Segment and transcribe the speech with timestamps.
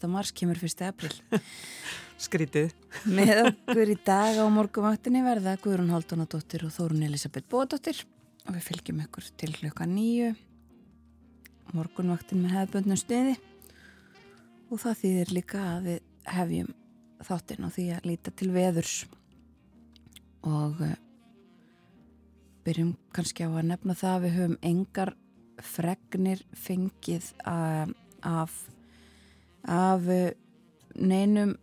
[0.00, 0.08] 31.
[0.08, 0.86] mars kemur 1.
[0.88, 1.12] april.
[2.20, 2.72] Skrítið.
[3.08, 8.00] Með okkur í dag á morgumvaktinni verða Guðrún Haldunadóttir og Þórun Elisabeth Bódóttir
[8.46, 10.32] og við fylgjum ykkur til klukka nýju.
[11.76, 13.36] Morgunvaktin með hefðböndnum stiði
[14.70, 16.74] og það þýðir líka að við hefjum
[17.28, 18.96] þáttinn og því að líta til veðurs
[20.48, 20.98] og uh,
[22.64, 25.16] byrjum kannski á að nefna það að við höfum engar
[25.60, 27.90] fregnir fengið uh,
[28.24, 28.54] af,
[29.68, 30.30] af uh,
[30.96, 31.56] neinum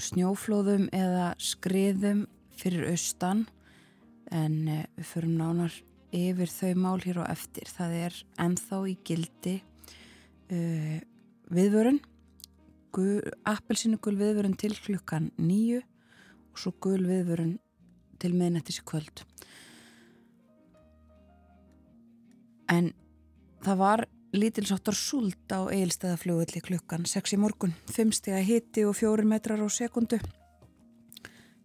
[0.00, 2.26] snjóflóðum eða skriðum
[2.56, 3.46] fyrir austan
[4.34, 4.64] en
[4.96, 5.72] við förum nánar
[6.16, 7.68] yfir þau mál hér á eftir.
[7.70, 9.54] Það er ennþá í gildi
[10.52, 10.98] uh,
[11.52, 12.00] viðvörun,
[13.44, 17.58] appelsinu gul viðvörun til klukkan nýju og svo gul viðvörun
[18.20, 19.24] til miðnættis í kvöld.
[22.72, 22.90] En
[23.62, 24.04] það var
[24.40, 29.62] lítilsáttar súld á eilstæðafljóðalli klukkan 6 í morgun, 5 steg að hiti og 4 metrar
[29.62, 30.18] á sekundu,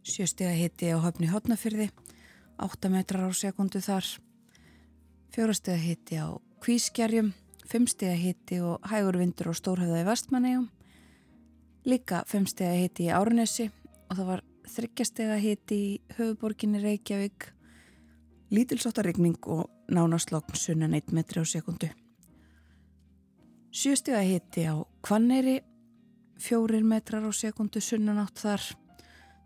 [0.07, 1.89] 7 steg að hiti á höfni hotnafyrði,
[2.61, 4.07] 8 metrar á sekundu þar,
[5.35, 6.27] 4 steg að hiti á
[6.63, 7.31] kvískerjum,
[7.71, 10.67] 5 steg að hiti og hægur vindur og stórhauða í vestmannegjum,
[11.87, 13.71] líka 5 steg að hiti í Árnesi
[14.09, 17.49] og það var 3 steg að hiti í höfuborginni Reykjavík,
[18.51, 21.91] lítilsáttarregning og nánastlokn sunnan 1 metri á sekundu.
[23.71, 25.61] Sjöstega hitti á Kvanneri,
[26.35, 28.65] 4 metrar á sekundu sunnan átt þar,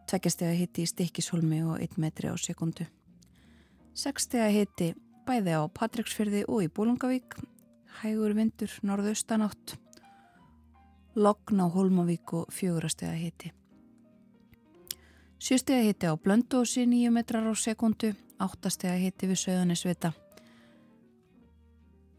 [0.10, 2.88] tveggjastega hitti í Stikkishólmi og 1 metri á sekundu.
[3.94, 4.96] Sekstega hitti
[5.30, 7.38] bæði á Patricksfyrði og í Bólungavík,
[8.02, 9.78] hægur vindur norðaustan átt,
[11.14, 13.54] logn á Hólmavík og fjórastega hitti.
[15.38, 20.16] Sjöstega hitti á Blöndósi, 9 metrar á sekundu, áttastega hitti við Söðanisvita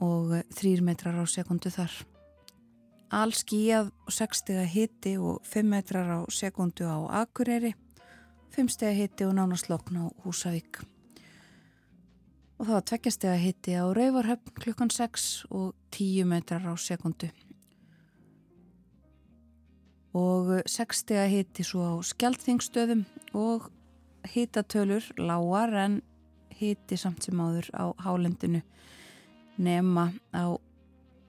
[0.02, 1.92] og þrýr metrar á sekundu þar.
[3.14, 7.72] All skíjað og 6 steg að hitti og 5 metrar á sekundu á Akureyri,
[8.50, 10.82] 5 steg að hitti og nánastlokn á Húsavík.
[12.58, 16.74] Og það var 2 steg að hitti á Rauvarhöfn klukkan 6 og 10 metrar á
[16.74, 17.30] sekundu.
[20.16, 23.04] Og 6 steg að hitti svo á Skjaldþingstöðum
[23.36, 23.70] og
[24.26, 26.00] hittatölur lágar en
[26.56, 28.62] hitti samt sem áður á Hálendinu
[29.62, 30.56] nema á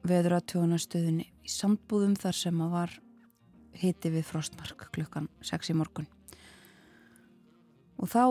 [0.08, 2.94] veðuratjónastöðinni í sambúðum þar sem að var
[3.78, 6.08] hiti við frostmark klukkan 6 í morgun.
[7.98, 8.24] Og þá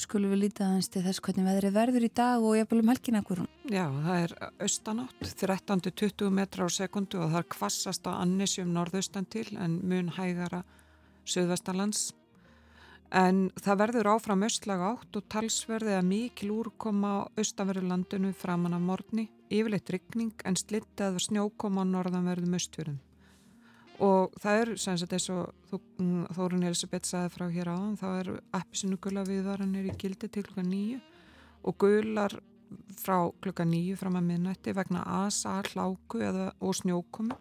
[0.00, 3.18] skulum við lítið aðeins til þess hvernig veðri verður í dag og bara um helgin
[3.20, 3.42] ekkur.
[3.68, 9.28] Já, það er austanátt, 13-20 metra á sekundu og það er kvassast á annisjum norðaustan
[9.28, 10.62] til en mun hægara
[11.28, 12.08] söðvestalands
[13.10, 18.84] En það verður áfram östlaga átt og talsverði að mikil úrkoma á austanverðurlandinu framann af
[18.86, 23.00] morgni, yfirleitt ryggning en slitt eða snjókoma á norðanverðum östfjörðum.
[24.00, 28.06] Og það er, sem sagt, eins og mm, Þórun Elisabeth saði frá hér áðan, þá
[28.14, 31.00] er appisinu gula viðvaranir í gildi til klukka nýju
[31.68, 32.38] og gular
[32.96, 37.36] frá klukka nýju fram að minnætti vegna asa, hláku eða, og snjókomi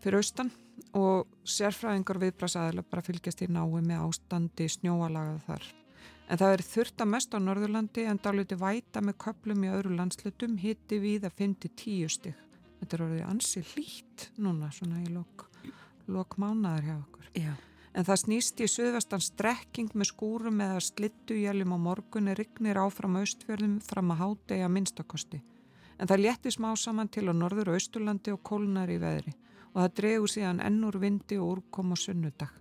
[0.00, 0.52] fyrir austan
[0.96, 5.68] og sérfræðingar viðbrasaðilega bara fylgjast í nái með ástandi snjóalagað þar.
[6.26, 9.94] En það er þurft að mest á Norðurlandi en dáliti væta með köplum í öðru
[9.94, 12.42] landslutum hitti við að 5-10 stygg.
[12.80, 15.46] Þetta er orðið ansi hlýtt núna svona í lok,
[16.10, 17.30] lok mánaðar hjá okkur.
[17.38, 17.52] Já.
[17.96, 23.16] En það snýst í söðvastan strekking með skúrum eða slittu jælum á morgunni rignir áfram
[23.22, 25.40] austfjörðum fram að hádegi að minnstakosti.
[25.96, 29.32] En það létti smá saman til á norður og austurlandi og kólnar í veðri
[29.72, 32.52] og það dregur síðan ennur vindi og úrkom á sunnudag.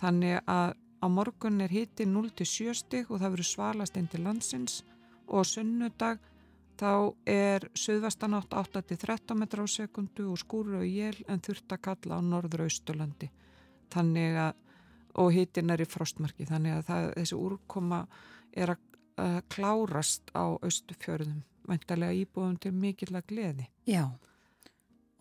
[0.00, 4.80] Þannig að á morgun er hitti 0-7 stig og það verður svalast einn til landsins
[5.28, 6.22] og sunnudag
[6.80, 12.18] þá er söðvastanátt 8-13 metra á sekundu og skúru og jél en þurft að kalla
[12.18, 13.30] á norður austurlandi.
[13.94, 14.56] Þannig að,
[15.22, 18.00] og hittin er í frostmarki, þannig að það, þessi úrkoma
[18.50, 18.88] er að,
[19.22, 23.68] að klárast á austufjörðum, væntalega íbúðum til mikill að gleði.
[23.86, 24.08] Já.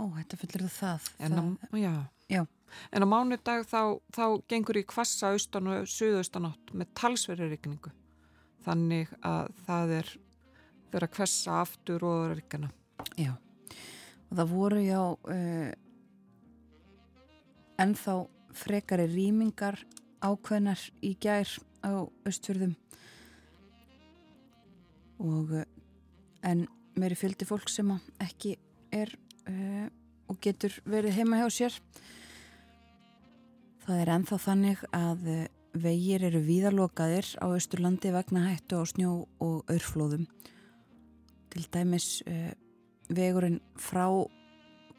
[0.01, 1.11] Ó, þetta fyllir það.
[1.21, 1.43] En á,
[1.77, 1.93] já.
[2.33, 2.43] Já.
[2.89, 7.93] En á mánudag þá, þá gengur í kvassa austan og suðaustanátt með talsveri regningu.
[8.65, 10.11] Þannig að það er
[10.93, 12.71] verið að kvessa aftur og regna.
[13.19, 13.35] Já.
[14.29, 15.71] Og það voru já uh,
[17.83, 18.15] ennþá
[18.57, 19.77] frekari rýmingar
[20.23, 21.49] ákveðnar í gær
[21.83, 22.73] á östfjörðum
[25.23, 25.65] og uh,
[26.45, 26.65] en
[26.97, 27.89] meiri fjöldi fólk sem
[28.21, 28.55] ekki
[28.93, 29.13] er
[29.49, 29.89] uh,
[30.29, 31.79] og getur verið heima hjá sér
[33.83, 35.43] það er enþá þannig að uh,
[35.83, 39.13] vegir eru víðalokaðir á Östurlandi vegna hættu á snjó
[39.43, 40.27] og örflóðum
[41.53, 42.53] til dæmis uh,
[43.13, 44.05] vegurinn frá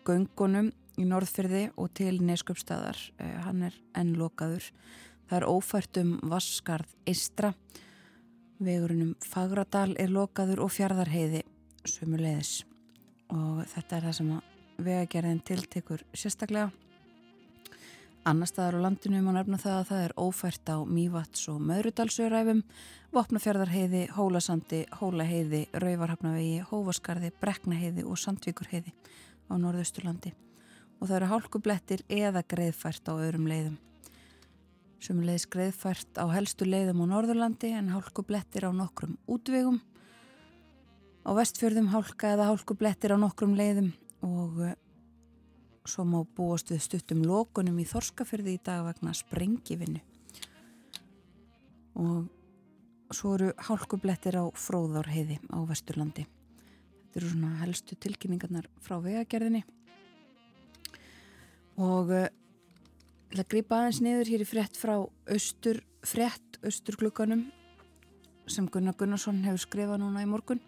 [0.04, 0.70] göngunum
[1.00, 3.00] í Norðfyrði og til Neskjöpstaðar.
[3.18, 4.68] Uh, hann er ennlokaður.
[5.30, 7.54] Það er ófært um Vasskarð Eistra.
[8.62, 11.42] Vegurinnum Fagradal er lokaður og fjardarheiði
[11.88, 12.62] sömuleiðis.
[13.32, 16.70] Og þetta er það sem að vegagerðin tiltekur sérstaklega.
[18.24, 22.62] Annar staðar á landinu má nefna það að það er ófært á Mývats og Möðrudalsöræfum,
[23.12, 28.94] Vopnafjörðarheiði, Hólasandi, Hólaheiði, Rauvarhafnavegi, Hófaskarði, Breknaheiði og Sandvíkurheiði
[29.52, 30.32] á norðausturlandi.
[30.96, 33.76] Og það eru hálkublettir eða greiðfært á öðrum leiðum.
[35.04, 39.82] Sumulegis greiðfært á helstu leiðum á norðurlandi en hálkublettir á nokkrum útvegum.
[41.28, 43.92] Á vestfjörðum hálka eða hálkublettir á nokkrum leiðum
[44.24, 44.64] og
[45.84, 50.00] svo má búast við stuttum lókunum í Þorskafyrði í dag vegna sprengivinnu.
[52.00, 56.24] Og svo eru hálkublettir á fróðárheiði á Vesturlandi.
[56.24, 59.60] Þetta eru svona helstu tilkynningarnar frá vegagerðinni.
[61.84, 62.30] Og uh,
[63.34, 67.44] að grípa aðeins niður hér í frett frá austur, frett austurklukkanum
[68.50, 70.62] sem Gunnar Gunnarsson hefur skrifað núna í morgun.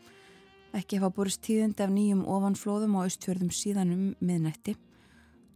[0.76, 4.76] Ekki hefa borist tíðindi af nýjum ofanflóðum á austfjörðum síðan um miðnætti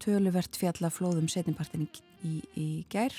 [0.01, 1.91] töluvert fjallaflóðum setjumpartin í,
[2.25, 3.15] í, í gær.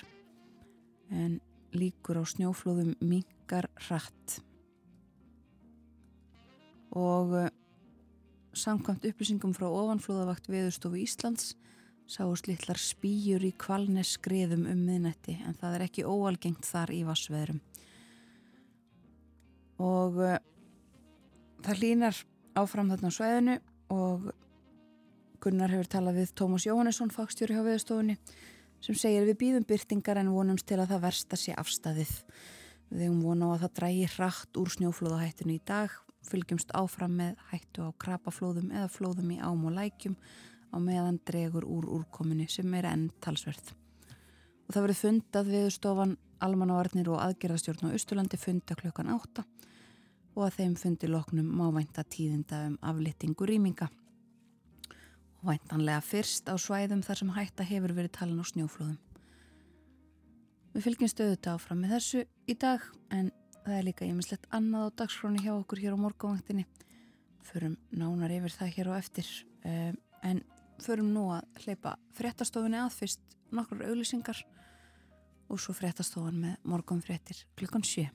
[1.12, 1.40] En
[1.76, 4.40] líkur á snjóflóðum mingar rætt
[6.92, 7.48] og uh,
[8.52, 11.54] samkvæmt upplýsingum frá ofanflóðavakt Veðurstofu Íslands
[12.12, 17.02] sáust litlar spýjur í kvalnes skriðum um miðnetti en það er ekki óalgengt þar í
[17.08, 17.62] vassveðrum
[19.82, 20.38] og uh,
[21.64, 22.22] það línar
[22.60, 23.58] áfram þarna sveðinu
[23.96, 24.32] og
[25.42, 28.14] Gunnar hefur talað við Tómas Jóhannesson fagstjóri hjá viðstofunni
[28.86, 32.12] sem segir við býðum byrtingar en vonumst til að það versta sé afstæðið.
[32.92, 35.96] Við hefum vona á að það drægi hratt úr snjóflóðahættinu í dag,
[36.30, 40.18] fylgjumst áfram með hættu á krapaflóðum eða flóðum í ám og lækjum
[40.70, 43.74] á meðan dregur úr úrkominu sem er enn talsverð.
[44.68, 46.14] Og það verið fundað viðstofan
[46.46, 49.48] almannavarnir og aðgerðastjórn á Östurlandi funda klukkan átta
[50.38, 53.90] og að þeim fundi loknum mávænta tíðinda um aflittingu rýminga
[55.46, 59.00] væntanlega fyrst á svæðum þar sem hætta hefur verið talin á snjóflóðum.
[60.72, 63.32] Við fylgjum stöðuta áfram með þessu í dag en
[63.66, 66.66] það er líka ýmislegt annað á dagskráni hjá okkur hér á morgavangtinni.
[67.44, 69.28] Förum nánar yfir það hér á eftir
[69.66, 70.42] um, en
[70.82, 74.46] förum nú að hleypa fréttastofunni að fyrst nokkur auðlýsingar
[75.52, 78.08] og svo fréttastofan með morgunfréttir klukkan 7.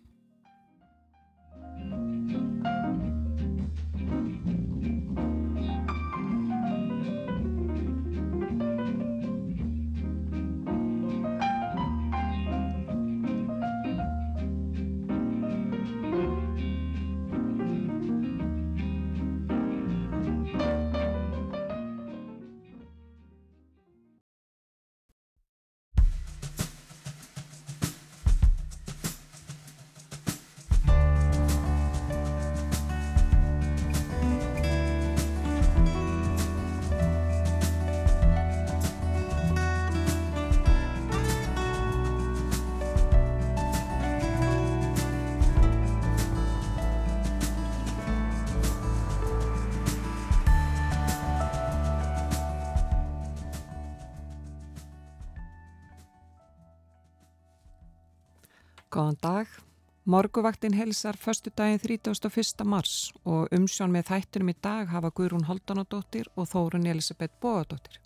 [60.07, 62.65] Morguvaktin helsar förstu daginn 31.
[62.65, 67.99] mars og umsjón með þættunum í dag hafa Guðrún Holdanadóttir og Þórun Elisabeth Bóadóttir.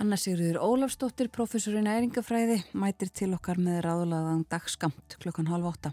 [0.00, 5.92] Anna Sigurður Ólafsdóttir, professorinn æringafræði, mætir til okkar með ráðlaðan dagskamt klukkan halv åtta.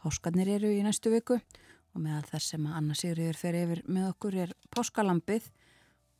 [0.00, 4.42] Páskarnir eru í næstu viku og meðal þess sem Anna Sigurður fer yfir með okkur
[4.46, 5.52] er páskalampið,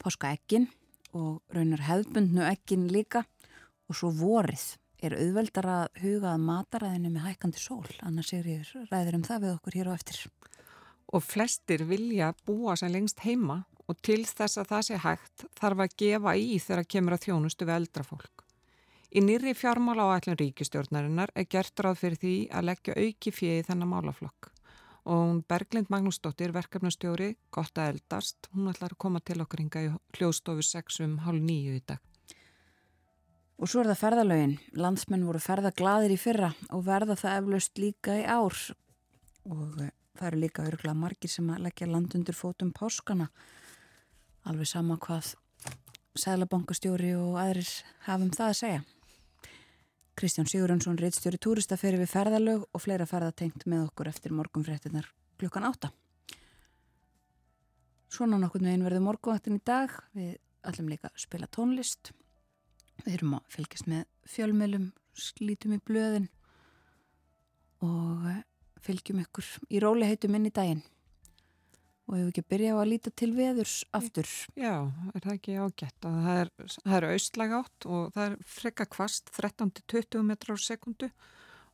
[0.05, 0.69] páskaekkin
[1.17, 3.25] og raunar hefðbundnu ekkin líka
[3.89, 4.75] og svo vorið
[5.07, 9.45] er auðveldar að huga að mataræðinu með hækandi sól, annars er ég ræður um það
[9.45, 10.23] við okkur hér á eftir.
[11.15, 15.85] Og flestir vilja búa sem lengst heima og til þess að það sé hægt þarf
[15.85, 18.43] að gefa í þegar kemur að þjónustu við eldrafólk.
[19.17, 23.93] Í nýri fjármála áætlun ríkistjórnarinnar er gert ráð fyrir því að leggja auki fjöði þennan
[23.93, 24.51] málaflokk.
[25.07, 29.93] Og Berglind Magnúsdóttir, verkefnastjóri, gott að eldast, hún ætlar að koma til okkur hinga í
[30.19, 32.03] hljóðstofu 6 um hálf nýju í dag.
[33.57, 34.57] Og svo er það ferðalögin.
[34.77, 38.59] Landsmenn voru ferðaglaðir í fyrra og verða það eflaust líka í ár.
[39.49, 43.31] Og eh, það eru líka öruglega margir sem að leggja land undir fótum páskana.
[44.47, 45.33] Alveg sama hvað
[46.17, 47.71] Sælabankastjóri og aðrir
[48.07, 48.85] hafum það að segja.
[50.17, 55.67] Kristján Sigurðansson, reittstjóri túrista, fer við ferðalög og fleira ferðatengt með okkur eftir morgunfréttinar klukkan
[55.69, 55.91] átta.
[58.09, 59.93] Svona nokkur með einn verði morgunvaktin í dag.
[60.17, 62.15] Við allum líka að spila tónlist.
[63.05, 66.29] Við erum að fylgjast með fjölmjölum, slítum í blöðin
[67.85, 68.43] og eh,
[68.83, 70.85] fylgjum ykkur í róliheitum inn í daginn.
[72.07, 74.29] Og hefur ekki byrjað að líta til veðurs aftur.
[74.55, 74.75] Já,
[75.11, 76.53] er það ekki ágætt að það er,
[76.99, 81.11] er austlæg átt og það er frekka kvast 13-20 metrar á sekundu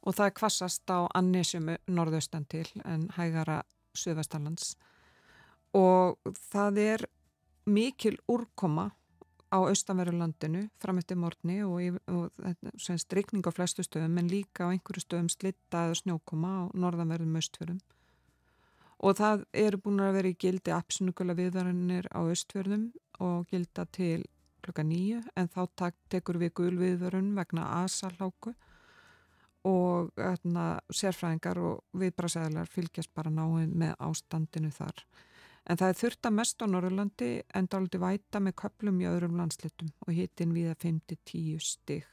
[0.02, 3.60] og það er kvassast á annisjum norðaustan til en hægara
[3.92, 4.72] Suðvestarlands
[5.76, 7.04] og það er
[7.68, 8.90] mikil úrkoma
[9.52, 12.30] á austanverulandinu fram eftir morgni og, og
[12.80, 17.38] semst rikning á flestu stöðum en líka á einhverju stöðum slitta eða snjókoma á norðanverðum
[17.42, 17.82] östfjörðum
[19.02, 22.90] og það eru búin að vera í gildi absolutt viðvarinir á östfjörðum
[23.20, 24.24] og gilda til
[24.62, 28.54] klokka nýju en þá tekur við gulviðvarun vegna asalháku
[29.68, 35.04] og hérna, sérfræðingar og viðbrasæðlar fylgjast bara náinn með ástandinu þar.
[35.70, 39.36] En það er þurft að mest á Norrlandi en dáliti væta með köplum í öðrum
[39.38, 42.08] landslitum og hitin við að 5-10 stig.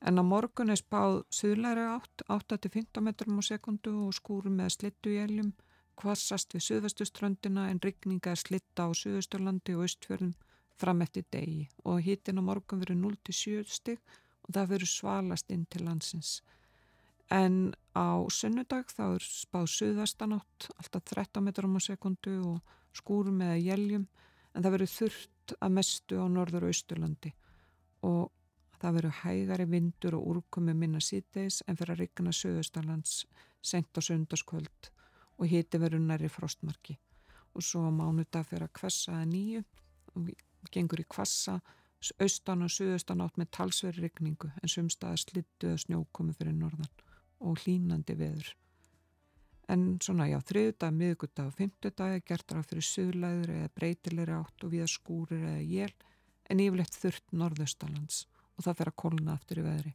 [0.00, 5.12] En á morgun er spáð suðlæri átt, 8-15 metrum á sekundu og skúrum með slittu
[5.12, 5.50] í eljum,
[6.00, 10.32] kvassast við suðvestuströndina en rigninga er slitta á suðusturlandi og östfjörðum
[10.80, 11.66] fram eftir degi.
[11.84, 14.00] Og hitin á morgun verið 0-7 stig
[14.46, 16.38] og það verið svalast inn til landsins
[17.30, 23.60] en á sunnudag þá er spáð suðastanátt alltaf 13 metrum á sekundu og skúrum eða
[23.60, 24.06] jæljum
[24.54, 27.32] en það verður þurft að mestu á norður og austurlandi
[28.06, 28.30] og
[28.80, 33.24] það verður hægari vindur og úrkomi minna síðdeis en fyrir að rigna söðustalands
[33.60, 34.90] sent á sundarskvöld
[35.40, 36.96] og hiti verður næri frostmarki.
[37.54, 39.62] Og svo mánudag fyrir að kvessa að nýju
[40.16, 40.30] og
[40.72, 41.58] gengur í kvassa
[42.22, 46.88] austan og söðustan átt með talsveri rigningu en sumstaðar slittu eða snjókomi fyrir norðan
[47.40, 48.52] og hlínandi veður.
[49.70, 54.66] En svona já, þriðdag, miðgutdag og fymtudag er gert ráð fyrir suðlæður eða breytilegri átt
[54.66, 55.92] og viða skúrir eða jél
[56.50, 58.24] en yfirlegt þurft norðaustalands
[58.56, 59.92] og það fer að kóluna aftur í veðri.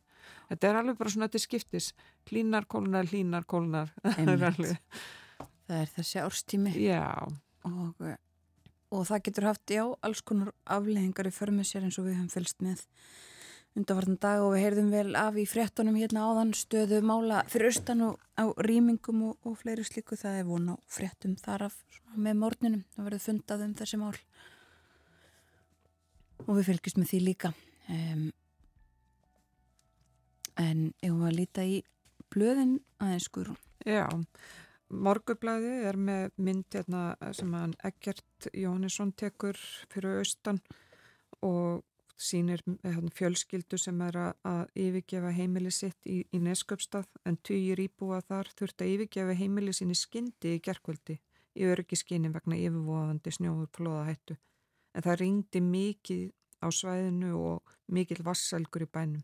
[0.50, 1.90] Þetta er alveg bara svona til skiptis,
[2.30, 3.92] hlínar, kólunar, hlínar, kólunar.
[5.68, 6.74] það er þessi árstími.
[6.86, 7.04] Já.
[7.68, 8.02] Og,
[8.96, 12.34] og það getur haft, já, alls konar afleggingar í förmið sér eins og við höfum
[12.34, 12.86] fylst með
[13.76, 18.06] undarvartan dag og við heyrðum vel af í fréttunum hérna áðan stöðu mála fyrir austan
[18.08, 20.18] og á rýmingum og, og fleiri slíku.
[20.20, 21.78] Það er von á fréttum þar af
[22.16, 24.16] með mórninum það verður fundað um þessi mál.
[26.46, 27.54] Og við fylgjumst með því líka.
[27.86, 28.26] Um,
[30.60, 31.82] en ég var að líta í
[32.34, 34.08] blöðin aðeins skurun Já,
[34.90, 37.04] morgublaði er með mynd hérna,
[37.36, 39.60] sem hann Egert Jónisson tekur
[39.92, 40.62] fyrir austan
[41.46, 41.84] og
[42.18, 48.22] sínir hérna, fjölskyldu sem er að yfirgefa heimili sitt í, í Nesköpstað en týjir íbúa
[48.24, 51.18] þar þurft að yfirgefa heimili sinni skyndi í gerkvöldi
[51.56, 54.38] í örgiskinni vegna yfirvofandi snjóður flóðahættu.
[54.96, 56.24] En það ringdi mikið
[56.64, 59.24] á svæðinu og mikil vassalgur í bænum.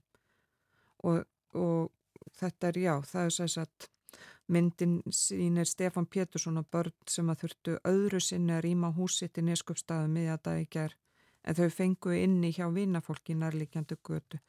[1.08, 1.24] Og,
[1.56, 1.92] og
[2.38, 3.90] þetta er já, það er sæs að
[4.52, 9.40] myndin sín er Stefan Pétursson og börn sem að þurftu öðru sinni að rýma húsitt
[9.40, 11.01] í Nesköpstaðu miða dag í gerð
[11.44, 14.40] en þau fengu inni hjá vinafólki nærleikjandu götu.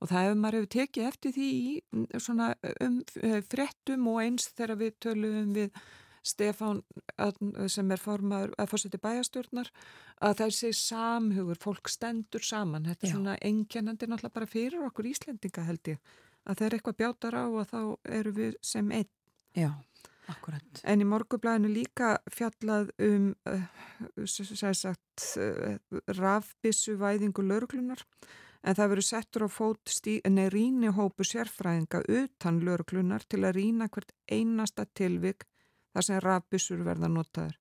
[0.00, 2.50] Og það hefur maður hefur tekið eftir því í svona
[2.84, 5.82] um eh, frettum og eins þegar við töluðum við
[6.28, 6.82] Stefán
[7.70, 9.70] sem er formaður að fórseti bæjastjórnar
[10.26, 12.88] að það sér samhugur, fólk stendur saman.
[12.90, 13.14] Þetta er Já.
[13.14, 17.44] svona engjannandi náttúrulega bara fyrir okkur Íslendinga held ég að það er eitthvað bjátar á
[17.46, 17.80] og þá
[18.18, 19.08] eru við sem einn.
[19.56, 19.70] Já
[20.28, 20.82] Akkurat.
[20.84, 23.62] En í morgublæðinu líka fjallað um uh,
[24.26, 25.78] sagt, uh,
[26.18, 28.04] rafbissu væðingu lauruglunar
[28.62, 29.94] en það verið settur á fót
[30.52, 35.46] rýni hópu sérfræðinga utan lauruglunar til að rýna hvert einasta tilvik
[35.94, 37.56] þar sem rafbissur verða notaður.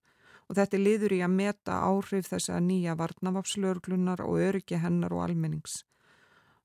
[0.48, 5.26] Og þetta liður í að meta áhrif þess að nýja varnavapslauruglunar og öryggi hennar og
[5.26, 5.84] almennings.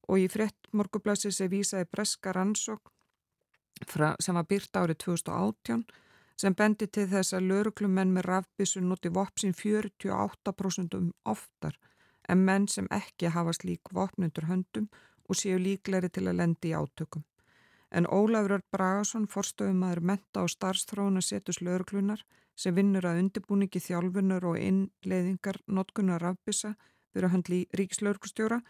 [0.08, 2.92] Og í frett morgublæðsins er vísaði breska rannsók
[4.20, 5.84] sem var byrt árið 2018
[6.36, 11.78] sem bendi til þess að lauruklumenn með rafbísu noti vopsin 48% um oftar
[12.28, 14.88] en menn sem ekki hafa slík vopnundur höndum
[15.28, 17.24] og séu líkleri til að lendi í átökum.
[17.92, 22.22] En Ólafur Bragason, forstöðumæður menta og starfstróna setus lauruklunar
[22.56, 26.74] sem vinnur að undirbúningi þjálfunar og innleiðingar notkunar rafbísa
[27.12, 28.62] fyrir að handli ríkislauruglustjóra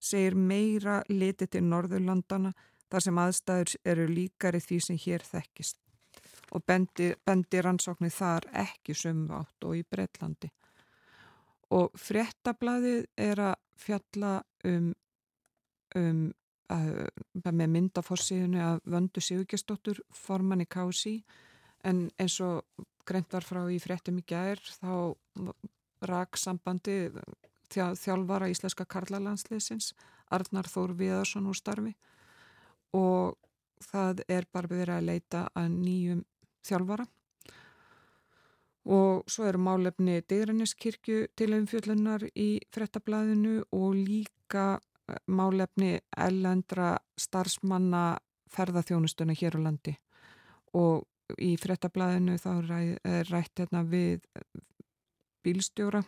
[0.00, 2.54] segir meira litið til Norðurlandana
[2.90, 5.78] þar sem aðstæður eru líkari því sem hér þekkist.
[6.50, 10.50] Og bendi, bendi rannsóknir þar ekki sömvátt og í Breitlandi.
[11.70, 14.32] Og fréttablaðið er að fjalla
[14.66, 14.90] um,
[15.96, 16.24] um
[16.70, 16.90] að,
[17.46, 20.68] með myndafossíðunni að vöndu Sigurgestóttur forman í.
[20.70, 21.14] KSI
[21.86, 24.92] en eins og greint var frá í fréttum í gær þá
[26.10, 27.10] rak sambandi
[27.70, 29.92] þjálfara íslenska karlalandsliðsins
[30.34, 31.94] Arnar Þór Viðarsson úr starfi
[32.96, 33.36] og
[33.84, 36.22] það er bara verið að leita að nýjum
[36.66, 37.06] þjálfara.
[38.90, 48.18] Og svo eru málefni Digranniskirkju til umfjöllunar í frettablaðinu og líka eh, málefni ellendra starfsmanna
[48.50, 49.94] ferðarþjónustuna hér á landi.
[50.74, 51.04] Og
[51.38, 52.50] í frettablaðinu þá
[53.04, 54.24] er rætt hérna við
[55.44, 56.02] bílstjóra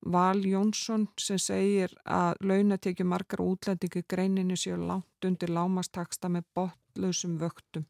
[0.00, 7.36] Val Jónsson sem segir að launatekju margar útlendingi greininu séu langt undir lámastaksta með botlausum
[7.40, 7.84] vöktum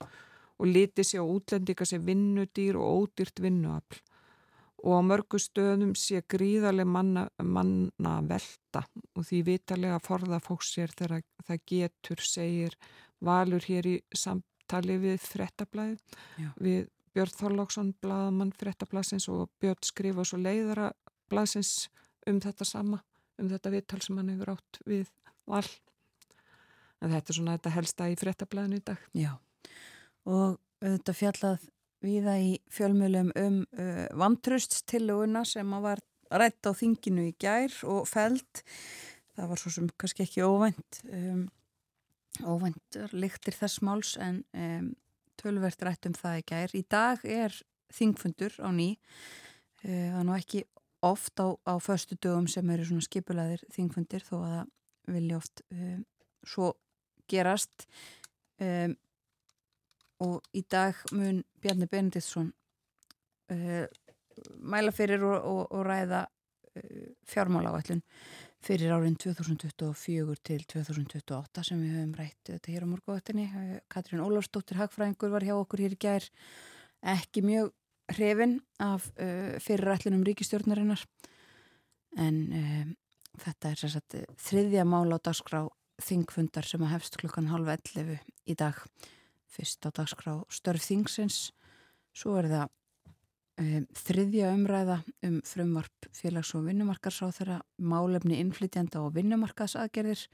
[0.59, 4.02] og liti séu útlendinga séu vinnudýr og ódýrt vinnuafl.
[4.81, 10.95] Og á mörgu stöðum sé gríðarlega manna, manna velta og því vitalega forða fólks sér
[10.97, 12.79] þegar það getur segir
[13.21, 15.99] Valur hér í samtali við frettablaði
[16.57, 20.93] við Björn Þorlóksson bladamann frettablasins og Björn skrifa svo leiðara
[21.30, 21.88] blaðsins
[22.28, 23.00] um þetta sama,
[23.40, 25.08] um þetta vittal sem hann hefur átt við
[25.49, 25.66] val.
[27.00, 29.04] En þetta er svona þetta helsta í frettablaðinu í dag.
[29.16, 29.32] Já,
[30.28, 31.68] og þetta fjallað
[32.04, 38.06] viða í fjölmjölum um uh, vantröststilluguna sem að var rætt á þinginu í gær og
[38.08, 38.62] feld.
[39.37, 41.44] Það var svo sem kannski ekki óvænt, um,
[42.44, 44.90] óvænt líktir þess máls en um,
[45.40, 46.76] tölvert rætt um það í gær.
[46.76, 47.56] Í dag er
[47.96, 50.64] þingfundur á ný, uh, það er nú ekki
[51.07, 54.66] oft á, á förstu dögum sem eru svona skipulaðir þingfundir þó að það
[55.14, 56.02] vilja oft um,
[56.47, 56.73] svo
[57.30, 57.87] gerast.
[58.61, 58.97] Um,
[60.21, 62.50] og í dag mun Bjarni Benediktsson
[63.52, 63.87] uh,
[64.61, 68.04] mæla fyrir og, og, og ræða uh, fjármála áallun
[68.61, 73.47] fyrir árin 2024 til 2028 sem við höfum rætt þetta hér á morguvættinni
[73.88, 76.26] Katrín Ólafsdóttir Hagfræðingur var hjá okkur hér í gær.
[77.00, 77.73] Ekki mjög
[78.14, 81.05] hrifin af uh, fyrirætlunum ríkistjórnarinnar
[82.19, 82.97] en um,
[83.40, 85.64] þetta er sagt, þriðja mál á dagskrá
[86.00, 88.76] þingfundar sem að hefst klukkan halv 11 í dag.
[89.50, 91.50] Fyrst á dagskrá störf þingsins.
[92.17, 92.69] Svo er það
[93.63, 100.26] um, þriðja umræða um frumvarp félags- og vinnumarkarsá þeirra málefni innflytjanda og vinnumarkasaðgerðir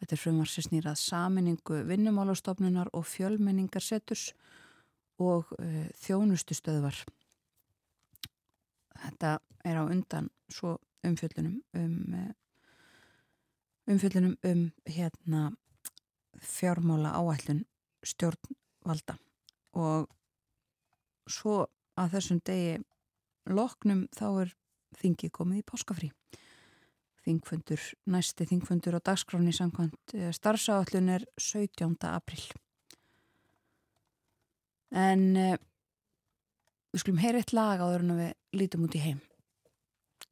[0.00, 4.30] þetta er frumvarp sem snýrað saminningu vinnumálastofnunar og fjölmenningarseturs
[5.20, 7.02] og uh, þjónustustöðvar.
[9.00, 12.32] Þetta er á undan svo umfjöllunum um, uh,
[13.90, 15.50] umfjöllunum um hérna
[16.40, 17.64] fjármála áætlun
[18.06, 19.16] stjórnvalda
[19.76, 20.08] og
[21.28, 21.66] svo
[22.00, 22.78] að þessum degi
[23.50, 24.54] loknum þá er
[25.00, 26.08] þingið komið í páskafrí.
[27.20, 31.96] Þingfundur, næsti þingfundur á dagskráni samkvæmt uh, starfsáallun er 17.
[32.08, 32.44] april
[34.90, 35.56] en uh,
[36.90, 39.20] við skulum heyra eitt lag áður en við lítum út í heim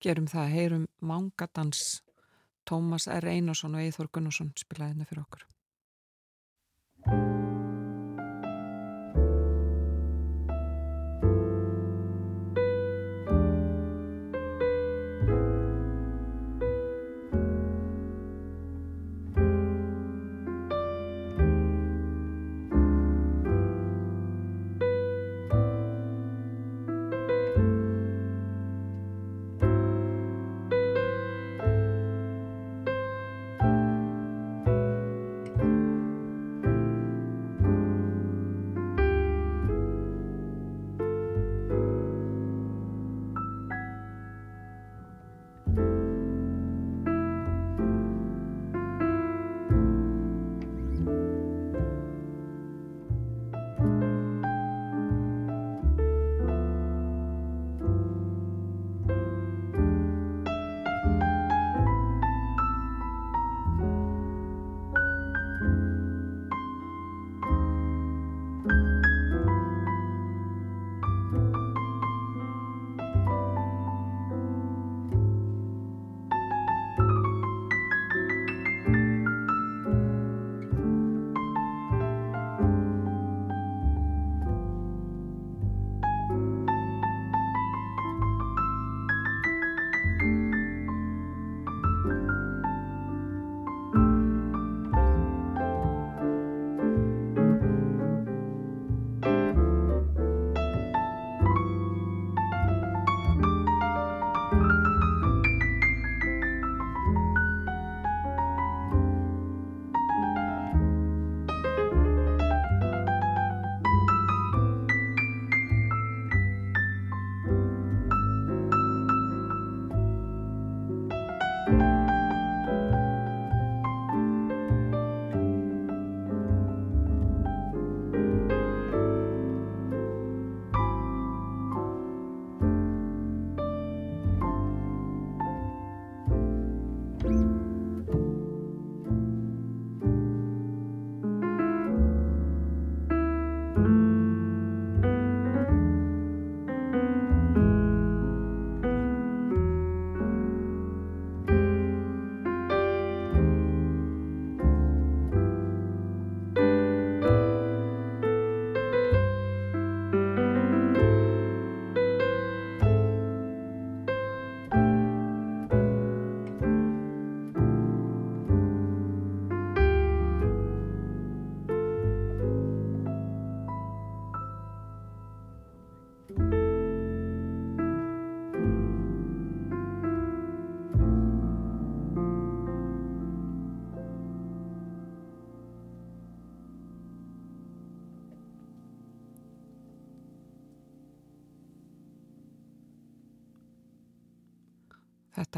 [0.04, 2.02] Gerum það, heyrum Mangadans
[2.68, 3.26] Tómas R.
[3.32, 7.47] Einarsson og Eithor Gunnarsson spilaði henni fyrir okkur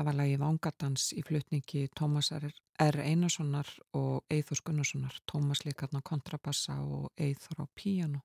[0.01, 2.47] Þetta var lagi Vangadans í flutningi Tómas R.
[3.05, 5.19] Einarssonar og Eithors Gunnarssonar.
[5.29, 8.23] Tómas líkarna kontrabassa og Eithor á píjano.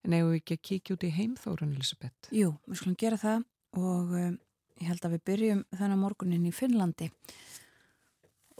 [0.00, 2.30] En hefur við ekki að kíkja út í heimþórun, Elisabeth?
[2.32, 3.44] Jú, við skulum gera það
[3.76, 4.38] og um,
[4.80, 7.10] ég held að við byrjum þennan morgunin í Finnlandi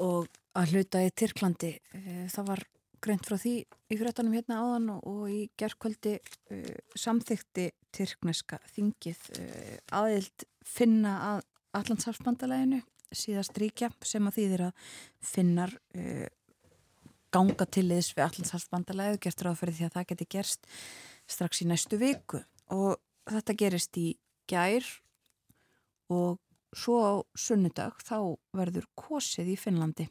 [0.05, 1.71] og að hluta í Tyrklandi.
[1.97, 2.65] Eh, það var
[3.01, 9.81] greint frá því í fréttanum hérna áðan og í gerðkvöldi uh, samþykti Tyrkneska þingið uh,
[10.03, 11.47] aðild finna að
[11.77, 12.81] Allandsafsbandalæginu
[13.15, 14.91] síðast ríkja sem að þýðir að
[15.33, 16.27] finnar uh,
[17.35, 20.71] ganga til liðs við Allandsafsbandalægu gert ráð fyrir því að það geti gerst
[21.31, 22.43] strax í næstu viku.
[22.75, 22.99] Og
[23.31, 24.09] þetta gerist í
[24.51, 24.87] gær
[26.11, 26.41] og
[26.77, 30.07] svo á sunnudag þá verður kosið í Finnlandi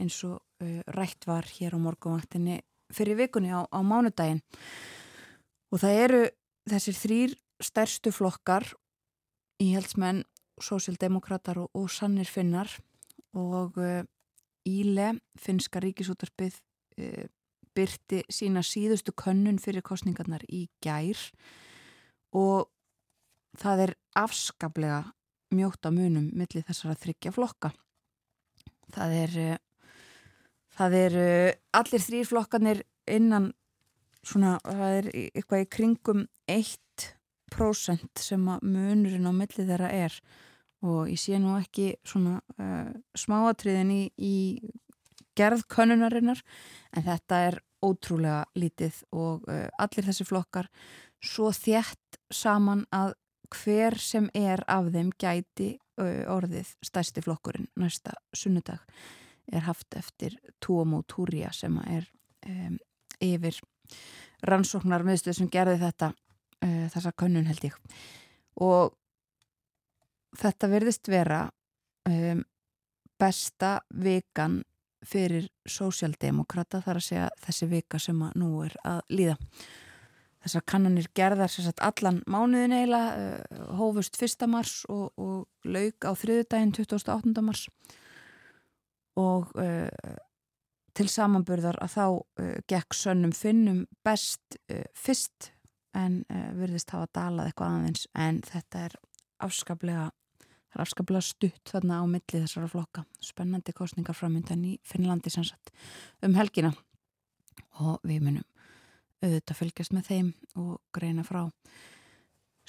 [0.00, 4.42] eins og uh, rætt var hér á morgunvaktinni fyrir vikunni á, á mánudaginn.
[5.70, 6.22] Og það eru
[6.70, 8.66] þessir þrýr stærstu flokkar
[9.60, 10.24] íhaldsmenn
[10.64, 12.70] sósildemokrater og, og sannir finnar
[13.36, 14.02] og uh,
[14.68, 16.58] Íle, finska ríkisútarpið
[17.00, 17.28] uh,
[17.76, 21.20] byrti sína síðustu könnun fyrir kostningarnar í gær
[22.36, 22.68] og
[23.58, 25.04] það er afskaplega
[25.54, 27.72] mjóta munum millir þessara þryggja flokka.
[28.94, 29.94] Það er, uh,
[30.76, 31.18] það er
[31.80, 33.50] allir þrýr flokkanir innan
[34.26, 40.20] svona, það er eitthvað í kringum 1% sem að munurinn á milli þeirra er
[40.86, 44.36] og ég sé nú ekki svona uh, smáatriðin í, í
[45.36, 46.40] gerð könunarinnar
[46.96, 50.70] en þetta er ótrúlega lítið og uh, allir þessi flokkar
[51.20, 53.14] svo þjætt saman að
[53.50, 58.80] hver sem er af þeim gæti uh, orðið stærsti flokkurinn næsta sunnudag.
[59.50, 62.04] Er haft eftir Tuomo Túria sem er
[62.46, 62.76] um,
[63.20, 63.56] yfir
[64.46, 66.12] rannsóknar miðstöð sem gerði þetta
[66.60, 67.76] þessa könnun held ég.
[68.60, 68.92] Og
[70.38, 71.44] þetta verðist vera
[72.08, 72.42] um,
[73.20, 74.60] besta vikan
[75.06, 79.36] fyrir sósjaldemokrata þar að segja þessi vika sem nú er að líða.
[80.40, 84.46] Þessar kannanir gerðar sagt, allan mánuðin eiginlega, uh, hófust 1.
[84.48, 87.44] mars og, og laug á þriðudaginn 28.
[87.44, 87.66] mars
[89.20, 89.88] og uh,
[90.96, 95.52] til samanburðar að þá uh, gekk sönnum finnum best uh, fyrst
[95.96, 98.96] en uh, virðist hafa dalað eitthvað aðeins en þetta er
[99.40, 100.08] afskaplega
[100.70, 103.04] Það er afskaplega stutt þarna á milli þessara flokka.
[103.22, 105.72] Spennandi kostningar framöndan í Finnlandi sannsagt
[106.22, 106.70] um helgina
[107.80, 108.46] og við munum
[109.20, 110.28] auðvitað fylgjast með þeim
[110.60, 111.42] og greina frá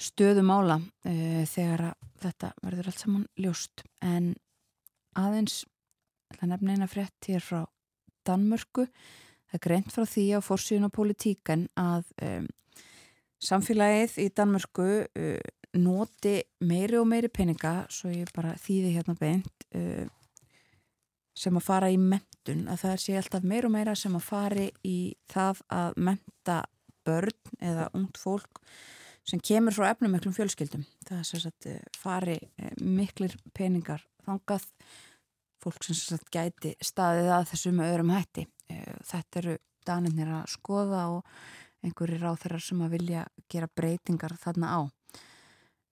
[0.02, 3.84] stöðum ála uh, eh, þegar þetta verður allt saman ljóst.
[4.02, 4.32] En
[5.18, 5.62] aðeins,
[6.38, 7.62] það nefna eina frétt hér frá
[8.26, 8.86] Danmörku,
[9.50, 12.46] það er greint frá því á fórsíðun og politíkan að um,
[13.42, 15.40] samfélagið í Danmörku uh,
[15.78, 20.04] noti meiri og meiri peninga svo ég bara þýði hérna beint uh,
[21.38, 24.66] sem að fara í mentun að það sé alltaf meir og meira sem að fari
[24.84, 26.58] í það að menta
[27.06, 28.60] börn eða ungt fólk
[29.26, 30.84] sem kemur frá efnumiklum fjölskyldum.
[31.06, 34.66] Það er sérstaklega uh, fari uh, miklir peningar þangað
[35.62, 38.48] fólk sem sérstaklega gæti staðið að þessu með öðrum hætti.
[38.68, 41.36] Uh, þetta eru danirnir að skoða og
[41.82, 44.80] einhverjir á þeirra sem að vilja gera breytingar þarna á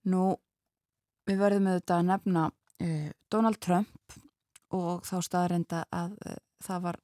[0.09, 0.23] Nú,
[1.29, 4.15] við verðum auðvitað að nefna uh, Donald Trump
[4.73, 6.99] og þá staðrenda að uh, það var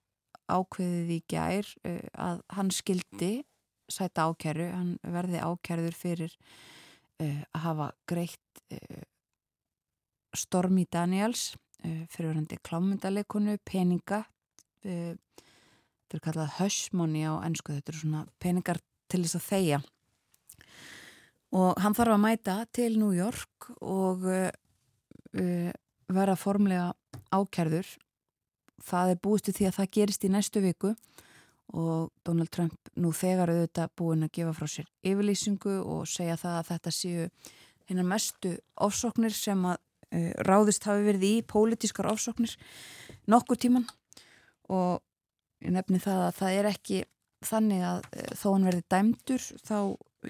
[0.48, 3.32] ákveðið í gær uh, að hann skildi
[3.92, 6.34] sæta ákjæru, hann verði ákjæruður fyrir
[7.18, 8.60] að hafa greitt
[10.36, 14.20] Stormi Daniels fyrir verðandi klámyndaleikonu, peninga
[14.84, 19.80] þetta er kallað hush money á ennsku, þetta eru svona peningar til þess að þeia
[21.56, 24.50] og hann þarf að mæta til New York og uh,
[25.40, 25.72] uh,
[26.12, 26.92] vera formlega
[27.32, 27.94] ákjærður
[28.84, 30.94] það er búistu því að það gerist í næstu viku
[31.76, 36.60] og Donald Trump nú þegar auðvitað búin að gefa frá sér yfirlýsingu og segja það
[36.60, 37.28] að þetta séu
[37.88, 42.56] hennar mestu ofsóknir sem að uh, ráðist hafi verið í pólitískar ofsóknir
[43.28, 43.88] nokkur tíman
[44.72, 45.04] og
[45.64, 47.04] ég nefni það að það er ekki
[47.48, 49.80] þannig að uh, þó hann verði dæmdur þá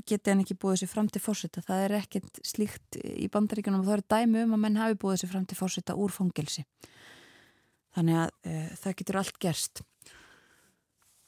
[0.06, 3.90] geti hann ekki búið sér fram til fórseta það er ekkert slíkt í bandaríkunum og
[3.90, 6.64] það eru dæmi um að menn hafi búið sér fram til fórseta úr fangelsi.
[7.98, 9.84] Þannig að e, það getur allt gerst.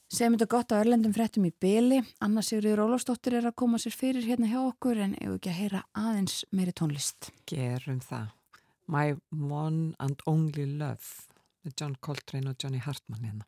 [0.09, 3.93] Segjum þetta gott á Erlendum fréttum í byli Anna Sigriður Ólafsdóttir er að koma sér
[3.93, 7.29] fyrir hérna hjá okkur en ef ekki að heyra aðeins meiri tónlist?
[7.49, 8.33] Gerum það.
[8.89, 11.29] My One and Only Love
[11.61, 13.45] með John Coltrane og Johnny Hartman hérna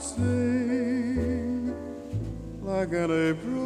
[0.00, 1.74] sing
[2.62, 3.57] like an April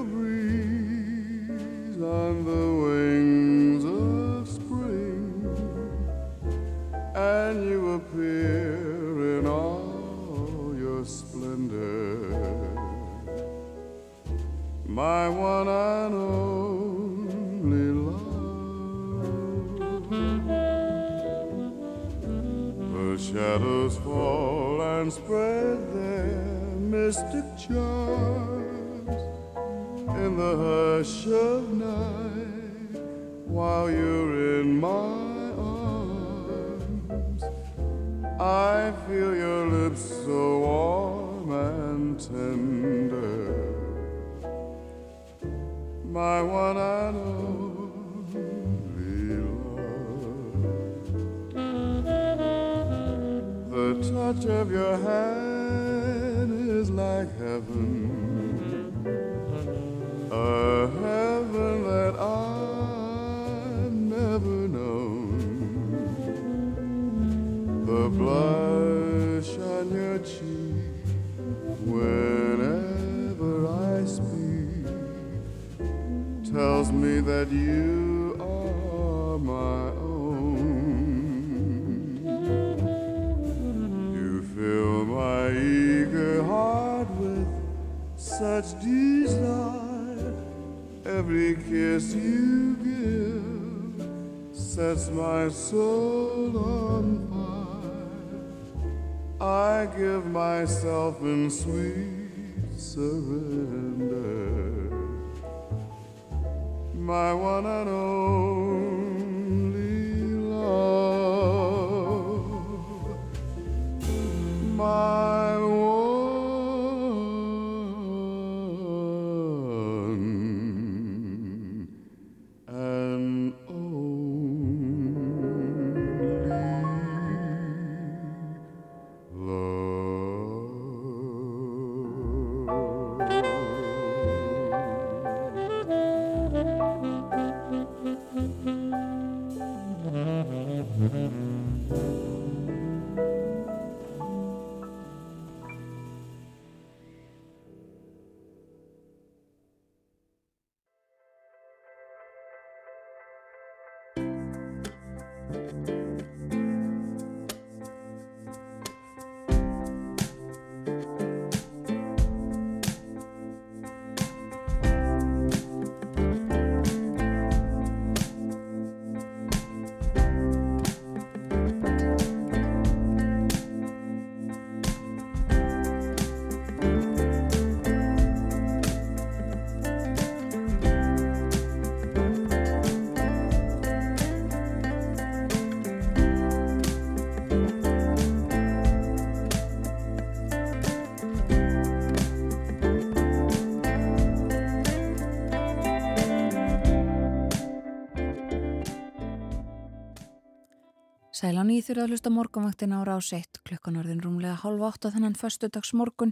[201.42, 205.11] Sælan í þurfa að hlusta morgunvaktin ára á seitt klukkan orðin rúmlega halv átt á
[205.11, 206.31] þennan föstudags morgun.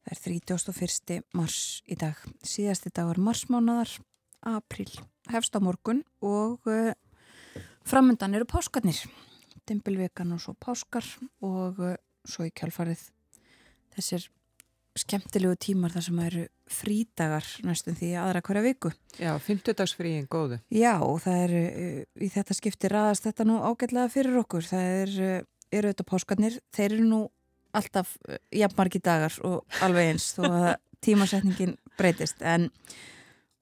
[0.00, 1.18] Það er 31.
[1.36, 2.22] mars í dag.
[2.40, 3.92] Síðasti dagur marsmánaðar,
[4.48, 4.88] april,
[5.28, 6.96] hefst á morgun og uh,
[7.84, 9.02] framöndan eru páskarnir.
[9.68, 11.04] Dimbilvekan og svo páskar
[11.44, 11.92] og uh,
[12.24, 13.04] svo í kjálfarið
[13.92, 14.30] þessir
[14.98, 18.92] skemmtilegu tímar þar sem eru frídagar næstum því aðra hverja viku.
[19.18, 20.60] Já, fymtudagsfríin góðu.
[20.72, 24.66] Já, það er uh, í þetta skipti raðast þetta nú ágætlega fyrir okkur.
[24.68, 25.40] Það er, uh,
[25.74, 27.22] eru þetta páskarnir, þeir eru nú
[27.74, 30.68] alltaf uh, jafnmargi dagar og alveg eins þó að
[31.04, 32.40] tímasetningin breytist.
[32.40, 32.70] En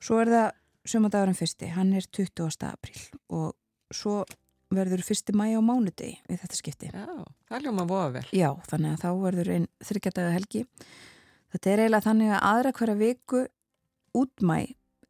[0.02, 0.52] svo er það
[0.92, 2.68] sömadagurinn fyrsti, hann er 20.
[2.68, 3.54] apríl og
[3.94, 4.22] svo
[4.72, 6.90] verður fyrsti mæja á mánudegi við þetta skipti.
[6.92, 8.24] Já, það ljóma voða vel.
[8.34, 10.62] Já, þannig að þá verður einn þryggjadaga helgi.
[11.52, 13.42] Þetta er eiginlega þannig að aðra hverja viku
[14.16, 14.58] útmæ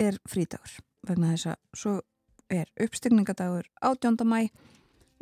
[0.02, 1.94] er frídagur vegna þess að svo
[2.52, 4.18] er uppstygningadagur 18.
[4.26, 4.48] mæ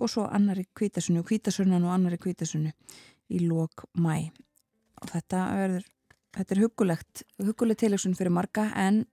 [0.01, 2.73] og svo annari kvítasunni og kvítasunnan og annari kvítasunni
[3.31, 4.31] í lók mæ
[5.01, 5.89] og þetta verður,
[6.37, 9.05] þetta er hugulegt hugulegt tilöksun fyrir marga en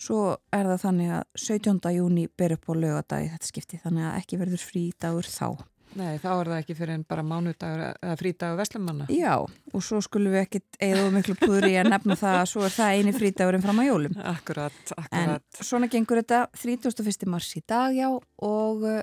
[0.00, 1.92] svo er það þannig að 17.
[1.98, 5.48] júni ber upp á lögadagi þetta skipti þannig að ekki verður frídagur þá
[5.96, 9.06] Nei, þá er það ekki fyrir en bara mánudagur eða frídagur veslumanna.
[9.12, 12.64] Já, og svo skulum við ekkit eða miklu púður í að nefna það að svo
[12.66, 14.18] er það eini frítagurinn fram á jólum.
[14.32, 15.62] Akkurat, En akkurat.
[15.64, 17.26] svona gengur þetta 31.
[17.32, 19.00] mars í dag, já, og uh,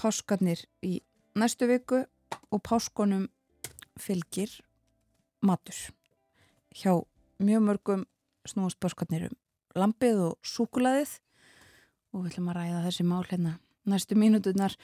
[0.00, 1.00] páskarnir í
[1.38, 2.04] næstu viku
[2.50, 3.26] og páskonum
[4.00, 4.52] fylgir
[5.42, 5.76] matur.
[6.76, 6.94] Hjá
[7.42, 8.06] mjög mörgum
[8.48, 9.36] snúast páskarnir um
[9.78, 11.18] lampið og súkulaðið
[12.10, 13.52] og við ætlum að ræða þessi mál hérna
[13.90, 14.74] næstu mínuturnar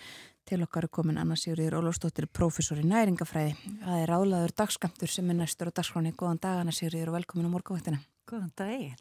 [0.46, 3.56] til okkar er komin Anna Sigurður Ólafsdóttir, professor í næringafræði.
[3.82, 6.12] Það er álaður dagskamtur sem er næstur á dagskráni.
[6.14, 7.98] Góðan dag Anna Sigurður og velkomin á morgunvættina.
[8.30, 9.00] Góðan daginn.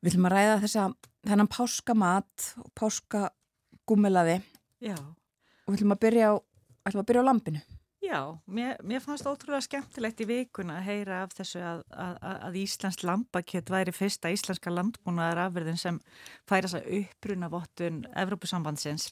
[0.00, 0.84] Við ætlum að ræða þessa,
[1.26, 4.38] þennan páskamat og páskagúmilaði.
[4.80, 4.94] Já.
[4.96, 6.34] Og við ætlum að byrja á,
[6.92, 7.62] að byrja á lampinu.
[8.00, 12.14] Já, mér, mér fannst ótrúlega skemmtilegt í vikuna að heyra af þessu að, að,
[12.48, 15.98] að Íslands lampakjött væri fyrsta íslenska landbúnaðar afverðin sem
[16.48, 19.10] færa þess að uppruna vottun Evrópusambandsins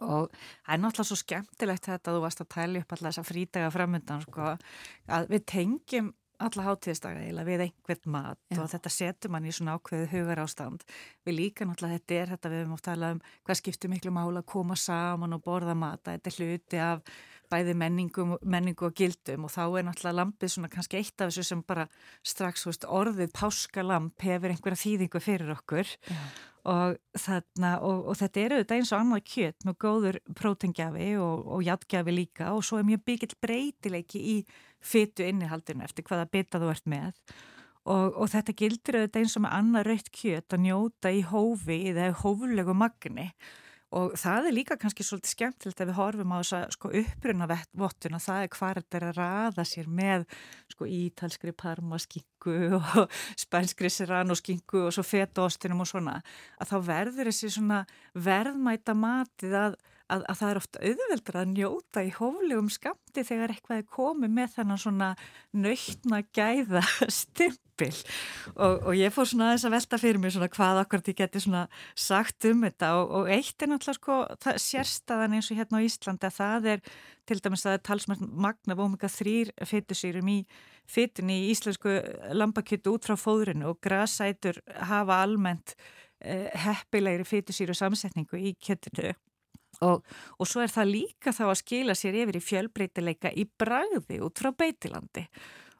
[0.00, 3.28] og það er náttúrulega svo skemmtilegt þetta að þú varst að tæli upp alltaf þessa
[3.28, 4.50] frídaga framöndan sko,
[5.18, 8.60] að við tengjum alla hátíðsdaga eða við einhvern mat Já.
[8.62, 10.86] og þetta setur mann í svona ákveðu hugar ástand.
[11.26, 14.42] Við líka náttúrulega þetta er þetta við höfum oft talað um hvað skiptir miklu mála
[14.42, 17.04] að koma saman og borða mat þetta er hluti af
[17.52, 21.44] bæði menningum, menningu og gildum og þá er náttúrulega lampið svona kannski eitt af þessu
[21.50, 21.84] sem bara
[22.24, 25.90] strax veist, orðið páskalamp hefur einhverja þýðingu fyrir okkur
[26.68, 31.48] og, þarna, og, og þetta eru þetta eins og annað kjött með góður prótengjafi og,
[31.56, 34.36] og játgjafi líka og svo er mjög byggill breytileiki í
[34.82, 37.10] fytu innihaldinu eftir hvaða bita þú ert með.
[37.82, 42.12] Og þetta gildir auðvitað eins og með annað raukt kjött að njóta í hófi eða
[42.20, 43.32] hóflegu magni
[43.92, 48.20] Og það er líka kannski svolítið skemmtilegt að við horfum á þessa sko, uppruna vottuna,
[48.24, 50.24] það er hvað þetta er að raða sér með
[50.72, 53.02] sko, ítalskri parmaskingu og
[53.44, 56.16] spænskri serranoskinku og svo fetaostinum og svona,
[56.56, 57.82] að þá verður þessi
[58.28, 59.76] verðmæta matið að
[60.12, 64.34] að, að það er ofta auðveldur að njóta í hóflegum skamti þegar eitthvað er komið
[64.38, 65.10] með þennan svona
[65.52, 66.82] nöytna gæða
[67.20, 67.92] stimpil.
[68.54, 71.42] Og, og ég fór svona aðeins að velta fyrir mig svona hvað akkurat ég geti
[71.42, 71.64] svona
[71.98, 72.92] sagt um þetta.
[73.00, 76.70] Og, og eitt er náttúrulega sko það, sérstaðan eins og hérna á Íslandi að það
[76.76, 76.84] er
[77.28, 80.38] til dæmis að það er talsmært magna omega 3 fytusýrum í
[80.90, 81.98] fytunni í íslensku
[82.34, 84.58] lambakjötu út frá fóðrinu og grasætur
[84.90, 85.76] hafa almennt
[86.20, 89.14] eh, heppilegri fytusýru samsetningu í kjötinu
[89.82, 90.06] Og,
[90.38, 94.42] og svo er það líka þá að skila sér yfir í fjölbreytileika í bragði út
[94.42, 95.26] frá beitilandi.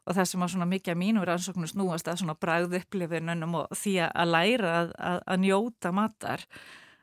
[0.03, 3.74] Og það sem að svona mikið að mínur ansóknu snúast að svona bragðu upplifinunum og
[3.78, 6.46] því að læra að, að, að njóta matar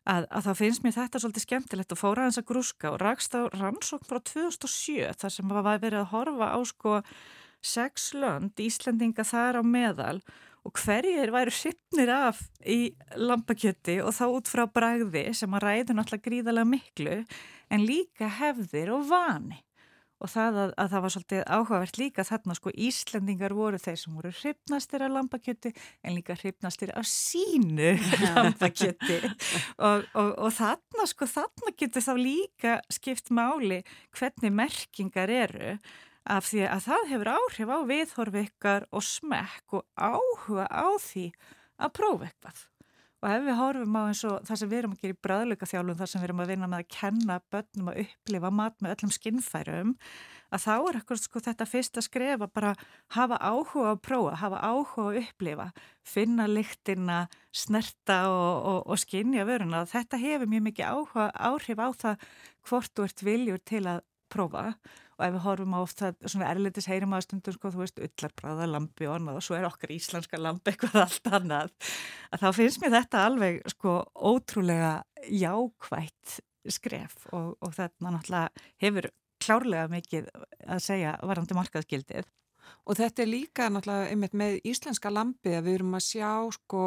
[0.10, 3.36] að, að þá finnst mér þetta svolítið skemmtilegt og fóra hans að grúska og rakst
[3.36, 7.00] á rannsókn frá 2007 þar sem var verið að horfa á sko
[7.60, 14.26] sex lönd, Íslandinga þar á meðal og hverjir væru sittnir af í lampakjötti og þá
[14.28, 17.18] út frá bragði sem að ræðu náttúrulega gríðarlega miklu
[17.70, 19.60] en líka hefðir og vani.
[20.20, 24.18] Og það að, að það var svolítið áhugavert líka þarna sko Íslandingar voru þeir sem
[24.18, 25.72] voru hrifnastir af lampakjötti
[26.04, 27.94] en líka hrifnastir af sínu
[28.36, 33.80] lampakjötti og, og, og þarna sko þarna getur þá líka skipt máli
[34.20, 35.78] hvernig merkingar eru
[36.30, 41.30] af því að það hefur áhrif á viðhorfi ykkar og smekk og áhuga á því
[41.80, 42.68] að prófa eitthvað.
[43.20, 45.68] Og ef við horfum á eins og það sem við erum að gera í bræðleika
[45.68, 48.94] þjálfum, þar sem við erum að vinna með að kenna börnum að upplifa mat með
[48.94, 49.92] öllum skinnfærum,
[50.56, 52.72] að þá er eitthvað sko þetta fyrst að skrefa bara
[53.18, 55.68] hafa áhuga að prófa, hafa áhuga að upplifa,
[56.08, 57.20] finna lyktina,
[57.52, 59.84] snerta og, og, og skinja vöruna.
[59.90, 62.26] Þetta hefur mjög mikið áhuga, áhrif á það
[62.70, 64.02] hvort þú ert viljur til að
[64.32, 64.66] prófa
[65.20, 68.02] og ef við horfum á oft það svona erlendis heyrim að stundum sko þú veist
[68.06, 71.74] ullarbráða lampi og annað og svo er okkar íslenska lampi eitthvað allt annað
[72.32, 74.94] að þá finnst mér þetta alveg sko ótrúlega
[75.28, 76.40] jákvægt
[76.70, 79.10] skref og, og þetta náttúrulega hefur
[79.40, 80.28] klárlega mikið
[80.68, 82.28] að segja varandi markaðskildið
[82.90, 86.84] Og þetta er líka náttúrulega einmitt með íslenska lampi að við erum að sjá sko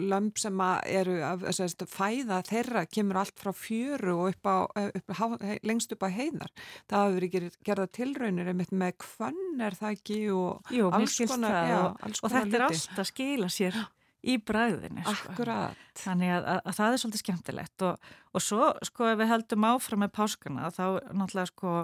[0.00, 4.56] lamp sem eru að sérst, fæða þeirra kemur allt frá fjöru og upp á,
[4.88, 6.52] upp, lengst upp á heiðar.
[6.90, 11.56] Það hafi verið gerða tilraunir einmitt með hvern er það ekki og Jú, alls konar,
[11.68, 13.80] já, alls og þetta er allt að skila sér
[14.20, 15.02] í bræðinu.
[15.04, 15.32] Sko.
[15.32, 15.84] Akkurat.
[16.00, 19.68] Þannig að, að, að það er svolítið skemmtilegt og, og svo sko ef við heldum
[19.70, 20.84] áfram með páskana þá
[21.16, 21.74] náttúrulega sko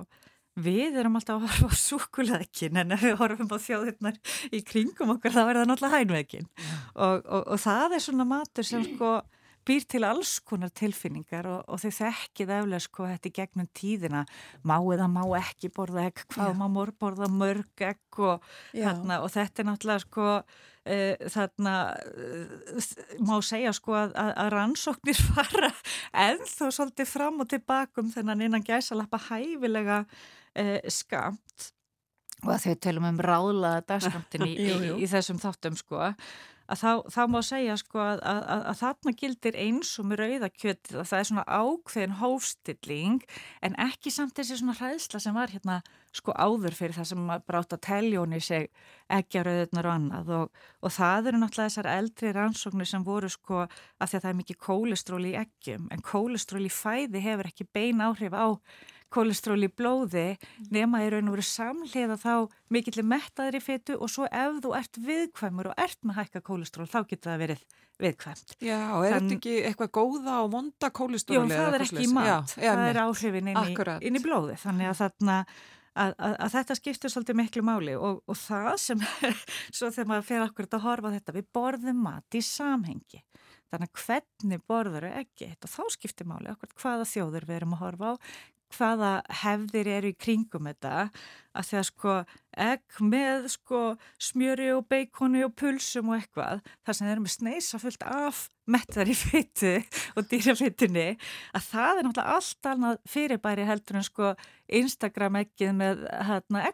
[0.57, 4.21] Við erum alltaf að horfa á súkuleðkin en ef við horfum á þjóðirnar
[4.57, 6.47] í kringum okkur þá er það náttúrulega hænveikin
[6.95, 9.11] og, og, og það er svona matur sem sko
[9.67, 14.23] býr til alls konar tilfinningar og, og þau þekkið eflega sko þetta í gegnum tíðina.
[14.67, 16.59] Má eða má ekki borða egg, hvað Já.
[16.61, 22.97] má mór borða mörg egg og, þarna, og þetta er náttúrulega sko uh, þarna uh,
[23.27, 25.73] má segja sko að, að, rannsóknir fara
[26.27, 30.05] ennþá svolítið fram og tilbakum þennan innan gæsalappa hæfilega
[30.59, 31.71] uh, skamt
[32.45, 36.05] og að þau tölum um ráðlaða dagskamtin í, í, í þessum þáttum sko
[36.67, 40.99] að þá, þá má segja sko að, að, að þarna gildir eins og með rauðakjötið
[40.99, 43.21] að það er svona ákveðin hófstilling
[43.69, 45.79] en ekki samt þessi svona hræðsla sem var hérna
[46.17, 48.69] sko áður fyrir það sem brátt að teljóni sig
[49.13, 53.31] ekki að rauðurnar og annað og, og það eru náttúrulega þessar eldri rannsóknir sem voru
[53.31, 57.53] sko að því að það er mikið kólestról í eggjum en kólestról í fæði hefur
[57.53, 58.47] ekki bein áhrif á
[59.13, 60.27] kólestról í blóði
[60.75, 62.33] nema í raun og veru samlega þá
[62.75, 66.99] mikill mettaðri fytu og svo ef þú ert viðkvæmur og ert með hækka kólestról þá
[67.05, 67.63] getur það verið
[68.03, 68.59] viðkvæmt.
[68.61, 69.31] Já, er Þann...
[69.31, 71.47] þetta ekki eitthvað góða og vonda kólestról?
[71.47, 73.79] Já, það er ekki í mat, já, það er áhrifin inn í,
[74.11, 75.41] inn í blóði þannig að þarna
[75.97, 79.05] Að, að, að þetta skiptir svolítið miklu máli og, og það sem,
[79.77, 83.23] svo þegar maður fyrir akkurat að horfa þetta, við borðum mat í samhengi.
[83.73, 87.73] Þannig að hvernig borður er ekki, og þá skiptir máli akkurat hvaða þjóður við erum
[87.79, 88.15] að horfa á,
[88.75, 89.13] hvaða
[89.43, 91.09] hefðir eru í kringum þetta
[91.57, 92.17] að því að sko
[92.67, 93.81] egg með sko
[94.23, 98.43] smjöri og beikoni og pulsum og eitthvað þar sem þeir eru með sneisa fullt af
[98.67, 99.73] mettar í fyttu
[100.19, 101.07] og dýrafyttunni
[101.55, 104.33] að það er náttúrulega allt annað fyrirbæri heldur en sko
[104.81, 106.65] Instagram ekkið með, hérna,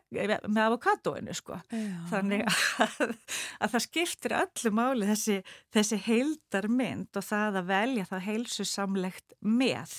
[0.49, 1.99] með avokadóinu sko Já.
[2.13, 3.17] þannig að,
[3.61, 5.43] að það skiptir öllu máli þessi,
[5.75, 9.99] þessi heildar mynd og það að velja það heilsu samlegt með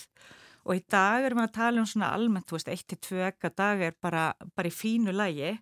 [0.63, 3.25] og í dag erum við að tala um svona almennt, þú veist, eitt til tvö
[3.29, 5.57] ekka dag er bara, bara í fínu lægi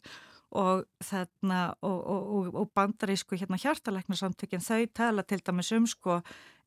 [0.51, 6.17] og þarna og, og, og bandarísku hérna hjartalæknarsamtökinn þau tala til dæmis um sko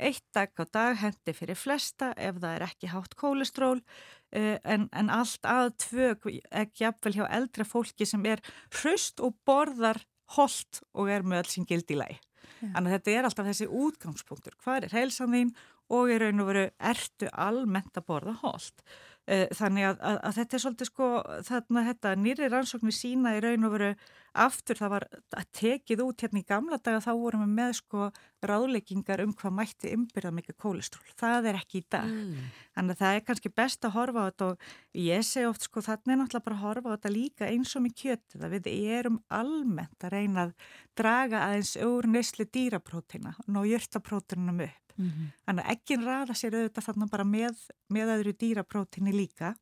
[0.00, 4.88] eitt dag á dag hendi fyrir flesta ef það er ekki hátt kólestról uh, en,
[4.88, 8.40] en allt að tvö ekki jafnvel hjá eldra fólki sem er
[8.80, 10.00] hrust og borðar
[10.38, 12.16] hold og er með alls í gildi læg.
[12.64, 14.54] Þannig að þetta er alltaf þessi útgangspunktur.
[14.62, 15.50] Hvað er heilsan þín
[15.94, 18.84] og í raun og veru ertu almennt að borða hold.
[19.24, 21.08] Eh, þannig að, að, að þetta er svolítið sko
[21.48, 23.92] þarna þetta nýri rannsóknir sína í raun og veru
[24.34, 25.04] aftur það var
[25.38, 28.08] að tekið út hérna í gamla daga þá vorum við með sko
[28.44, 31.14] ráðleggingar um hvað mætti umbyrða mikið kólestról.
[31.20, 32.10] Það er ekki í dag.
[32.10, 32.52] Mm.
[32.74, 34.68] Þannig að það er kannski best að horfa á þetta og
[35.04, 37.96] ég segi oft sko þannig náttúrulega bara að horfa á þetta líka eins og með
[38.02, 40.54] kjötið að við erum almennt að reyna að
[40.98, 44.80] draga aðeins úr nesli dýraprótina og ná jörtaprótinunum upp.
[44.94, 45.30] Mm -hmm.
[45.46, 47.54] Þannig að ekkin ræða sér auðvitað þarna bara með,
[47.90, 49.54] með öðru dýraprótinni líka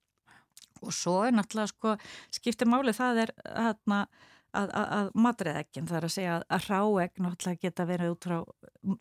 [0.82, 1.96] og svo er náttúrulega sko
[2.34, 4.06] skiptir máli það er þarna
[4.56, 8.38] að, að, að matræðekkin það er að segja að ráegg náttúrulega geta verið út frá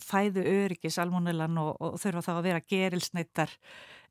[0.05, 3.53] fæðu öryggi salmónulan og, og þurfa þá að vera gerilsneitar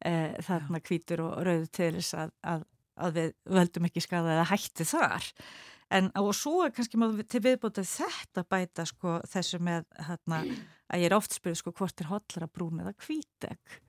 [0.04, 0.12] e,
[0.46, 2.64] þarna kvítur og rauð til þess að,
[3.00, 5.28] að við völdum ekki skada eða hætti þar.
[5.90, 10.44] En og svo er kannski maður til viðbútið þetta bæta sko þessu með hérna
[10.90, 13.80] að ég er oft spyrð sko hvort er hotlara brún eða kvítegg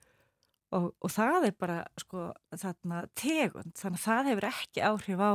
[0.75, 3.73] og, og það er bara sko þarna tegund.
[3.79, 5.31] Þannig að það hefur ekki áhrif á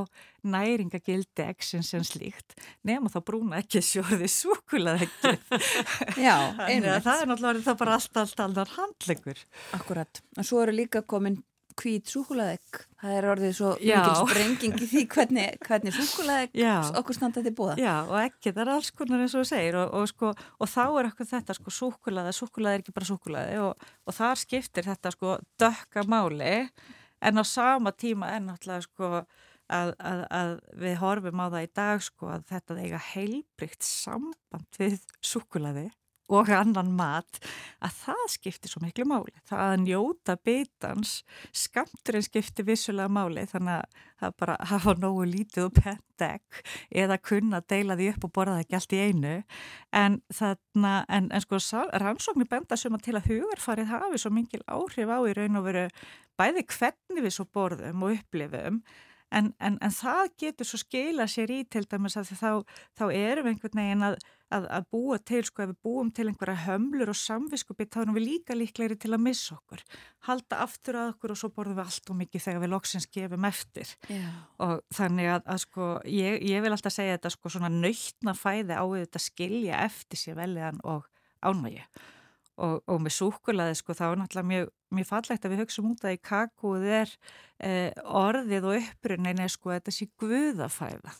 [0.47, 2.57] næringagildi eggsins sem slíkt
[2.87, 5.34] nema þá brúna ekki sjóði súkulað ekki
[6.26, 6.37] Já,
[6.68, 9.45] einmitt Það er náttúrulega það bara allt, allt, allt handlegur
[9.76, 11.41] Akkurat, og svo eru líka komin
[11.80, 16.60] hvít súkulæðegg það er orðið svo mikil sprenging í því hvernig, hvernig súkulæðegg
[17.00, 19.96] okkur standaði búða Já, og ekki, það er alls konar eins og þú segir og,
[19.96, 23.90] og, sko, og þá er okkur þetta sko, súkulæði, súkulæði er ekki bara súkulæði og,
[24.06, 26.54] og þar skiptir þetta sko dökka máli
[27.20, 29.12] en á sama tíma er náttúrulega sko
[29.72, 34.80] að, að, að við horfum á það í dag sko að þetta eiga heilbrygt samband
[34.80, 35.88] við súkulæði
[36.32, 37.38] og annan mat
[37.84, 39.34] að það skiptir svo miklu máli.
[39.46, 41.12] Það að njóta bitans
[41.54, 46.60] skamturinn skiptir vissulega máli þannig að bara hafa nógu lítið og pentek
[46.90, 49.34] eða kunna deila því upp og borða það ekki allt í einu
[50.00, 51.60] en þarna, en, en sko
[52.02, 55.68] rannsóknir benda sem að til að hugarfarið hafi svo mingil áhrif á í raun og
[55.68, 55.84] veru
[56.40, 58.80] bæði hvernig við svo borðum og upplifum
[59.34, 62.50] En, en, en það getur svo skila sér í til dæmis að þá,
[62.94, 64.16] þá erum einhvern veginn að,
[64.54, 68.18] að, að búa til, sko ef við búum til einhverja hömlur og samviskupið þá erum
[68.18, 69.82] við líka líklegri til að missa okkur.
[70.28, 73.48] Halda aftur að okkur og svo borðum við allt og mikið þegar við loksins gefum
[73.50, 73.94] eftir.
[74.06, 74.40] Yeah.
[74.62, 78.78] Og þannig að, að sko ég, ég vil alltaf segja þetta sko svona nöytna fæði
[78.78, 81.10] á þetta skilja eftir sér veliðan og
[81.42, 81.82] ánvægi.
[82.57, 86.04] Og, og með súkulaði sko þá er náttúrulega mjög, mjög fallegt að við hugsaum út
[86.07, 87.14] að í kakúð er
[87.61, 91.12] eh, orðið og upprunnin er sko þetta sé guðafæða.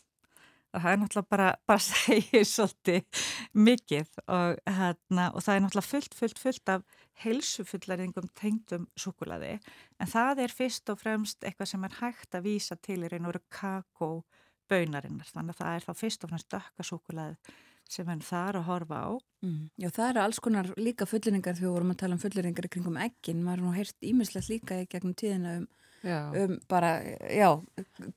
[0.73, 5.91] Og það er náttúrulega bara, bara segir svolítið mikið og, hérna, og það er náttúrulega
[5.91, 6.89] fullt, fullt, fullt af
[7.23, 9.57] heilsufullarðingum tengdum súkulaði
[10.01, 13.25] en það er fyrst og fremst eitthvað sem er hægt að vísa til í raun
[13.25, 17.57] og veru kakóbaunarinnar þannig að það er þá fyrst og fremst dökka súkulaði
[17.93, 19.11] sem henn þar að horfa á.
[19.47, 19.63] Mm.
[19.83, 22.73] Já, það eru alls konar líka fulluringar þegar við vorum að tala um fulluringar í
[22.73, 23.43] kringum ekkin.
[23.47, 25.67] Maður nú heyrt ímislegt líka í gegnum tíðina um.
[26.07, 26.91] Um bara,
[27.31, 27.49] já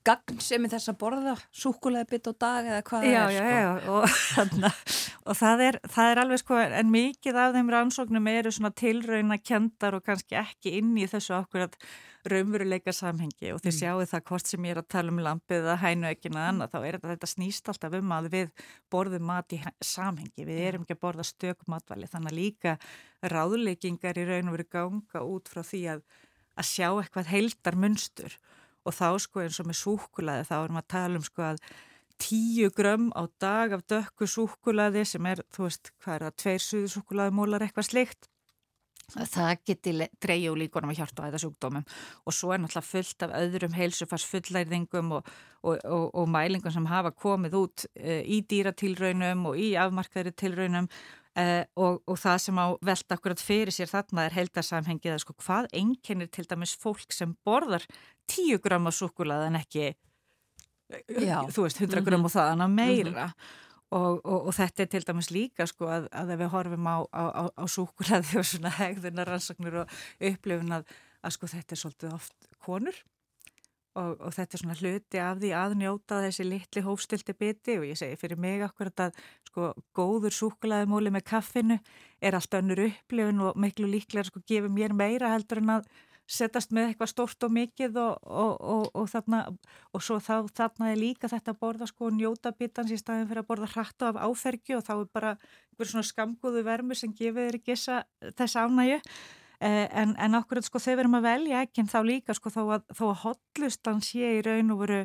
[0.07, 3.37] gagn sem er þess að borða súkulega bit á dag eða hvað já, það er
[3.37, 3.55] já, sko.
[3.55, 4.73] já, og, þarna,
[5.25, 9.39] og það, er, það er alveg sko en mikið af þeim rannsóknum eru svona tilrauna
[9.41, 11.81] kendar og kannski ekki inn í þessu okkur að
[12.27, 13.77] raunveruleika samhengi og þið mm.
[13.77, 16.73] sjáu það hvort sem ég er að tala um lampið eða hænu ekki en annað,
[16.73, 20.83] þá er þetta, þetta snýst alltaf um að við borðum mat í samhengi, við erum
[20.85, 22.75] ekki að borða stök matvæli, þannig að líka
[23.33, 26.03] ráðleikingar í raun og veru ganga út frá því að,
[26.59, 28.35] að sjá eitthvað heildar munstur
[28.87, 31.61] og þá sko eins og með súkulaði þá erum að tala um sko að
[32.19, 36.65] tíu grömm á dag af dökku súkulaði sem er, þú veist, hvað er það, tveir
[36.65, 38.29] suðu súkulaði mólar eitthvað slikt
[39.09, 41.85] það geti dreyju líkonum að hjarta á þetta sjúkdómum
[42.25, 45.31] og svo er náttúrulega fullt af öðrum heilsufars fullæringum og,
[45.63, 50.89] og, og, og mælingum sem hafa komið út uh, í dýratilraunum og í afmarkaðri tilraunum
[51.39, 55.69] uh, og það sem á velta akkurat fyrir sér þarna er heildarsamhengið að sko hvað
[55.73, 57.85] einkennir til dæmis fólk sem borðar
[58.29, 59.93] 10 gram af sukulað en ekki
[61.21, 61.45] Já.
[61.53, 62.25] þú veist 100 gram mm -hmm.
[62.25, 63.65] og það en að meira mm -hmm.
[63.89, 66.97] Og, og, og þetta er til dæmis líka sko að, að ef við horfum á,
[67.09, 70.83] á, á, á súkulæði og svona hegðunar rannsóknir og upplifun að,
[71.23, 72.99] að sko þetta er svolítið oft konur
[73.97, 77.87] og, og þetta er svona hluti af því að njóta þessi litli hófstilti biti og
[77.89, 81.79] ég segi fyrir mig akkurat að sko góður súkulæði múli með kaffinu
[82.21, 85.89] er allt önnur upplifun og miklu líklega sko gefur mér meira heldur en að
[86.29, 91.01] setast með eitthvað stort og mikið og, og, og, þarna og svo þá, þarna er
[91.01, 94.77] líka þetta að borða sko njóta bitans í staðin fyrir að borða hratt af áfergju
[94.77, 95.31] og þá er bara
[95.71, 97.77] einhver svona skamgóðu vermu sem gefur þér ekki
[98.37, 99.01] þess ánægju
[99.59, 102.61] en, en okkur sko þegar við erum að velja ekki en þá líka sko þó
[102.77, 104.99] að, þó að hotlustan sé í raun og veru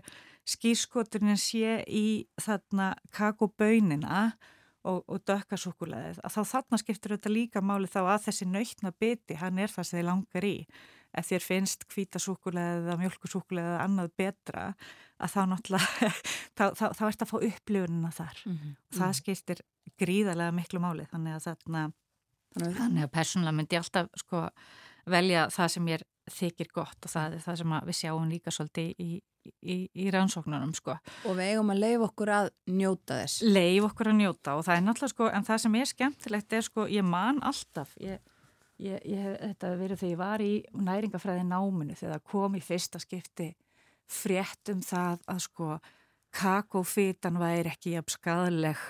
[0.54, 4.24] skýrskoturinn sé í þarna kakoböynina
[4.84, 9.38] og, og dökkasúkuleðið að þá þarna skiptur þetta líka máli þá að þessi nöytna biti
[9.40, 10.56] hann er það sem þið langar í
[11.14, 14.64] ef þér finnst kvítasúkulega eða mjölkusúkulega eða annað betra
[15.22, 16.10] að þá náttúrulega
[16.58, 18.78] þá, þá, þá ert að fá upplifunina þar mm -hmm.
[18.90, 19.18] og það mhm.
[19.20, 19.62] skiptir
[20.00, 21.84] gríðarlega miklu máli þannig að þarna
[22.54, 24.48] þannig að persónulega myndi ég alltaf sko
[25.10, 29.00] velja það sem ég þykir gott og það er það sem við sjáum líka svolítið
[29.04, 29.08] í,
[29.60, 30.94] í, í rannsóknunum sko.
[31.28, 33.42] Og við eigum að leif okkur að njóta þess.
[33.44, 36.64] Leif okkur að njóta og það er náttúrulega sko, en það sem er skemmtilegt er
[36.64, 38.22] sko, ég man alltaf, ég
[38.82, 43.52] Ég, ég, þetta verið þegar ég var í næringafræði náminu þegar kom í fyrsta skipti
[44.10, 45.68] frétt um það að sko
[46.34, 48.82] kakófítan væri ekki jafn skadaleg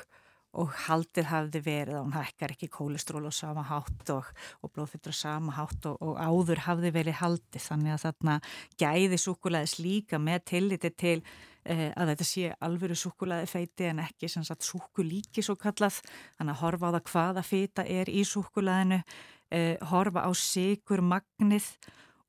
[0.60, 4.28] og haldið hafði verið að hún hækkar ekki kólestról og sama hátt og,
[4.62, 7.64] og blóðfittur og sama hátt og, og áður hafði verið haldið.
[7.64, 8.36] Þannig að þarna
[8.80, 11.18] gæði súkulæðis líka með tilliti til
[11.64, 16.00] eh, að þetta sé alvöru súkulæði feiti en ekki sem sagt súkulíki svo kallað
[16.38, 19.02] þannig að horfa á það hvaða fýta er í súkulæðinu
[19.50, 21.72] eh, horfa á sigur magnið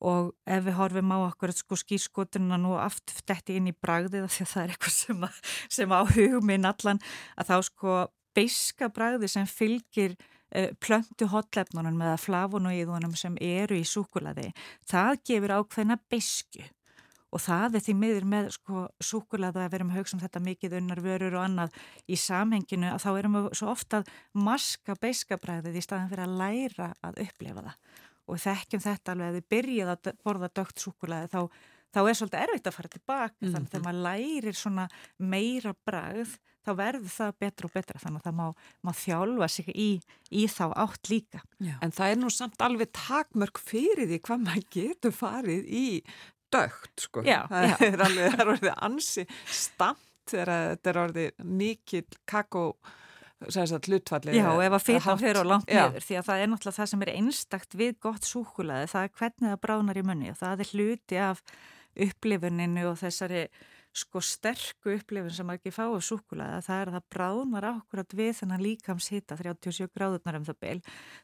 [0.06, 4.44] og ef við horfum á okkur sko, skýrskotununa nú aftur þetta inn í bragðið því
[4.44, 5.40] að það er eitthvað sem, að,
[5.78, 7.02] sem á hugminn allan
[7.40, 7.96] að þá sko
[8.36, 10.16] beiska bragði sem fylgir
[10.52, 14.52] eh, plöntu hotlefnunum eða flavonoíðunum sem eru í súkulaði
[14.90, 16.66] það gefur ákveðna beisku
[17.36, 21.02] og það er því miður með sko súkulaða að vera með haugsum þetta mikið unnar
[21.04, 21.78] vörur og annað
[22.08, 24.12] í samhenginu að þá erum við svo ofta að
[24.48, 27.80] maska beiskabræðið í staðan fyrir að læra að upplefa það.
[28.26, 31.42] Og þekkjum þetta alveg að þið byrjað að borða dögt súkulaði þá,
[31.94, 33.56] þá er svolítið erfitt að fara tilbaka mm -hmm.
[33.56, 34.88] þannig að þegar maður lærir svona
[35.20, 39.70] meira bræð þá verður það betra og betra þannig að það má, má þjálfa sig
[39.72, 39.89] í,
[40.32, 41.43] í þá átt líka.
[41.59, 41.76] Já.
[41.86, 45.86] En það er nú samt alveg takmörk fyrir því hvað maður getur farið í
[46.53, 47.24] dögt sko.
[47.26, 47.78] Já, það já.
[47.88, 52.68] er alveg, það er orðið ansi stamt þegar þetta er orðið mikill kakó
[53.45, 54.38] hlutfallið.
[54.39, 57.05] Já, ef að fyrta fyrir og langt niður því að það er náttúrulega það sem
[57.05, 60.72] er einstakt við gott súkulaði, það er hvernig það bránar í munni og það er
[60.72, 61.41] hluti af
[62.05, 63.43] upplifuninu og þessari
[63.96, 68.32] sko sterku upplifin sem ekki fá að súkulaða, það er að það bráðnar ákvörðat við
[68.39, 70.80] þennan líkamshita 37 gráðurnar um það byl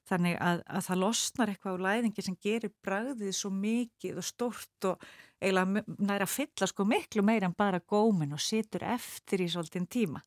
[0.10, 4.90] þannig að, að það losnar eitthvað á læðingi sem gerir bræðið svo mikið og stort
[4.92, 5.06] og
[5.42, 9.90] eiginlega næra að fylla sko miklu meira en bara gómin og situr eftir í svolítinn
[9.90, 10.22] tíma.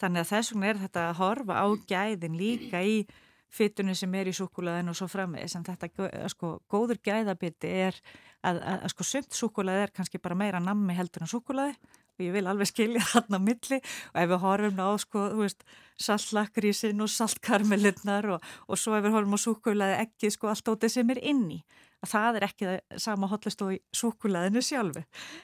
[0.00, 3.02] Þannig að þess vegna er þetta að horfa á gæðin líka í
[3.54, 7.96] fytunni sem er í súkulaðinu og svo framvegis en þetta sko góður gæðabiti er
[8.42, 11.74] að, að, að sko sumt súkulaði er kannski bara meira nammi heldur en súkulaði
[12.20, 13.80] og ég vil alveg skilja þarna milli.
[14.12, 15.26] Og ef við horfum á sko,
[16.00, 20.98] saltlakrísin og saltkarmelirnar og, og svo ef við horfum á súkulaði ekki sko allt ótið
[20.98, 21.62] sem er inni
[22.00, 25.02] að það er ekki sama hotlist og í súkulaðinu sjálfu.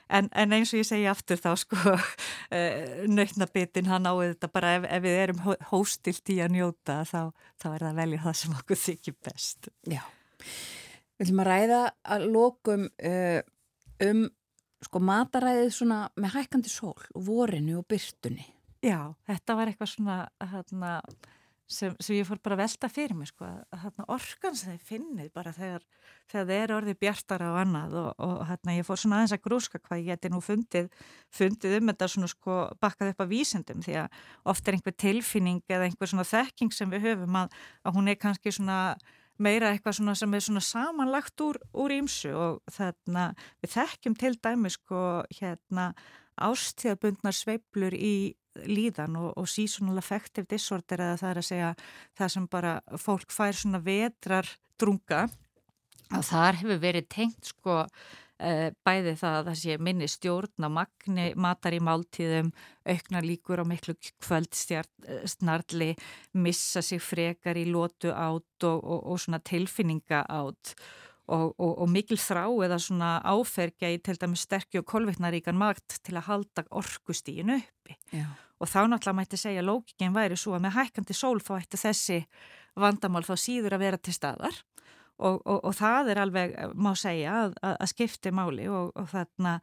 [0.08, 1.96] En, en eins og ég segja aftur þá sko
[2.56, 7.20] eh, nöytnabitin hann áið þetta bara ef, ef við erum hóstilt í að njóta þá,
[7.60, 9.70] þá er það að velja það sem okkur þykir best.
[9.84, 10.02] Já,
[11.16, 11.84] við ætlum að ræða
[12.16, 13.38] að lókum uh,
[14.08, 14.26] um
[14.86, 18.44] sko mataræðið svona með hækkandi sól og vorinu og byrtunni.
[18.84, 20.16] Já, þetta var eitthvað svona
[20.52, 20.90] hérna,
[21.66, 24.86] sem, sem ég fór bara að velta fyrir mig sko, að hérna, orkan sem þið
[24.90, 25.84] finnið bara þegar,
[26.30, 29.42] þegar þið eru orðið bjartara og annað og, og hérna, ég fór svona aðeins að
[29.48, 30.88] grúska hvað ég geti nú fundið,
[31.34, 35.62] fundið um þetta svona sko bakkað upp af vísendum því að oft er einhver tilfinning
[35.66, 38.80] eða einhver svona þekking sem við höfum að, að hún er kannski svona
[39.42, 43.28] meira eitthvað svona sem er svona samanlagt úr, úr ímsu og þarna
[43.60, 45.02] við þekkjum til dæmi sko
[45.40, 45.90] hérna
[46.36, 51.72] ástíðabundnar sveiblur í líðan og, og seasonal affective disorder eða það er að segja
[52.18, 55.26] það sem bara fólk fær svona vetrar drunga
[56.16, 57.82] og þar hefur verið tengt sko
[58.36, 62.50] Eh, bæði það að það sé minni stjórn á magni, matar í máltíðum
[62.84, 65.94] aukna líkur á miklu kvöldstnarli
[66.36, 70.74] missa sig frekar í lótu átt og, og, og svona tilfinninga átt
[71.32, 76.18] og, og mikil þrá eða svona áfergja í til dæmis sterkju og kolvetnaríkan magt til
[76.20, 78.28] að halda orkustíinu uppi Já.
[78.60, 81.80] Og þá náttúrulega mætti segja að lókingin væri svo að með hækkandi sól þá ætti
[81.80, 82.20] þessi
[82.76, 84.62] vandamál þá síður að vera til staðar.
[85.16, 89.54] Og, og, og það er alveg, má segja, að, að skipti máli og, og þarna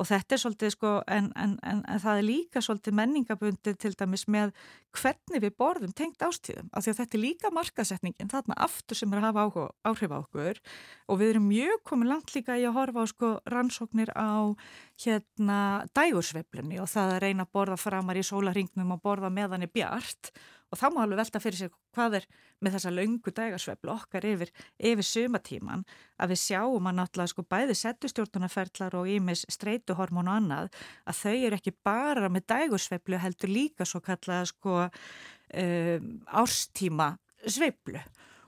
[0.00, 3.92] og þetta er svolítið sko, en, en, en, en það er líka svolítið menningabundið til
[4.00, 4.54] dæmis með
[4.96, 9.12] hvernig við borðum tengt ástíðum, af því að þetta er líka markasetningin, þarna aftur sem
[9.12, 10.62] er að hafa áhuga, áhrif á okkur.
[11.10, 14.56] Og við erum mjög komið langt líka í að horfa á sko rannsóknir á
[15.04, 15.60] hérna
[15.96, 20.32] dægursveiflunni og það að reyna að borða framar í sólaringnum og borða meðan er bjart.
[20.32, 22.26] og þá má alveg velta fyrir sig hvað er
[22.62, 25.82] með þessa laungu dægarsveflu okkar yfir, yfir sumatíman
[26.20, 30.70] að við sjáum að náttúrulega sko bæði settustjórnarferðlar og ímis streytuhormón og annað
[31.10, 37.12] að þau eru ekki bara með dægursveflu heldur líka svo kallaða sko um, árstíma
[37.46, 38.02] sveflu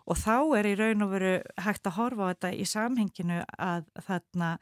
[0.06, 3.86] og þá er í raun og veru hægt að horfa á þetta í samhenginu að,
[4.06, 4.56] þarna,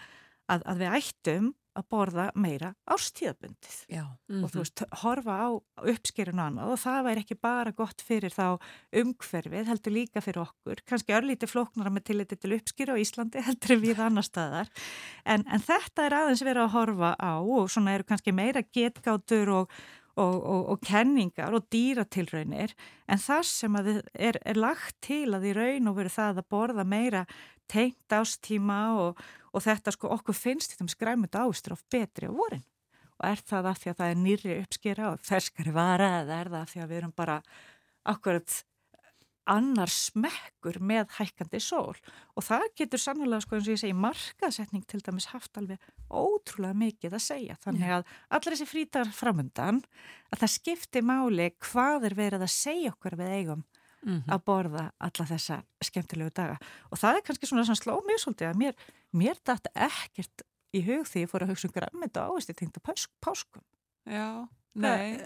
[0.53, 1.51] að, að við ættum
[1.81, 3.77] að borða meira árstíðabundið.
[3.91, 4.05] Já.
[4.41, 5.49] og þú veist, horfa á
[5.91, 8.61] uppskerinu annað og það væri ekki bara gott fyrir þá
[9.03, 13.81] umhverfið heldur líka fyrir okkur, kannski örlíti flóknara með tilliti til uppskeru á Íslandi heldur
[13.83, 14.73] við annar staðar,
[15.25, 19.57] en, en þetta er aðeins verið að horfa á og svona eru kannski meira getgátur
[19.63, 19.81] og
[20.19, 22.73] Og, og, og kenningar og dýratilraunir.
[23.09, 26.85] En það sem er, er lagt til að í raun og veru það að borða
[26.85, 27.23] meira
[27.71, 29.21] tengt ástíma og,
[29.51, 32.65] og þetta sko okkur finnst þetta með skræmund ástur of betri á vorin.
[33.21, 36.51] Og er það af því að það er nýri uppskera og ferskari vara eða er
[36.53, 37.39] það af því að við erum bara
[38.09, 38.59] akkurat
[39.51, 41.97] annar smekkur með hækkandi sól?
[42.39, 46.77] Og það getur sannlega sko eins og ég segi markasetning til dæmis haft alveg ótrúlega
[46.81, 47.59] mikið að segja.
[47.65, 49.83] Þannig að allir þessi frítar framundan
[50.31, 53.67] að það skipti máli hvað er verið að segja okkur við eigum
[54.05, 54.33] mm -hmm.
[54.35, 56.59] að borða alla þessa skemmtilegu daga.
[56.91, 58.75] Og það er kannski svona svona sló mjög svolítið að mér,
[59.13, 60.43] mér dætt ekkert
[60.73, 63.63] í hug því ég fór að hugsa um græmið og áherslu tengt að páskum.
[64.07, 65.21] Já, nei.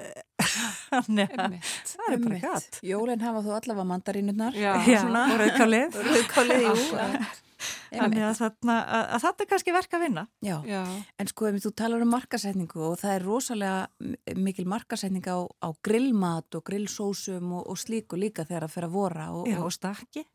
[1.09, 5.97] Nei, það er bara gæt Jólinn hafa þú allavega mandarínunar og rauðkálið.
[6.05, 7.54] Rauðkálið, jú
[7.95, 10.27] Þannig að, þarna, að, að þetta er kannski verk að vinna.
[10.45, 10.83] Já, Já.
[11.23, 15.69] en sko ef þú talar um markasetningu og það er rosalega mikil markasetning á, á
[15.85, 19.31] grillmat og grillsósum og, og slíku líka þegar að fer að vora.
[19.35, 20.27] Og, Já, og snakki.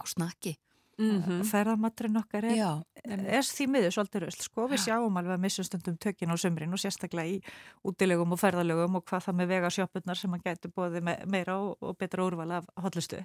[0.00, 0.56] Og snakki
[0.98, 1.44] mm -hmm.
[1.48, 5.96] ferðamaturinn okkar er, er því miður svolítið röll sko, við sjáum alveg að missum stundum
[5.96, 7.40] tökinn á sömrin og sérstaklega í
[7.84, 11.76] útilegum og ferðalögum og hvað það með vegasjöpunnar sem að getur bóðið me meira og,
[11.80, 13.24] og betra úrvala af hotlustu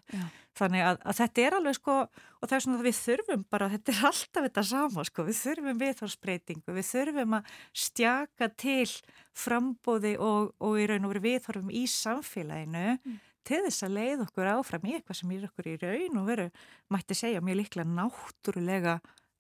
[0.58, 1.96] þannig að, að þetta er alveg sko
[2.42, 5.38] og það er svona að við þurfum bara, þetta er alltaf þetta sama sko, við
[5.44, 7.44] þurfum viðhorsbreytingu við þurfum að
[7.74, 8.90] stjaka til
[9.34, 14.24] frambóði og, og í raun og veru viðhorfum í samfélaginu mm til þess að leið
[14.26, 16.48] okkur áfram í eitthvað sem er okkur í raun og veru,
[16.94, 18.98] mætti segja mjög líklega náttúrulega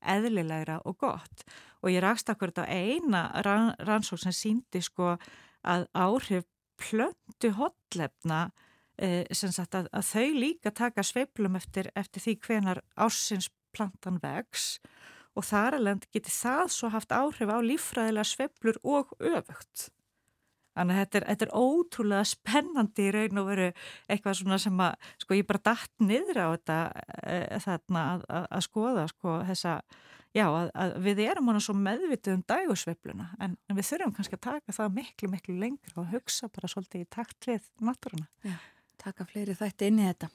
[0.07, 1.43] eðlilegra og gott.
[1.83, 5.15] Og ég rakst akkur þetta eina rann, rannsók sem síndi sko
[5.67, 6.47] að áhrif
[6.77, 8.47] plöndu hotlefna
[9.01, 14.21] eh, sem sagt að, að þau líka taka sveiplum eftir, eftir því hvenar ársins plantan
[14.23, 14.77] vex.
[15.37, 19.89] Og þar alveg geti það svo haft áhrif á lífræðilega sveiplur og öfugt
[20.77, 23.69] Þannig að þetta er, þetta er ótrúlega spennandi í raun og veru
[24.07, 26.77] eitthvað svona sem að, sko, ég bara dætt niður á þetta
[27.23, 29.75] e, þarna að, að, að skoða, sko, þessa,
[30.37, 34.45] já, að við erum hana svo meðvitið um dægursveifluna, en, en við þurfum kannski að
[34.47, 38.29] taka það miklu, miklu lengur og hugsa bara svolítið í takt við náttúruna.
[38.45, 38.57] Já,
[39.01, 40.31] taka fleiri þætti inn í þetta.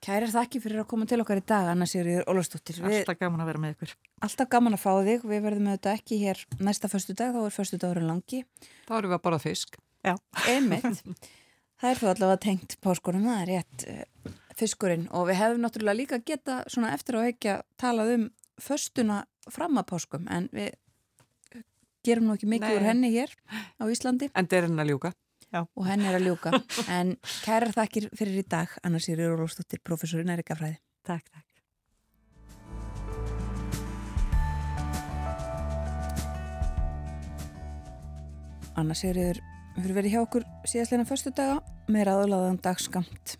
[0.00, 2.78] Kærar þakki fyrir að koma til okkar í dag, Anna Sigurður Ólafsdóttir.
[2.88, 3.90] Alltaf gaman að vera með ykkur.
[4.24, 5.26] Alltaf gaman að fá þig.
[5.28, 8.40] Við verðum með þetta ekki hér næsta förstu dag, þá er förstu dagurinn langi.
[8.88, 9.76] Þá erum við að bara fisk.
[10.00, 10.14] Já.
[10.48, 11.02] Einmitt.
[11.80, 16.00] það er þú allavega tengt páskunum, það er rétt uh, fiskurinn og við hefum náttúrulega
[16.00, 18.26] líka geta svona eftir á ekki að talað um
[18.60, 19.22] förstuna
[19.52, 20.72] fram að páskum en við
[22.06, 22.76] gerum nú ekki mikið Nei.
[22.76, 23.32] úr henni hér
[23.80, 25.12] á Íslandi En það er henni að ljúka.
[25.58, 26.54] Og henni er að ljúka.
[26.98, 31.46] En kærar þakkir fyrir í dag Anna Sýri Rólstóttir, professor í nærikafræði Takk, takk.
[38.78, 39.40] Anna Sigriður
[39.80, 41.58] fyrir verið hjá okkur síðastleina förstu daga
[41.90, 43.34] með ráðlaðan dagskamt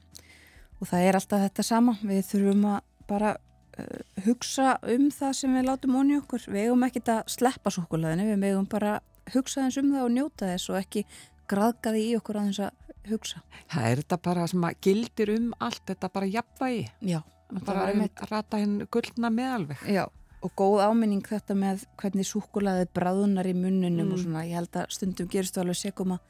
[0.81, 1.95] og það er alltaf þetta sama.
[2.01, 2.81] Við þurfum að
[3.11, 6.47] bara uh, hugsa um það sem við látum onni okkur.
[6.49, 8.99] Við eigum ekki að sleppa súkulaðinu við eigum bara
[9.35, 11.05] hugsa þess um það og njóta þess og ekki
[11.51, 13.43] graðga því í okkur að þess að hugsa
[13.73, 16.87] Það er þetta bara sem að gildir um allt, þetta bara jafnvægi.
[17.11, 17.21] Já,
[17.51, 19.81] Bara var einmitt- að rata hinn gullna meðalveg.
[19.91, 20.05] Já,
[20.43, 24.13] og góð áminning þetta með hvernig súkulaðið bráðunar í munnunum Mm.
[24.13, 26.21] og svona, ég held að stundum gerist þú alveg segum að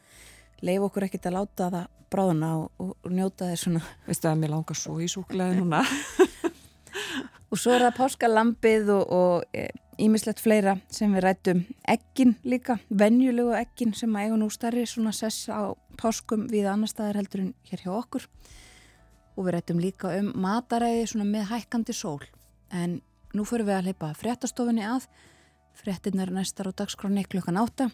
[0.63, 4.51] leif okkur ekkert að láta það bráðuna og, og, njóta þess svona Veistu að mér
[4.51, 5.85] langar svo í súklaði núna.
[7.51, 9.47] Og svo er það páskalambið og
[10.01, 15.13] ímislegt fleira sem við rættum ekkin líka, venjulegu ekkin sem að eiga nú starri svona
[15.17, 18.29] sess á páskum við annar staðar heldur en hér hjá okkur.
[19.37, 22.23] Og við rættum líka um mataræði svona með hækkandi sól.
[22.71, 23.01] En
[23.35, 25.11] nú fyrir við að hleypa fréttastofunni að,
[25.75, 27.91] fréttinnar næstar á dagskráni klukkan átta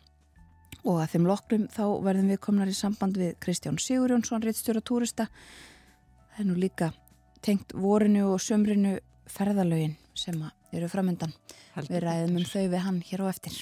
[0.87, 5.27] og að þeim loknum þá verðum við komnar í samband við Kristján Sigurjónsson, reittstjóra túrista.
[6.35, 6.93] Það er nú líka
[7.43, 8.99] tengt vorinu og sömrinu
[9.31, 10.39] ferðalögin sem
[10.73, 11.35] eru framöndan.
[11.77, 13.57] Við ræðum um þau við hann hér á eftir.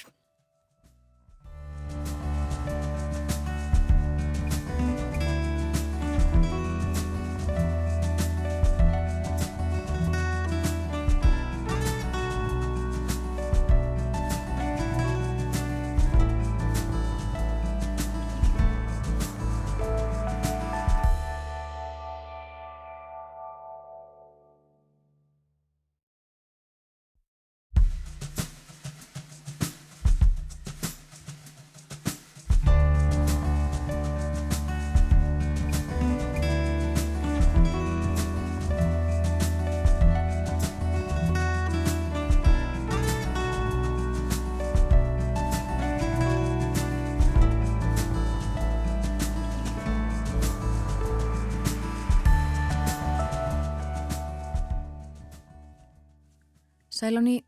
[57.15, 57.45] Sæláni,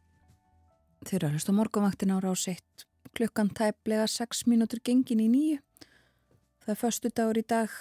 [1.03, 2.86] þau eru að hlusta á morgunvaktin ára á sitt
[3.18, 5.57] klukkan tæplega 6 mínútur gengin í nýju.
[6.63, 7.74] Það er förstu dagur í dag,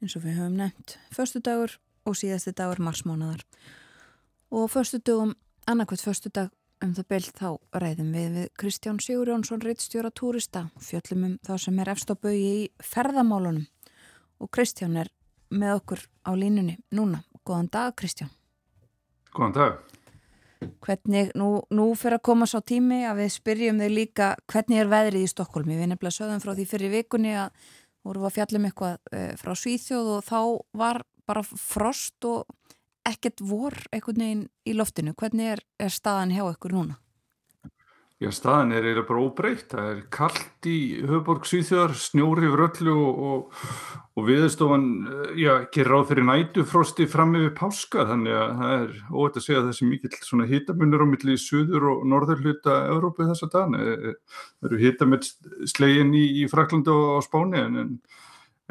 [0.00, 1.74] eins og við höfum nefnt, förstu dagur
[2.08, 3.42] og síðasti dagur marsmánaðar.
[4.48, 5.34] Og förstu dagum,
[5.68, 6.48] annarkvæmt förstu dag
[6.80, 7.50] um það beilt þá
[7.84, 12.48] ræðum við við Kristján Sigurjónsson, reittstjóra túrista, fjöllum um það sem er efst á bögi
[12.62, 13.68] í ferðamálunum.
[14.40, 15.12] Og Kristján er
[15.52, 17.26] með okkur á línunni núna.
[17.44, 18.32] Góðan dag Kristján.
[19.36, 19.97] Góðan dag.
[20.58, 24.90] Hvernig, nú, nú fyrir að koma svo tími að við spyrjum þig líka hvernig er
[24.90, 25.76] veðrið í Stokkólmi?
[25.78, 27.68] Við nefnilega sögðum frá því fyrir vikunni að
[28.06, 30.40] vorum við að fjallum eitthvað uh, frá Svíþjóð og þá
[30.82, 32.48] var bara frost og
[33.08, 35.14] ekkert vor einhvern veginn í loftinu.
[35.18, 36.98] Hvernig er, er staðan hjá ykkur núna?
[38.18, 39.68] Já, staðan er eiginlega bara óbreytt.
[39.70, 43.50] Það er kallt í höfuborg Svíþjóðar, snjóri yfir öllu og,
[44.08, 44.86] og, viðstofan,
[45.38, 49.60] já, gerir ráð fyrir nætufrosti fram yfir páska, þannig að það er óvægt að segja
[49.60, 53.84] að þessi mikill svona hitamunur á milli í suður og norður hluta Európa þessa dana.
[53.86, 55.28] Það eru hitamill
[55.70, 57.92] slegin í, í Fraklandi og Spáni en, en,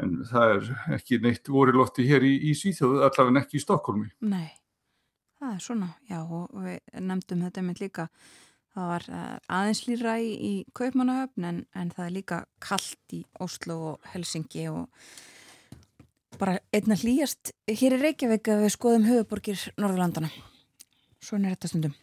[0.04, 0.68] en það er
[0.98, 4.12] ekki neitt voru lotti hér í, í Svíþjóðu, allavega ekki í Stokkólmi.
[4.28, 4.52] Nei,
[5.40, 8.06] það er svona, já, og við nefndum þetta með líka
[8.78, 9.06] Það var
[9.50, 14.68] aðeins lýra í, í Kaupmannahöfn en, en það er líka kallt í Oslo og Helsingi
[14.70, 14.84] og
[16.38, 20.30] bara einna hlýjast hér í Reykjavík að við skoðum höfuborgir Norðurlandana.
[21.18, 21.96] Svona er þetta stundum.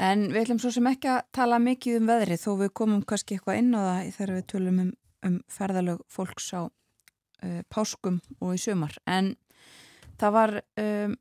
[0.00, 3.36] En við ætlum svo sem ekki að tala mikið um veðri þó við komum kannski
[3.36, 4.94] eitthvað inn á það þegar við tölum um,
[5.28, 8.96] um ferðalög fólks á uh, páskum og í sömar.
[9.04, 9.34] En
[10.16, 10.56] það var...
[10.80, 11.18] Um,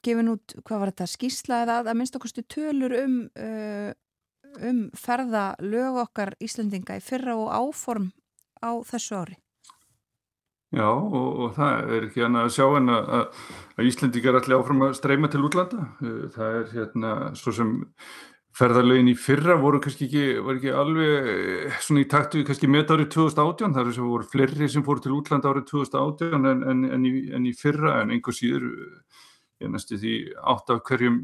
[0.00, 3.92] gefin út, hvað var þetta, skýrsla eða að minnst okkurstu tölur um uh,
[4.60, 8.10] um ferða lög okkar Íslandinga í fyrra og áform
[8.60, 9.38] á þessu ári?
[10.72, 13.10] Já, og, og það er ekki annað að sjá en að,
[13.76, 15.88] að Íslandingar allir áfram að streyma til útlanda.
[16.32, 17.74] Það er hérna svo sem
[18.56, 20.24] ferðarlögin í fyrra voru kannski ekki,
[20.54, 24.84] ekki alveg svona í taktu við kannski met árið 2018 þar sem voru fleiri sem
[24.84, 28.66] fóru til útlanda árið 2018 en, en, en, í, en í fyrra en einhver síður
[29.62, 30.16] ég næstu því
[30.54, 31.22] átt af hverjum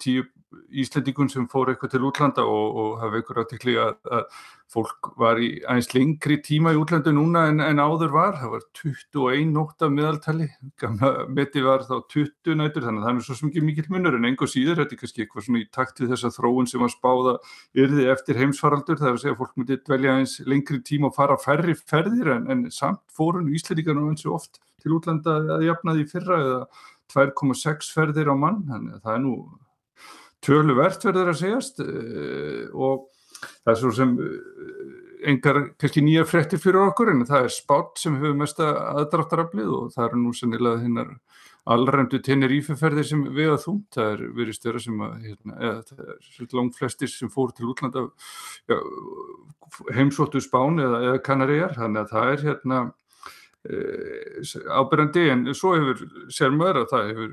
[0.00, 5.10] tíu Íslendingun sem fór eitthvað til útlanda og, og hafa ykkur átikli að, að fólk
[5.18, 9.52] var í aðeins lengri tíma í útlandu núna en, en áður var, það var 21
[9.54, 10.48] nótt af meðaltali,
[10.82, 14.30] gamla meti var þá 20 nætur þannig að það er svo ekki mikil munur en
[14.30, 17.36] enga síður þetta er kannski eitthvað svona í takt við þessa þróun sem var spáða
[17.84, 21.18] yrði eftir heimsfaraldur, það er að segja að fólk myndi dvelja aðeins lengri tíma og
[21.18, 25.68] fara færri ferðir en, en samt fórun Íslendingar nú eins og oft til útlanda að
[25.68, 26.64] jafna því fyrra eða
[27.10, 29.34] 2,6 ferðir á mann, þannig að það er nú
[30.44, 33.08] töluvert verður að segjast uh, og
[33.40, 34.80] það er svo sem uh,
[35.30, 39.92] engar kannski nýja frettir fyrir okkur en það er spátt sem hefur mesta aðdráttaraflið og
[39.94, 41.14] það eru nú sannilega hinnar
[41.70, 45.82] allrændu tennir íferferðir sem við að þúmt, það er verið störa sem að hérna, eða
[45.90, 48.06] það er langt flestir sem fór til útlanda
[49.94, 52.80] heimsóttu spán eða, eða kanaríjar, þannig að það er hérna
[53.68, 54.40] Eh,
[54.72, 55.98] ábyrjandi en svo hefur
[56.32, 57.32] sér maður að það hefur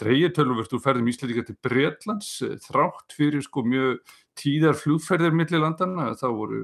[0.00, 5.60] dreyið tölvöld úr ferðum Íslandika til Breitlands eh, þrátt fyrir sko mjög tíðar flugferðir millir
[5.60, 6.62] landana þá voru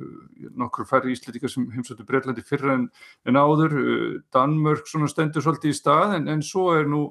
[0.56, 2.88] nokkur færri Íslandika sem heimsóttu Breitlandi fyrir en,
[3.28, 3.76] en áður.
[3.82, 7.10] Eh, Danmörk svona stendur svolítið í stað en, en svo er nú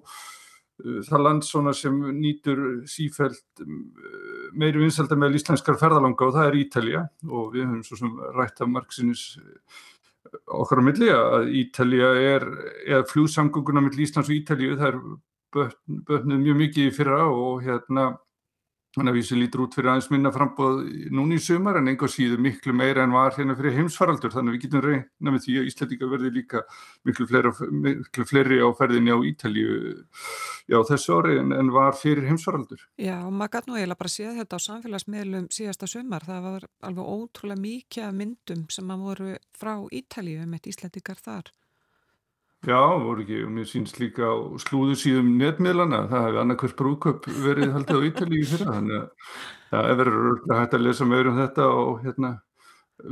[0.82, 3.62] það land svona sem nýtur sífælt
[4.58, 8.66] meiri vinsalda með íslenskar ferðalanga og það er Ítalja og við höfum svo sem rætt
[8.66, 9.28] af margsinnis
[10.46, 12.48] okkar á milli að Ítalja er,
[12.88, 15.00] eða fljóðsamgönguna millir Íslands og Ítalju það er
[16.08, 18.06] bötnuð mjög mikið í fyrra og hérna
[18.92, 20.82] Þannig að vísi lítur út fyrir aðeins minna frambóð
[21.16, 24.34] núni í sumar en enga síður miklu meira en var hérna fyrir heimsfaraldur.
[24.34, 26.64] Þannig að við getum reyna með því að Íslandika verði líka
[27.08, 27.54] miklu fleiri,
[27.86, 29.78] miklu fleiri á ferðinni á Ítalju
[30.68, 32.84] já, þessu ári en, en var fyrir heimsfaraldur.
[33.00, 36.28] Já, og maður gæti nú eiginlega bara séð þetta á samfélagsmiðlum síðasta sumar.
[36.28, 41.56] Það var alveg ótrúlega mikið myndum sem að voru frá Ítalju eitt Íslandikar þar.
[42.62, 47.26] Já, voru ekki, og mér sínst líka á slúðu síðum netmiðlana, það hefði annarkvært brúköp
[47.42, 49.32] verið haldið á Ítalíu fyrir þannig að
[49.72, 52.32] það er verið hægt að lesa meður um þetta og hérna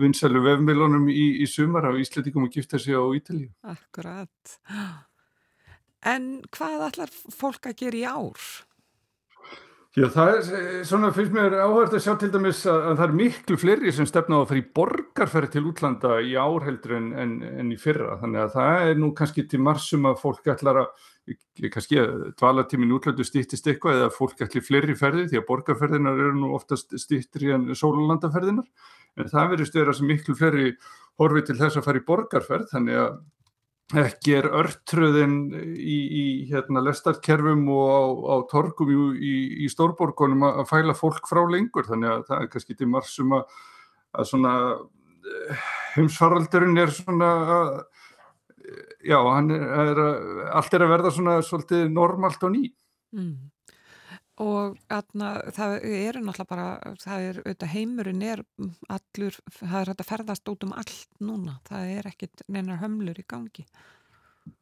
[0.03, 3.49] vinsælu vefmiðlunum í, í sumar á Íslandingum að gifta sig á Ítalíu.
[3.73, 4.53] Akkurat.
[6.05, 8.45] En hvað ætlar fólk að gera í ár?
[9.97, 13.05] Já, það er eh, svona fyrst mér áhört að sjá til dæmis að, að það
[13.07, 17.07] er miklu fleiri sem stefna á að fara í borgarferð til útlanda í árheldur en,
[17.17, 17.31] en,
[17.63, 18.19] en í fyrra.
[18.21, 21.07] Þannig að það er nú kannski til marsum að fólk ætlar að,
[21.73, 26.37] kannski að dvalartímin útlandu stýttist eitthvað eða fólk ætli fleiri ferði því að borgarferðinar eru
[26.37, 28.69] nú oftast stýttri en sólulandaferðinar.
[29.17, 30.75] En það verðist vera sem miklu fleiri
[31.17, 33.17] horfi til þess að fara í borgarferð þannig að
[33.97, 39.35] ekki er örtröðin í, í hérna, lestarkerfum og á, á torgum í, í,
[39.65, 41.87] í stórborgunum að fæla fólk frá lengur.
[41.89, 43.61] Þannig að það er kannski til marsum að,
[44.13, 47.71] að svona eh, heimsfaraldurinn er svona að,
[49.09, 52.67] já, hann er, er að, allt er að verða svona svolítið normalt og ný
[53.15, 53.31] mm
[54.39, 58.43] og atna, það eru náttúrulega bara það er auðvitað heimurinn er
[58.87, 63.19] allur, það er hægt að ferðast út um allt núna, það er ekkit neinar hömlur
[63.19, 63.65] í gangi.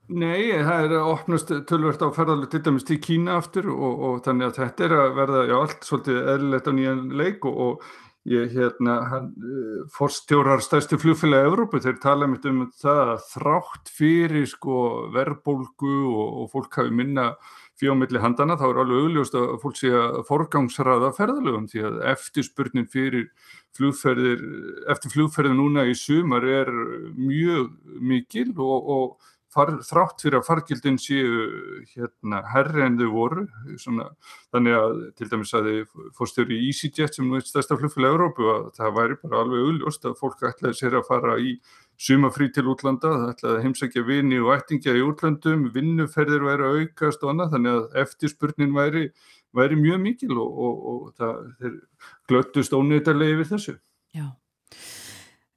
[0.08, 4.20] Nei, það er að opnast tölvert á ferðarlega til dæmis til Kína aftur og, og
[4.26, 7.88] þannig að þetta er að verða já, allt svolítið eðlilegt á nýjan leik og, og
[8.28, 14.48] ég hérna hann, uh, forstjórar stærsti fljófélagi Evrópu, þeir tala um það að þrátt fyrir
[14.48, 14.82] sko
[15.16, 17.30] verbulgu og, og fólk hafi minna
[17.78, 22.90] fjómiðli handana þá er alveg augljóst að fólk sé að forgangsraða ferðalögum því að eftirspurnin
[22.90, 23.30] fyrir
[23.78, 24.44] flugferðir,
[24.90, 26.72] eftir flugferðin núna í sumar er
[27.18, 31.42] mjög mikil og, og far, þrátt fyrir að fargildin séu
[31.94, 33.46] hérna herri en þau voru
[33.82, 34.10] svona,
[34.54, 38.50] þannig að til dæmis að þið fórstjóri í EasyJet sem nú er stærsta flugfélag Európu
[38.54, 41.58] að það væri bara alveg augljóst að fólk ætlaði sér að fara í
[41.98, 46.82] sumafrí til útlanda, það ætlaði að heimsækja vini og ættingja í útlandum, vinnuferðir væri að
[46.82, 49.06] aukast og annað, þannig að eftirspurnin væri,
[49.58, 51.80] væri mjög mikil og, og, og það,
[52.30, 53.78] glöttust óneitarlega yfir þessu.
[54.18, 54.28] Já,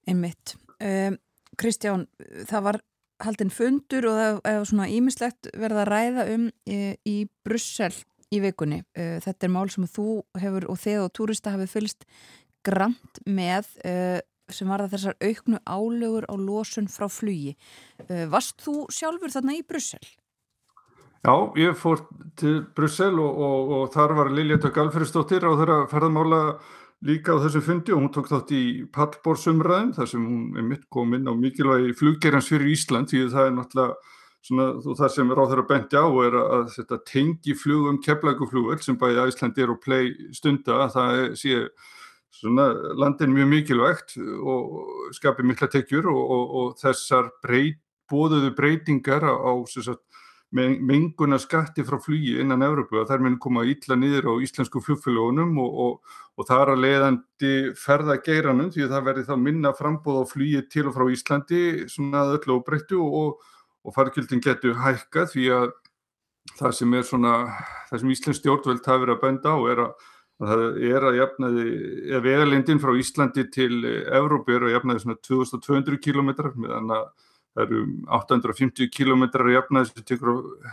[0.08, 0.56] einmitt.
[0.80, 1.18] Um,
[1.60, 2.06] Kristján,
[2.48, 2.80] það var
[3.20, 7.92] haldinn fundur og það er svona ímislegt verða að ræða um í, í Brussel
[8.32, 8.80] í vikunni.
[8.96, 12.08] Uh, þetta er mál sem þú hefur og þið og túrista hafið fylst
[12.64, 14.20] grant með uh,
[14.56, 17.56] sem var það þessar auknu álögur á losun frá flugi.
[18.08, 20.02] Uh, varst þú sjálfur þarna í Brussel?
[21.20, 22.00] Já, ég fór
[22.40, 26.38] til Brussel og, og, og þar var Lilja Tök Alferðsdóttir á þeirra ferðamála
[27.04, 30.86] líka á þessu fundi og hún tók þátt í pallbórsumræðin þar sem hún er mitt
[30.92, 34.16] komin á mikilvægi fluggerans fyrir Ísland því það er náttúrulega
[34.48, 39.00] svona, það sem er á þeirra benti á er að þetta tengi flugum keflaguflugvel sem
[39.00, 41.62] bæði Ísland er og play stunda að það sé
[42.42, 49.34] landin mjög mikilvægt og skapir mikla tekjur og, og, og þessar breyt, bóðuðu breytingar á,
[49.38, 50.02] á sagt,
[50.50, 55.58] menguna skatti frá flugi innan Evrópu að þær minn koma ítla niður á íslensku flugfélagunum
[55.62, 56.16] og, og,
[56.48, 60.62] það er að leiðandi ferða geiranum því að það verði þá minna frambóð á flugi
[60.72, 61.62] til og frá Íslandi
[61.92, 62.58] svona öllu
[62.98, 63.44] og,
[63.86, 65.70] og fargjöldin getur hækka því að
[66.58, 67.06] það sem er
[67.90, 70.08] það sem Íslands stjórnveld hafi verið að benda á er að
[70.40, 71.64] það er að jafnaði,
[72.10, 77.10] eða vegalindin frá Íslandi til Evrópu er að jafnaði svona 2200 km meðan að
[77.50, 77.82] það eru
[78.20, 79.90] 850 km að jafnaði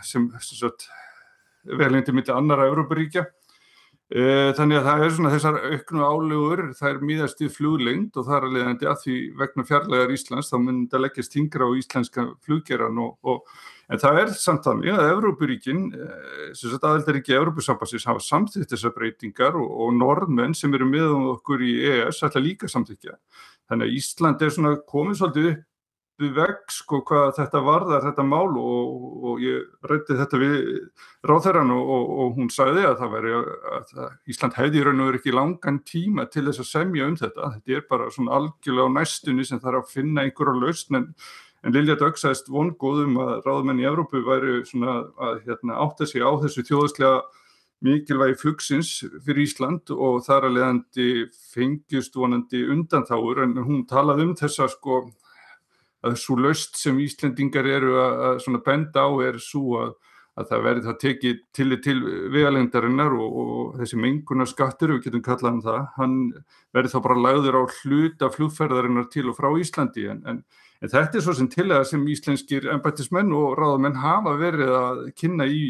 [0.06, 0.88] sem sem,
[1.68, 3.26] vegalindin mitt annara Evrópuríkja.
[4.08, 4.22] E,
[4.56, 8.38] þannig að það er svona þessar auknu álegur, það er míðast í fluglengt og það
[8.38, 10.56] er að leiðandi að því vegna fjarlægar Íslands þá
[10.86, 13.58] þetta leggjast tingra á íslenska fluggeran og, og
[13.88, 18.96] En það er samt þannig að Evrópuríkin, eh, sem sagt aðeldaríki Evrópusambassins hafa samþýtt þessar
[18.98, 23.16] breytingar og, og norðmenn sem eru með okkur í EES ætla líka samþýttja.
[23.72, 25.66] Þannig að Ísland er svona komið svolítið upp
[26.18, 28.94] við veg sko hvað þetta varðar þetta mál og,
[29.30, 30.56] og ég rætti þetta við
[31.30, 31.92] ráþæran og,
[32.24, 33.92] og hún sagði að það veri að
[34.34, 37.52] Ísland hefði raun og verið ekki langan tíma til þess að semja um þetta.
[37.58, 41.08] Þetta er bara svona algjörlega á næstunni sem þarf að finna einhverja lausn en
[41.68, 46.24] En Lilja Dögg sæðist vongóðum að ráðmenn í Evrópu væri svona að hérna, átta sig
[46.24, 47.18] á þessu þjóðslega
[47.84, 48.92] mikilvægi flugsins
[49.26, 51.08] fyrir Ísland og þar að leiðandi
[51.52, 55.02] fengjust vonandi undanþáur en hún talaði um þessa sko
[56.08, 59.92] að svo löst sem Íslandingar eru að, að benda á er svo að,
[60.40, 61.98] að það verði það tekið til, til
[62.38, 66.16] vegalengdarinnar og, og þessi mengunar skattur, við getum kallað um það, hann
[66.78, 70.08] verði þá bara lagður á hluta flugferðarinnar til og frá Íslandi.
[70.14, 70.42] En, en
[70.82, 75.04] En þetta er svo sem til að sem íslenskir embættismenn og ráðamenn hafa verið að
[75.18, 75.62] kynna í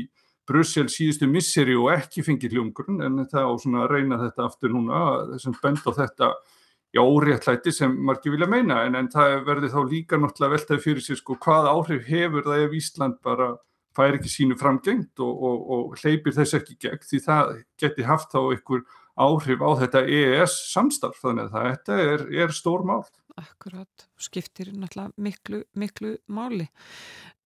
[0.47, 4.71] Brussel síðustu misseri og ekki fengið hljómgrunn en það á svona að reyna þetta aftur
[4.71, 5.01] núna
[5.33, 6.29] þessum bend á þetta
[6.95, 8.81] í óréttlæti sem margir vilja meina.
[8.87, 12.63] En, en það verður þá líka náttúrulega veltaði fyrir sér sko hvað áhrif hefur það
[12.63, 13.49] ef Ísland bara
[13.97, 17.03] fær ekki sínu framgengt og, og, og hleypir þess ekki gegn?
[17.03, 18.83] Því það geti haft þá einhver
[19.17, 21.19] áhrif á þetta EES samstarf.
[21.23, 23.03] Þannig að þetta er, er stór mál.
[23.38, 26.65] Akkurat, skiptir náttúrulega miklu, miklu máli.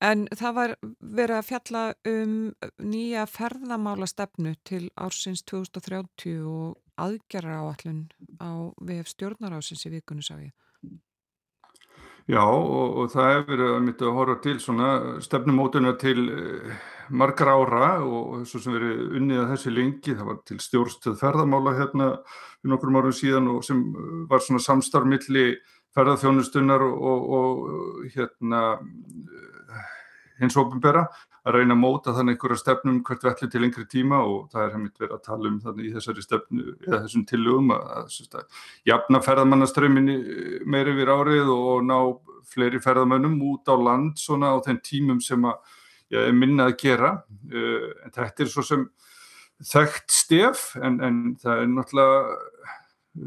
[0.02, 2.38] En það var verið að fjalla um
[2.80, 8.06] nýja ferðamála stefnu til ársins 2030 og aðgerra áallun
[8.40, 10.56] á VF stjórnarásins í vikunni sá ég.
[12.30, 14.90] Já og, og það hefur verið að mynda að horfa til svona
[15.26, 16.74] stefnumótuna til eh,
[17.12, 21.74] margar ára og svo sem verið unnið að þessi lengi, það var til stjórnstöð ferðamála
[21.80, 22.10] hérna
[22.62, 23.82] við nokkrum árum síðan og sem
[24.30, 25.46] var svona samstarfmilli
[25.98, 27.68] ferðarþjónustunnar og, og,
[28.14, 28.62] hérna
[30.42, 31.06] hins ofinbera
[31.46, 34.74] að reyna að móta þannig einhverja stefnum hvert velli til lengri tíma og það er
[34.76, 38.66] hefðið verið að tala um þannig í þessari stefnu eða þessum tillögum að, að, að
[38.92, 40.18] jafna ferðamannaströmminni
[40.70, 41.98] meiri við árið og ná
[42.52, 45.78] fleiri ferðamönnum út á land svona á þenn tímum sem að
[46.12, 47.14] ja, er minna að gera.
[47.50, 48.86] Uh, en þetta er svo sem
[49.72, 52.38] þekkt stef en, en það er náttúrulega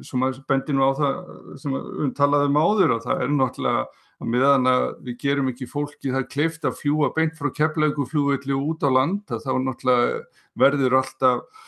[0.07, 1.21] sem að bendi nú á það
[1.61, 3.85] sem við talaðum áður og það er náttúrulega
[4.23, 8.61] að meðan að við gerum ekki fólki það kleift að fljúa beint frá keflaugu fljóðvillu
[8.71, 10.23] út á land þá náttúrulega
[10.65, 11.65] verður alltaf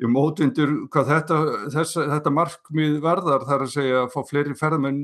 [0.00, 1.38] í mótvindur hvað þetta,
[1.74, 5.02] þessa, þetta markmið verðar þar að segja að fá fleiri ferðmenn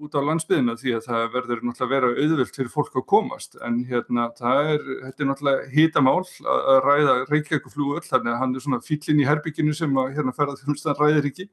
[0.00, 3.58] út á landsbyðina því að það verður náttúrulega að vera auðvilt fyrir fólk að komast.
[3.66, 8.56] En hérna það er, þetta er náttúrulega hítamál að ræða Reykjavík fljóðvill þannig að hann
[8.56, 11.50] er svona fyllin í herbygginu sem að hérna ferðarþjónustan ræðir ekki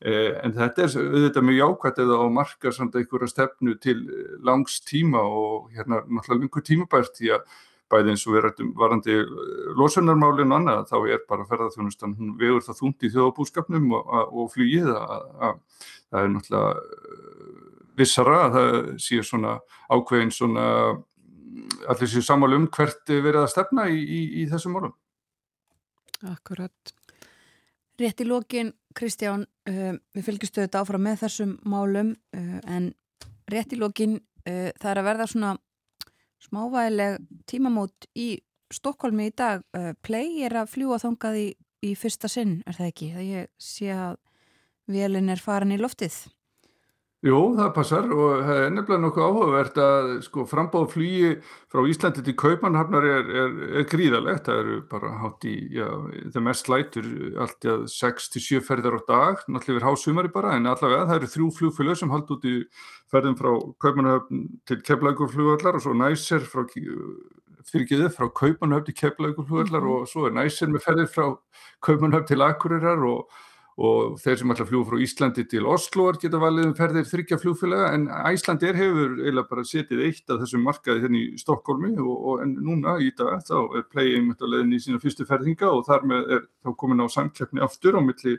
[0.00, 4.78] en þetta er auðvitað mjög jákvæmt eða á marka samt einhverja stefnu til eh, langs
[4.80, 7.58] tíma og hérna náttúrulega einhver tímabært því að
[7.90, 9.34] bæði eins og við varandi eh,
[9.76, 14.88] losunarmálinu annað þá er bara ferðarþjónustan, hún vegur það þúnt í þjóðabúskapnum og, og flýið
[14.94, 15.60] að, að
[16.08, 16.72] það er náttúrulega
[18.00, 18.74] vissara að það
[19.04, 19.58] sé svona
[19.92, 20.66] ákveðin svona
[21.90, 24.96] allir séu samálu um hvert verið að stefna í, í, í þessum málum.
[26.30, 26.94] Akkurat.
[28.00, 32.94] Rétt í lókin, Kristján, uh, við fylgjastu þetta áfram með þessum málum uh, en
[33.52, 35.50] rétt í lókin uh, það er að verða svona
[36.46, 37.18] smávægileg
[37.50, 38.30] tímamót í
[38.70, 39.64] Stokkólmi í dag.
[39.98, 41.46] Play er að fljúa þangað í,
[41.82, 43.08] í fyrsta sinn, er það ekki?
[43.16, 44.12] Það ég sé að
[44.94, 46.14] velin er farin í loftið.
[47.20, 51.32] Jú, það passar og það er nefnilega nokkuð áhugavert að sko frambáð flýji
[51.68, 54.46] frá Íslandi til Kaupmannhafnar er, er, er gríðalegt.
[54.46, 55.84] Það eru bara hátt í, já,
[56.32, 57.10] það mest lætur
[57.44, 61.30] allt í að 6-7 ferðar á dag, náttúrulega verið hásumari bara, en allavega það eru
[61.34, 62.54] þrjú flugfélög sem haldi út í
[63.12, 63.50] ferðin frá
[63.84, 64.42] Kaupmannhafn
[64.72, 66.64] til Keflagurflugvallar og svo næsir frá,
[67.68, 70.00] fyrirgeðið, frá Kaupmannhafn til Keflagurflugvallar mm -hmm.
[70.00, 71.36] og svo er næsir með ferðin frá
[71.84, 73.28] Kaupmannhafn til Akureyrar og
[73.78, 77.38] og þeir sem ætla að fljúa frá Íslandi til Osloar geta valið um ferðir þryggja
[77.40, 82.10] fljúfélaga en Æslandir hefur eiginlega bara setið eitt af þessum markaði hérna í Stokkólmi og,
[82.16, 85.70] og en núna í dag þá er Play einmitt að leiðin í sína fyrstu ferðinga.
[85.70, 88.36] Og þar með er þá komin á samkjöfni aftur á milli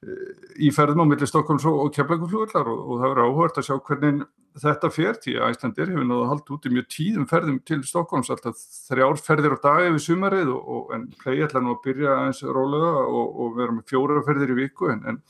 [0.00, 3.74] í ferðum á milli Stokkólms og, og Keflaguflugurlar og, og það verður áhört að sjá
[3.84, 4.22] hvernig
[4.60, 8.32] þetta fer að Æslandir hefur náðu að halda út í mjög tíðum ferðum til Stokkólms
[8.32, 12.42] alltaf þrjár ferðir á dag yfir sumarið og en Play ætla nú að byrja eins
[12.48, 15.22] rólega og vera með fjóra ferðir í viku en, en,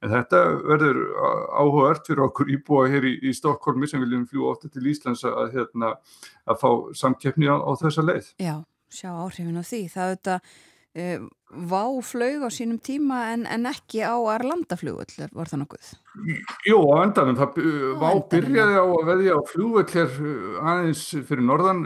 [0.00, 1.00] en þetta verður
[1.60, 5.52] áhört fyrir okkur íbúa hér í, í Stokkólmi sem viljum fljúa ofta til Íslands að,
[5.58, 5.96] hérna,
[6.48, 6.70] að fá
[7.04, 8.36] samkeppni á, á þessa leið.
[8.40, 8.56] Já,
[8.88, 9.84] sjá áhrifin á því.
[9.92, 10.54] Það auðvitað
[10.98, 11.24] uh,
[11.54, 15.90] Vá flög á sínum tíma en, en ekki á Arlandaflugull, var það nokkuð?
[16.66, 17.36] Jú, á endanum.
[17.38, 17.60] Það,
[18.00, 20.16] Vá byrjaði á að veðja á flugull hér
[20.72, 21.84] aðeins fyrir norðan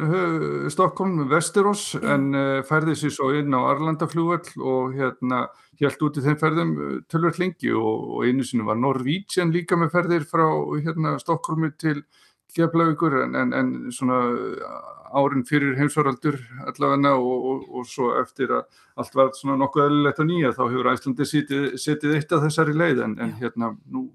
[0.73, 2.09] Stokkólm, Vesterós, mm.
[2.15, 5.45] en færði sér svo inn á Arlandaflugull og hérna
[5.83, 6.73] helt út í þeim ferðum
[7.11, 10.47] tölvöld lengi og, og einu sinu var Norvítsjan líka með ferðir frá
[10.81, 12.01] hérna, Stokkólmi til
[12.57, 14.19] Keflavíkur en, en, en svona
[15.19, 16.39] árin fyrir heimsvaraldur
[16.69, 20.63] allavegna og, og, og svo eftir að allt var svona nokkuð eðlilegt að nýja þá
[20.65, 24.09] hefur Æslandi setið, setið eitt af þessari leið en, en hérna nú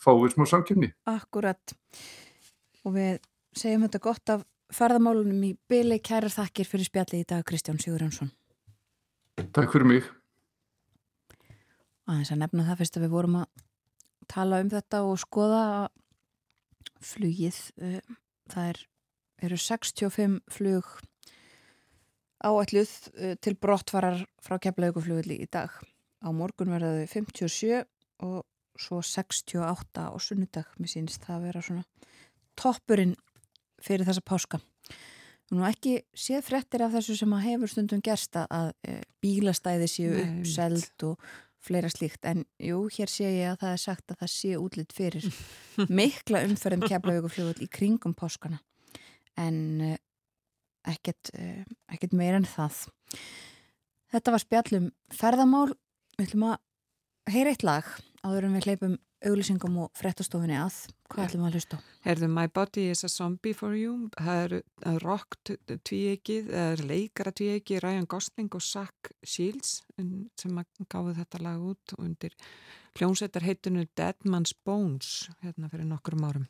[0.00, 0.92] fáum við smá samkjöfni.
[1.10, 1.74] Akkurat
[2.86, 3.20] og við
[3.56, 8.30] segjum þetta gott af ferðamálunum í byli kærar þakkir fyrir spjalli í dag Kristján Sigurjónsson.
[9.50, 10.06] Takk fyrir mig.
[12.10, 13.64] Aðeins að nefna það fyrst að við vorum að
[14.30, 15.64] tala um þetta og skoða
[17.00, 17.58] flugið
[18.50, 18.80] það er
[19.44, 20.88] eru 65 flug
[22.40, 25.72] áætluð eh, til brottvarar frá kemlauguflugli í dag.
[26.24, 27.84] Á morgun verðaðu 57
[28.24, 28.44] og
[28.80, 30.68] svo 68 á sunnudag.
[30.80, 31.84] Mér sínst það að vera svona
[32.60, 33.14] toppurinn
[33.80, 34.60] fyrir þessa páska.
[35.50, 40.12] Nú ekki séð frettir af þessu sem að hefur stundum gersta að e, bílastæði séu
[40.22, 41.24] uppselt og
[41.60, 44.94] fleira slíkt en jú, hér sé ég að það er sagt að það sé útlitt
[44.96, 45.26] fyrir
[46.00, 48.62] mikla umferðum kemlauguflugli í kringum páskana
[49.40, 49.98] en eh,
[50.90, 52.86] ekkert, eh, ekkert meira en það.
[54.10, 55.68] Þetta var spjallum ferðamál.
[56.18, 57.90] Við ætlum að heyra eitt lag
[58.24, 58.96] áður en við hleypum
[59.26, 60.76] auglýsingum og frettastofinni að.
[61.10, 61.80] Hvað ætlum við að hlusta á?
[62.06, 64.08] Herðu My Body is a Zombie for You.
[64.16, 65.36] Það er rock
[65.88, 69.82] tvíegið, eða leikara tvíegið, Ryan Gosling og Zach Shields
[70.40, 72.36] sem gáði þetta lag út undir
[72.98, 76.48] hljómsveitar heitinu Dead Man's Bones hérna fyrir nokkurum árum.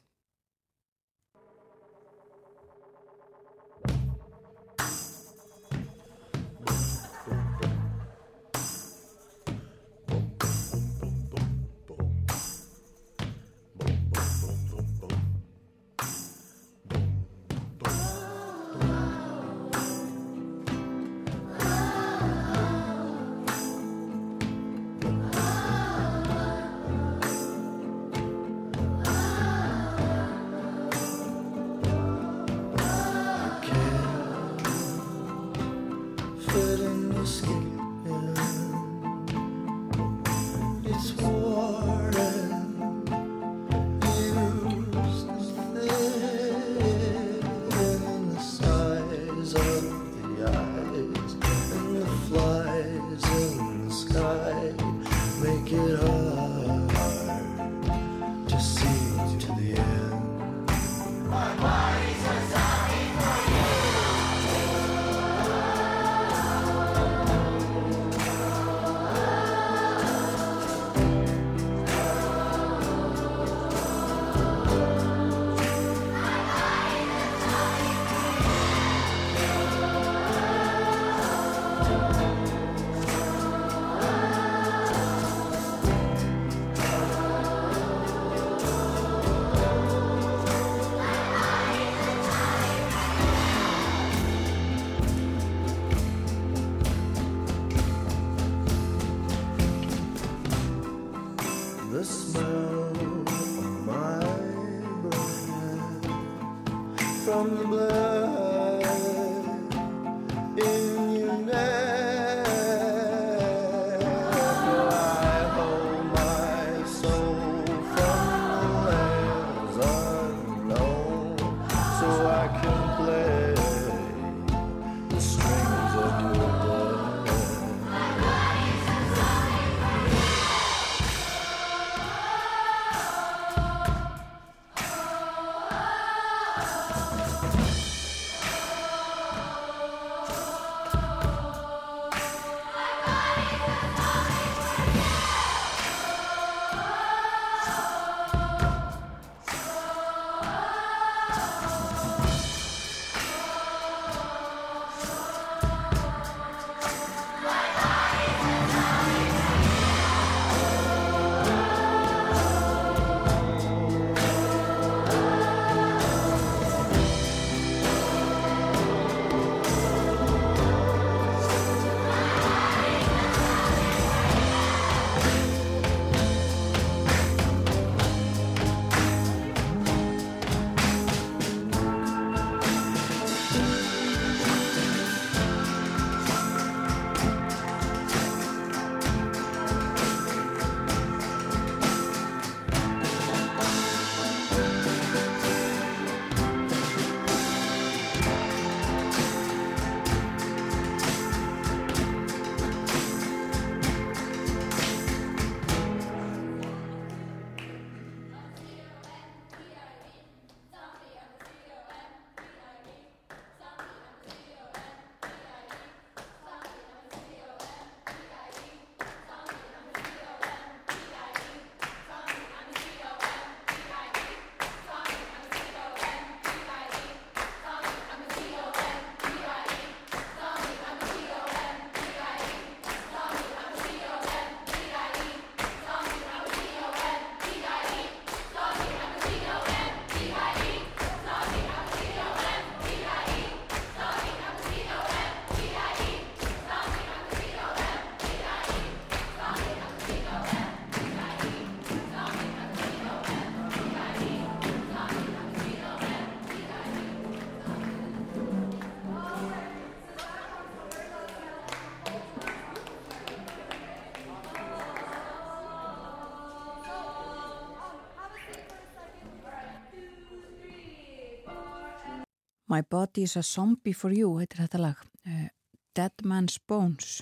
[272.71, 275.49] My Body is a Zombie for You heitir þetta lag uh,
[275.97, 277.21] Dead Man's Bones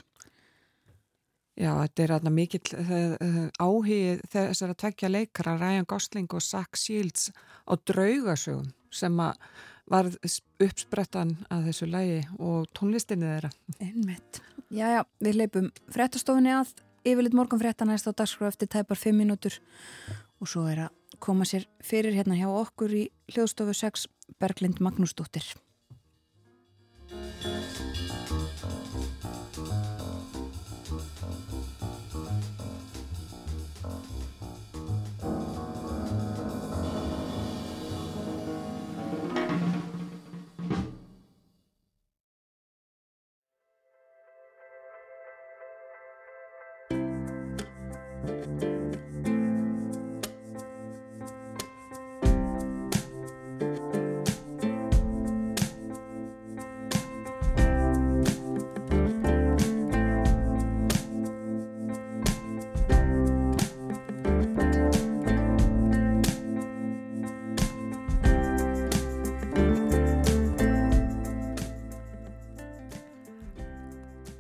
[1.59, 6.79] Já, þetta er aðna mikill uh, áhigið þessar að tvekja leikara Ryan Gosling og Zach
[6.79, 7.33] Shields
[7.66, 9.41] á draugasögum sem að
[9.89, 10.11] var
[10.61, 13.51] uppsprettan að þessu lægi og tónlistinni þeirra.
[13.81, 14.43] Einmitt.
[14.69, 16.75] Já, já, við leipum frettastofunni að
[17.09, 19.57] yfirleitt morgun frettan næst á dagskrá eftir tæpar 5 mínútur
[20.39, 24.07] og svo er að koma sér fyrir hérna hjá okkur í hljóðstofu 6
[24.39, 25.45] Berglind Magnúsdóttir.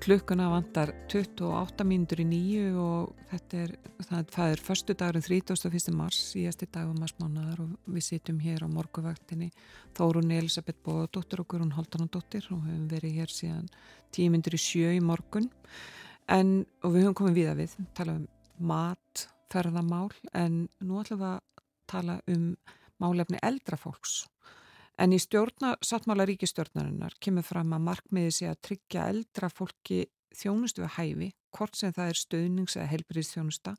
[0.08, 3.72] Klukkuna vantar 28 mínútur í nýju og þetta er,
[4.08, 5.90] það, er förstu dagur 31.
[5.92, 9.50] mars, síðasti dagum marsmánaðar og við sitjum hér á morguvaktinni
[9.98, 13.68] Þórun Elisabeth Bóðadóttir og Guðrún Haldanadóttir og höfum verið hér síðan
[14.16, 15.50] 10 mínútur í sjö í morgun
[16.24, 18.24] en, og við höfum komið viða við, tala um
[18.72, 22.48] mat, ferðamál en nú ætlum við að tala um
[22.96, 24.22] málefni eldra fólks
[24.98, 30.00] En í stjórna, sattmála ríkistjórnarinnar kemur fram að markmiði sé að tryggja eldra fólki
[30.34, 33.74] þjónustu við hæfi, hvort sem það er stöðnings- eða helbriðsþjónusta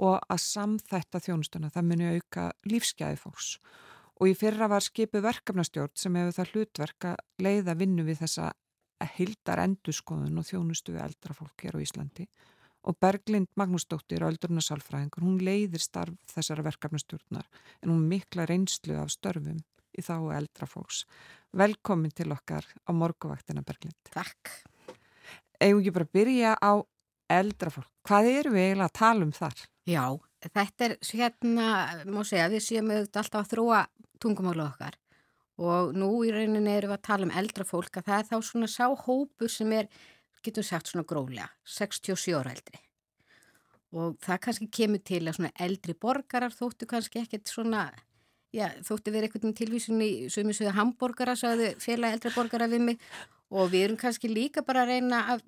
[0.00, 3.58] og að samþætta þjónustuna, það muni auka lífsgæði fólks.
[4.20, 8.52] Og í fyrra var skipið verkefnastjórn sem hefur það hlutverka leiða vinnu við þessa
[9.18, 12.28] hildar endurskoðun og þjónustu við eldra fólk hér á Íslandi.
[12.82, 17.46] Og Berglind Magnúsdóttir, öldurnasálfræðingur, hún leiðir starf þessara verkefnastjórnar
[17.82, 19.60] en hún mikla reynslu af störfum
[19.96, 21.04] í þá eldra fólks.
[21.56, 23.98] Velkomin til okkar á morguvaktina Berglind.
[24.12, 24.52] Takk.
[25.60, 26.72] Eigum ekki bara byrja á
[27.32, 27.90] eldra fólk.
[28.08, 29.64] Hvað eru við eiginlega að tala um þar?
[29.88, 30.04] Já,
[30.46, 31.66] þetta er hérna,
[32.06, 33.82] má segja, við séum auðvitað alltaf að þróa
[34.22, 34.98] tungumálu okkar
[35.62, 38.48] og nú í rauninni erum við að tala um eldra fólk að það er þá
[38.48, 39.90] svona sáhópur sem er,
[40.42, 42.80] getum sagt svona gróðlega, 67 ára eldri
[43.92, 47.84] og það kannski kemur til að svona eldri borgarar þóttu kannski ekkert svona
[48.52, 53.06] já, þótti verið einhvern tilvísun í sumisöðu hambúrgara, sagði félag eldra borgara við mig
[53.52, 55.42] og við erum kannski líka bara að reyna að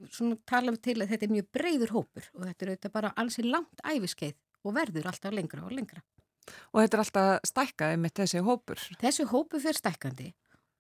[0.48, 3.38] tala um til að þetta er mjög breyður hópur og þetta er auðvitað bara alls
[3.40, 6.04] í langt æfiskeið og verður alltaf lengra og lengra.
[6.72, 8.80] Og þetta er alltaf stækkaði með þessi hópur?
[9.00, 10.32] Þessi hópur fyrir stækkandi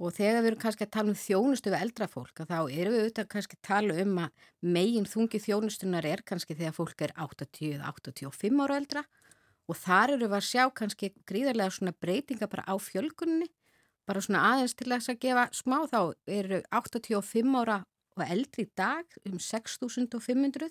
[0.02, 3.02] og þegar við erum kannski að tala um þjónustu við eldra fólk þá erum við
[3.04, 8.64] auðvitað kannski að tala um að megin þungi þjónustunar er kannski þegar fólk er 80-85
[8.64, 9.04] ára eldra
[9.68, 13.48] og þar eru við að sjá kannski gríðarlega svona breytinga bara á fjölgunni
[14.04, 17.78] bara svona aðeins til þess að gefa smá þá eru 85 ára
[18.14, 20.68] og eldri í dag um 6500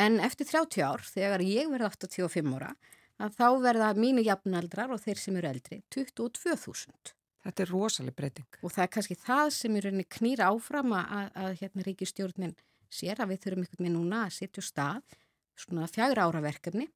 [0.00, 2.74] en eftir 30 ár þegar ég verði 85 ára
[3.20, 8.48] að þá verða mínu jafnaldrar og þeir sem eru eldri 22.000 Þetta er rosalega breyting.
[8.60, 12.56] Og það er kannski það sem rauninni knýra áfram að, að hérna ríkistjórnin
[12.92, 15.16] sér að við þurfum einhvern veginn núna að setja stað
[15.60, 16.88] svona fjagra ára verkefni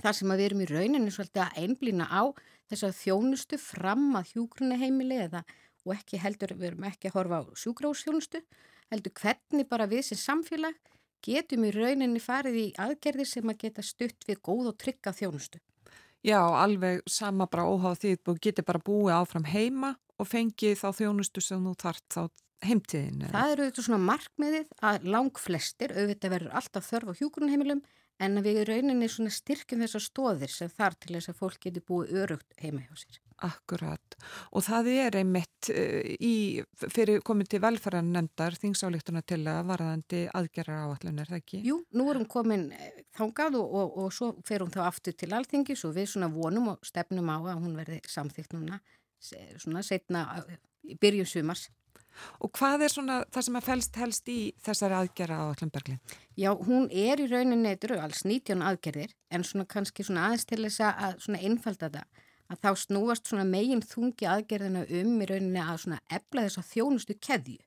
[0.00, 2.22] þar sem við erum í rauninni svolítið að einblýna á
[2.70, 5.44] þess að þjónustu fram að hjúgrunaheimili eða
[5.86, 8.42] og ekki heldur, við erum ekki að horfa á sjúgráðsþjónustu,
[8.92, 10.76] heldur hvernig bara við sem samfélag
[11.24, 15.60] getum í rauninni farið í aðgerðir sem að geta stutt við góð og trygga þjónustu.
[16.20, 20.88] Já, alveg sama bara óháð því þú getur bara búið áfram heima og fengið þá
[20.98, 22.22] þjónustu sem þú þart þá
[22.68, 23.22] heimtíðin.
[23.32, 27.80] Það eru auðvitað svona markmiðið að lang flestir, auðvitað verður alltaf þörf á hjúgrunheimilum
[28.20, 32.14] en við rauninni svona styrkjum þessar stóðir sem þar til þess að fólk getur búið
[32.22, 33.20] örugt heima hjá sér.
[33.40, 34.16] Akkurat
[34.52, 36.60] og það er einmitt uh, í,
[36.92, 41.62] fyrir komið til velferðan nefndar þingsálíktuna til að varðandi aðgerra áallan er það ekki?
[41.64, 42.68] Jú, nú erum komin
[43.16, 46.74] þángað og, og, og svo fer hún þá aftur til alþingi svo við svona vonum
[46.74, 48.82] og stefnum á að hún verði samþygt núna
[49.20, 50.26] svona setna
[51.00, 51.68] byrjum sumars.
[52.44, 56.00] Og hvað er svona það sem að fælst helst í þessari aðgerra á Allenberglin?
[56.36, 60.60] Já, hún er í rauninni, þetta alls 19 aðgerðir en svona kannski svona aðeins til
[60.64, 66.46] þess að einfalda það að þá snúast megin þungi aðgerðina um í rauninni að ebla
[66.46, 67.58] þess að þjónustu keðju.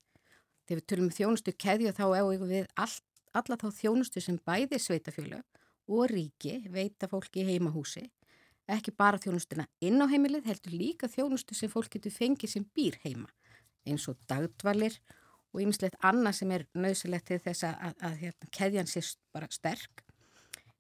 [0.68, 2.98] Þegar við tölum um þjónustu keðju þá hefur við all,
[3.34, 5.40] alla þá þjónustu sem bæði sveitafjölu
[5.88, 8.06] og ríki veita fólki í heimahúsi.
[8.72, 12.95] Ekki bara þjónustuna inn á heimilið, heldur líka þjónustu sem fólk getur fengið sem býr
[13.03, 13.28] heima.
[13.88, 14.97] Eins og dagdvalir
[15.53, 19.03] og ýmislegt annað sem er nöðsilegt til þess að, að, að hérna, keðjan sé
[19.35, 20.03] bara sterk.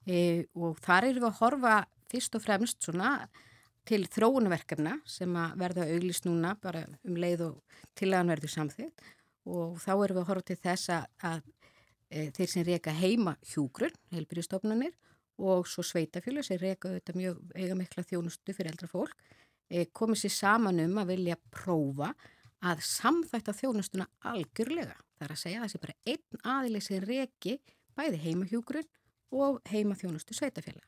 [0.09, 1.75] E, og þar eru við að horfa
[2.11, 3.11] fyrst og fremst svona
[3.87, 9.05] til þróunverkefna sem að verða auglist núna bara um leið og tilagan verður samþýtt
[9.51, 11.39] og þá erum við að horfa til þess að, að
[12.09, 14.93] e, þeir sem reyka heima hjúgrunn, heilbyrjastofnunir
[15.43, 19.15] og svo sveitafjölu sem reyka auðvitað mjög eiga mikla þjónustu fyrir eldra fólk
[19.67, 22.13] e, komið sér saman um að vilja prófa
[22.63, 24.95] að samþætta þjónustuna algjörlega.
[25.17, 27.59] Það er að segja að sé bara einn aðileg sem reyki
[27.97, 28.89] bæði heima hjúgrunn
[29.33, 30.83] og heima þjónustu sveitafjöla.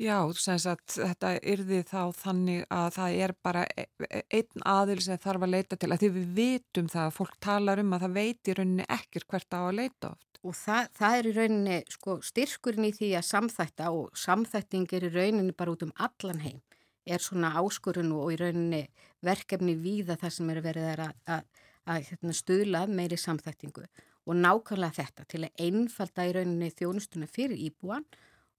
[0.00, 5.20] Já, sagt, þetta yrði þá þannig að það er bara e, e, einn aðil sem
[5.20, 8.16] þarf að leita til að því við vitum það að fólk talar um að það
[8.16, 10.40] veit í rauninni ekkir hvert á að leita oft.
[10.40, 15.08] Og það, það er í rauninni sko, styrkurinn í því að samþætta og samþætting er
[15.10, 16.60] í rauninni bara út um allan heim
[17.06, 18.84] er svona áskurinn og í rauninni
[19.24, 21.44] verkefni víða það sem er verið að, að,
[21.86, 23.86] að, hérna, stuðla meiri samþættingu.
[24.28, 28.04] Og nákvæmlega þetta til að einfalda í rauninni þjónustuna fyrir íbúan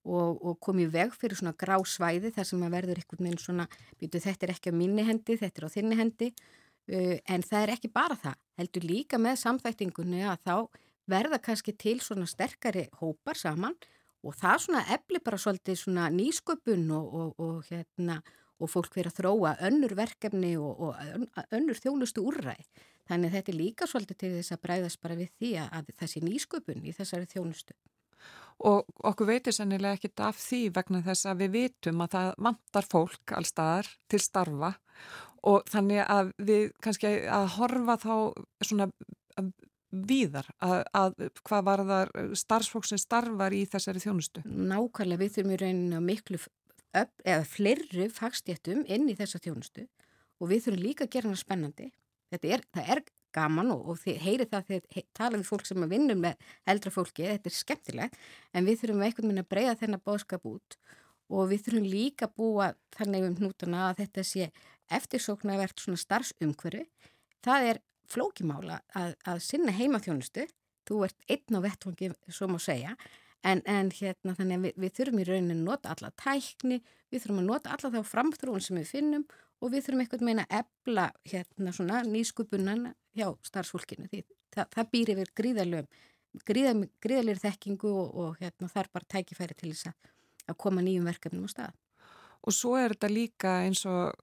[0.03, 3.67] og, og komið veg fyrir svona grá svæði þar sem að verður einhvern veginn svona,
[4.01, 6.31] býtu þetta er ekki á minni hendi, þetta er á þinni hendi.
[6.91, 10.55] Uh, en það er ekki bara það, heldur líka með samþæktingunni að þá
[11.11, 14.00] verða kannski til svona sterkari hópar saman og
[14.37, 18.21] það svona efli bara svolítið svona nýsköpun og, og, og hérna
[18.61, 20.99] og fólk verið að þróa önnur verkefni og
[21.49, 22.67] önnur þjónustu úrræð.
[23.09, 26.85] Þannig þetta er líka svolítið til þess að bræðast bara við því að sé nýsköpun
[26.85, 27.73] í þessari þjónustu
[28.61, 32.87] og okkur veitir sannilega ekkit af því vegna þess að við vitum að það vantar
[32.91, 34.71] fólk allstaðar til starfa
[35.49, 38.13] og þannig að við kannski að horfa þá
[38.67, 38.89] svona
[39.91, 44.43] víðar að, að hvað var þar starfsfólk sem starfar í þessari þjónustu?
[44.47, 46.41] Nákvæmlega við þurfum í rauninu miklu
[46.91, 49.87] eða fleiri fagstjéttum inn í þessa þjónustu
[50.41, 51.91] og við þurfum líka að gera hana spennandi.
[52.31, 52.63] Þetta er,
[52.95, 53.03] er
[53.35, 57.27] gaman og, og þið heyri það þegar talaðu fólk sem að vinna með eldra fólki,
[57.27, 58.19] þetta er skemmtilegt
[58.53, 60.77] en við þurfum eitthvað minna að breyða þennan bóðskap út
[61.31, 64.49] og við þurfum líka að búa þannig um hnútuna að þetta sé
[64.91, 66.83] eftirsóknarvert svona starfsumhverfi
[67.45, 67.81] það er
[68.11, 70.47] flókimála að, að sinna heimaþjónustu.
[70.87, 72.95] Þú ert einn á vettvangi, svo má segja.
[73.47, 76.77] En, en hérna þannig að við, við þurfum í rauninni að nota alla tækni
[77.09, 79.25] við þurfum að nota alla þá framþróun sem við finnum
[79.61, 82.83] og við þurfum eitthvað meina að ebla hérna svona nýskupunan
[83.17, 84.09] hjá starfsfólkinu.
[84.11, 84.21] Því
[84.53, 85.89] það, það býr yfir gríðalegum
[86.47, 89.91] gríðalegir þekkingu og, og hérna þarf bara tækifæri til þess
[90.47, 91.73] að koma nýjum verkefnum á stað.
[92.47, 94.15] Og svo er þetta líka eins og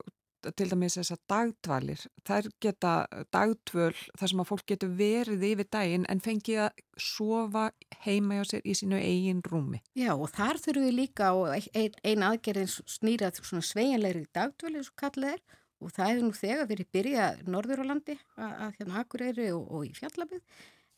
[0.58, 2.92] til dæmis þessar dagdvalir þær geta
[3.34, 7.68] dagdvöl þar sem að fólk getur verið yfir daginn en fengið að sofa
[8.04, 9.82] heima hjá sér í sínu eigin rúmi.
[9.98, 14.92] Já og þar þurfum við líka og ein, ein aðgerðin snýrað svona sveianlegri dagdvöl eins
[14.92, 15.44] og kallið er
[15.78, 19.86] og það hefur nú þegar verið byrjað norður á landi að hérna Akureyri og, og
[19.86, 20.42] í Fjallabið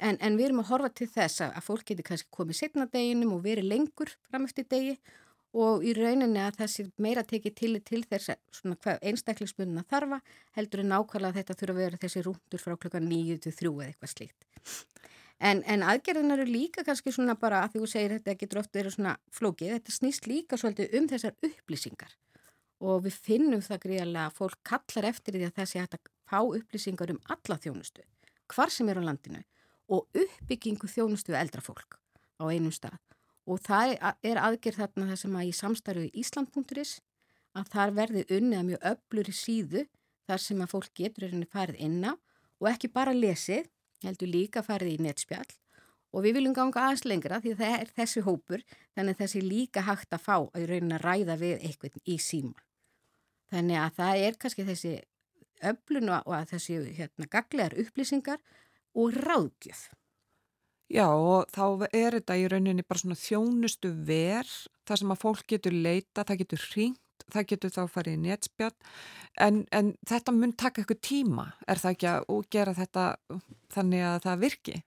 [0.01, 2.87] en, en við erum að horfa til þess að, að fólk getur kannski komið setna
[2.93, 4.97] deginum og verið lengur fram eftir degi
[5.56, 10.20] og í rauninni að sé meira tekið til til þess að einstaklismunna þarfa
[10.56, 14.47] heldur en nákvæmlega þetta þurfa að vera þessi rúndur frá klukkan 9-3 eða eitthvað slíkt.
[15.40, 18.74] En, en aðgerðin eru líka kannski svona bara að því þú segir þetta getur oft
[18.77, 22.16] verið svona flókið, þetta snýst líka svolítið um þessar upplýsingar
[22.81, 26.39] og við finnum það gríðarlega að fólk kallar eftir því að sé hægt að fá
[26.44, 28.05] upplýsingar um alla þjónustu,
[28.52, 29.43] hvar sem er á landinu
[29.90, 31.97] og uppbyggingu þjónustu eldra fólk
[32.40, 33.01] á einum stað
[33.51, 36.93] og það er aðgerð þarna það sem að í samstarfu í Ísland.is
[37.59, 39.86] að þar verði unnið að mjög öflur í síðu
[40.31, 42.14] þar sem að fólk getur einnig farið inna
[42.60, 43.66] og ekki bara lesið,
[44.05, 45.48] heldur líka farið í netspjall
[46.10, 48.64] og við viljum ganga aðeins lengra því það er þessi hópur
[48.97, 52.59] þannig að þessi líka hægt að fá að raunin að ræða við eitthvað í síma.
[53.51, 54.94] Þannig að það er kannski þessi
[55.70, 58.43] öflun og að þessi hérna, gaglegar upplýsingar
[58.98, 59.89] og ráðgjöf.
[60.91, 64.49] Já og þá er þetta í rauninni bara svona þjónustu ver
[64.89, 68.75] þar sem að fólk getur leita, það getur hringt, það getur þá farið í netspjall
[69.47, 73.05] en, en þetta mun taka eitthvað tíma, er það ekki að gera þetta
[73.71, 74.81] þannig að það virki?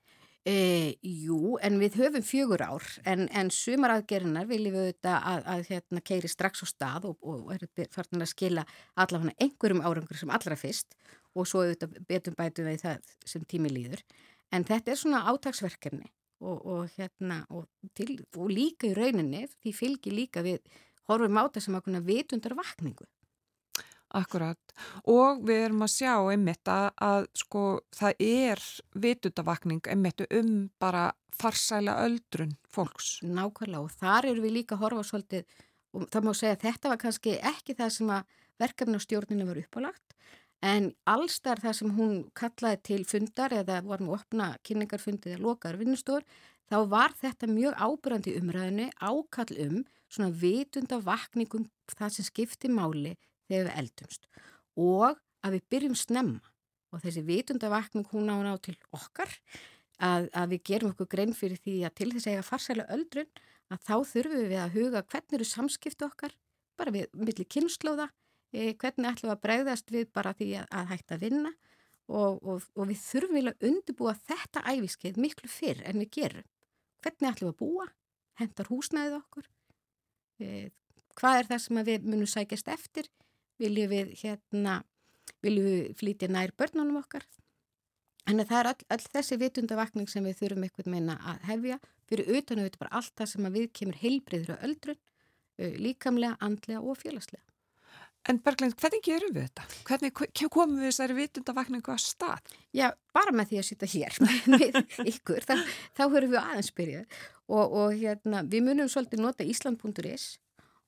[0.44, 0.56] E,
[1.08, 5.62] jú, en við höfum fjögur ár en, en sumar aðgerinnar viljum við þetta að, að
[5.70, 7.64] hérna, keiri strax á stað og, og er
[7.96, 8.66] farin að skila
[9.00, 10.98] allavega einhverjum árangur sem allra fyrst
[11.32, 11.64] og svo
[12.10, 14.04] betum bætum við það sem tími líður.
[14.54, 16.06] En þetta er svona átagsverkefni
[16.44, 17.66] og, og, hérna, og,
[17.98, 20.62] til, og líka í rauninni, því fylgir líka við
[21.10, 23.08] horfum á það sem að vitundar vakningu.
[24.14, 24.74] Akkurat
[25.10, 27.64] og við erum að sjá einmitt að, að sko
[27.98, 28.62] það er
[28.94, 33.16] vitundavakning einmitt um bara farsæla öldrun fólks.
[33.26, 35.58] Nákvæmlega og þar eru við líka að horfa svolítið
[35.98, 40.14] og það má segja að þetta var kannski ekki það sem að verkefnastjórninu var uppálagt
[40.64, 45.82] en allstar það sem hún kallaði til fundar eða var með opna kynningarfundið eða lokaður
[45.82, 46.26] vinnustór
[46.72, 49.84] þá var þetta mjög ábyrgandi umræðinu ákall um
[50.14, 53.16] svona vitunda vakningum það sem skipti máli
[53.50, 54.28] þegar við eldumst.
[54.80, 56.42] Og að við byrjum snemma.
[56.94, 59.32] Og þessi vitunda vakning hún á ná til okkar
[59.98, 63.32] að, að við gerum okkur grein fyrir því að til þess að eiga farsæla öldrun
[63.74, 66.36] að þá þurfum við að huga hvernig eru samskipti okkar
[66.78, 68.08] bara við millir kynnslóða
[68.54, 71.52] hvernig ætlum við að bregðast við bara því að, hægt að vinna
[72.08, 76.48] og, og, og við þurfum að undirbúa þetta æfiskeið miklu fyrr en við gerum.
[77.04, 77.88] Hvernig ætlum við að búa?
[78.40, 79.48] Hendar húsnæðið okkur?
[80.40, 80.48] E,
[81.20, 83.10] hvað er það sem við munum sækjast eftir?
[83.62, 84.82] Viljum við hérna
[85.44, 87.26] viljum við flytja nær börnunum okkar?
[88.24, 91.80] Þannig að það er all, all þessi vitundavakning sem við þurfum eitthvað meina að hefja.
[92.08, 95.02] Fyrir utan að við bara allt það sem að við kemur heilbreyður á öldrun,
[95.60, 97.44] líkamlega, andlega og félagslega.
[98.30, 99.66] En Berglind, hvernig gerum við þetta?
[99.90, 100.14] Hvernig
[100.54, 102.54] komum við þessari vitundavakningu að stað?
[102.72, 102.86] Já,
[103.16, 104.20] bara með því að sýta hér
[104.54, 104.80] með
[105.12, 105.58] ykkur, þá,
[105.98, 107.20] þá höfum við aðeins byrjað
[107.50, 110.30] og, og hérna, við munum svolítið nota Ísland.is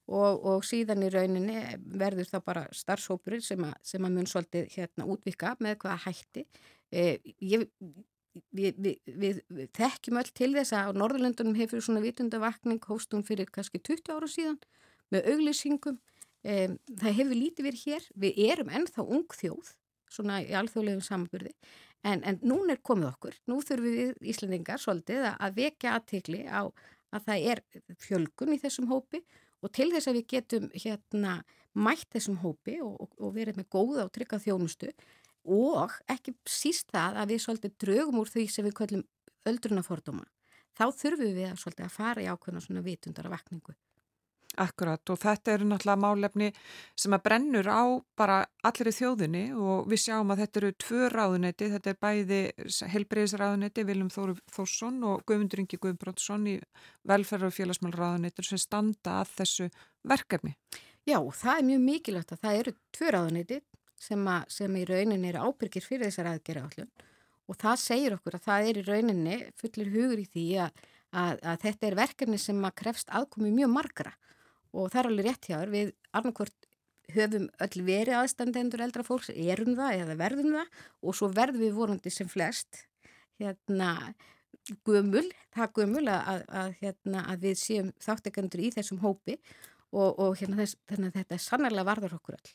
[0.06, 1.60] og, og síðan í rauninni
[1.98, 6.46] verður það bara starfsópurinn sem, sem að mun svolítið hérna útvika með hvaða hætti
[6.94, 7.66] Eh, ég,
[8.56, 13.24] við, við, við, við þekkjum öll til þess að á Norðurlöndunum hefur svona vitundavakning hóstum
[13.26, 14.60] fyrir kannski 20 ára síðan
[15.14, 15.98] með auglýsingum
[16.46, 19.74] um, það hefur lítið verið hér við erum ennþá ung þjóð
[20.16, 21.54] svona í alþjóðlegum samanbyrði
[22.06, 26.62] en, en núna er komið okkur, nú þurfum við Íslandingar svolítið að, vekja aðtegli á
[27.16, 27.62] að það er
[28.02, 29.24] fjölgun í þessum hópi
[29.64, 31.40] og til þess að við getum hérna
[31.76, 34.92] mætt þessum hópi og, og, og verið með góða og trygga þjónustu
[35.56, 39.04] og ekki síst það að við svolítið draugum úr því sem við köllum
[39.46, 40.26] öldrunafordóma.
[40.76, 43.76] Þá þurfum við að, svolítið, að fara í ákveðna svona vitundara vakningu.
[44.62, 46.50] Akkurat og þetta eru náttúrulega málefni
[46.96, 47.84] sem að brennur á
[48.18, 52.42] bara allir í þjóðinni og við sjáum að þetta eru tvö ráðunetti, þetta er bæði
[52.96, 56.58] helbreyðisráðunetti, Viljum Þóru Þórsson og Guðmundur Ingi Guðbrandsson í
[57.08, 59.70] velferðar og félagsmálráðunettur sem standa að þessu
[60.08, 60.56] verkefni.
[61.06, 63.60] Já, það er mjög mikilvægt að það eru tvö ráðunetti
[64.02, 66.90] sem, sem í rauninni eru ábyrgir fyrir þessar aðgerra állun
[67.46, 71.42] og það segir okkur að það er í rauninni fullir hugur í því að, að,
[71.42, 74.16] að þetta er verkefni sem að krefst aðkomi mjög margra
[74.76, 76.70] og það er alveg rétt hjá þér við annarkvört
[77.16, 81.78] höfum öll verið aðstandendur eldra fólks, erum það eða verðum það og svo verðum við
[81.78, 82.86] vorandi sem flest
[83.40, 83.92] hérna
[84.88, 89.38] gömul, það gömul að, að, hérna, að við séum þáttekandur í þessum hópi
[89.94, 92.54] og, og hérna þess, að þetta sannarlega varður okkur öll.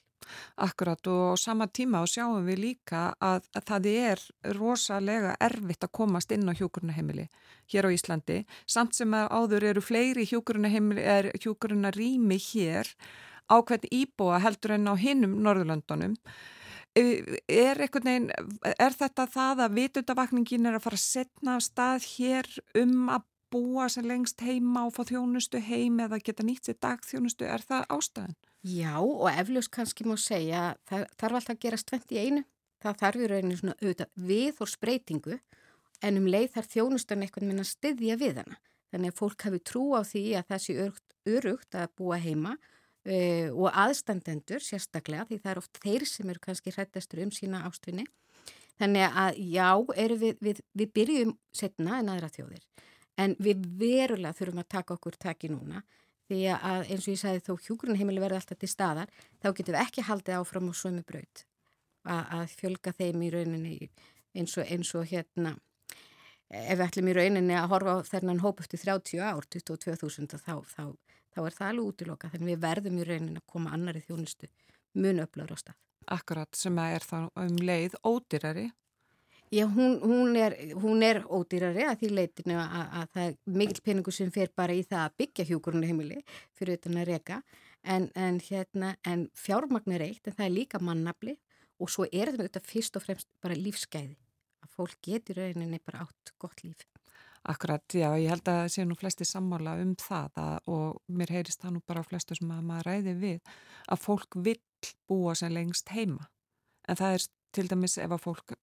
[0.61, 4.19] Akkurat og á sama tíma og sjáum við líka að, að það er
[4.59, 7.27] rosalega erfitt að komast inn á hjókurunaheimili
[7.73, 8.39] hér á Íslandi.
[8.67, 12.87] Samt sem að áður eru fleiri hjókurunarými hér
[13.51, 16.15] á hvern íbúa heldur en á hinnum Norðurlöndunum.
[16.99, 18.31] Er, veginn,
[18.67, 22.47] er þetta það að vitundavakningin er að fara að setna af stað hér
[22.83, 27.45] um að búa sem lengst heima og fá þjónustu heim eða geta nýtt sér dagþjónustu,
[27.47, 28.35] er það ástæðan?
[28.67, 32.43] Já og eflaust kannski má segja það þarf alltaf að gera stvendt í einu.
[32.81, 35.39] Það þarf í rauninu svona auðvitað við og spreytingu
[36.01, 38.61] en um leið þarf þjónustan eitthvað minna styðja við hana.
[38.91, 40.77] Þannig að fólk hafi trú á því að það sé
[41.31, 46.43] örugt að búa heima uh, og aðstandendur sérstaklega því það er oft þeir sem eru
[46.43, 48.07] kannski hrættastur um sína ástvinni
[48.81, 49.71] þannig að já,
[50.21, 52.65] við, við, við byrjum setna en aðra þjóðir
[53.21, 55.83] en við verulega þurfum að taka okkur taki núna
[56.31, 59.11] því að eins og ég sagði þó hjúgrunheimili verði alltaf til staðar
[59.43, 61.45] þá getum við ekki haldið áfram á sömu braut
[62.07, 63.75] að, að fjölga þeim í rauninni
[64.39, 65.57] eins og, eins og hérna
[66.51, 70.55] ef við ætlum í rauninni að horfa á þennan hóp eftir 30 ár, 22.000 þá,
[70.67, 70.85] þá,
[71.35, 74.51] þá er það alveg útiloka þannig við verðum í rauninni að koma annari þjónustu
[74.99, 75.79] mun öflaður á stað.
[76.11, 78.71] Akkurat sem að er þá um leið ódyrari
[79.51, 83.83] Já, hún, hún, er, hún er ódýrari að því leitinu að, að það er mikil
[83.83, 86.19] peningu sem fer bara í það að byggja hjúkurinu heimili
[86.55, 87.41] fyrir utan að reyka
[87.83, 91.35] en, en, hérna, en fjármagn er eitt en það er líka mannabli
[91.83, 94.15] og svo er þetta fyrst og fremst bara lífsgæði
[94.63, 96.87] að fólk getur rauninni bara átt gott líf.
[97.51, 101.35] Akkurat, já, ég held að það sé nú flesti sammála um það að, og mér
[101.41, 103.55] heyrist það nú bara á flestu sem að maður ræði við
[103.91, 104.61] að fólk vill
[105.11, 106.29] búa sem lengst heima
[106.87, 107.25] en það er
[107.55, 108.55] til dæmis ef að fólk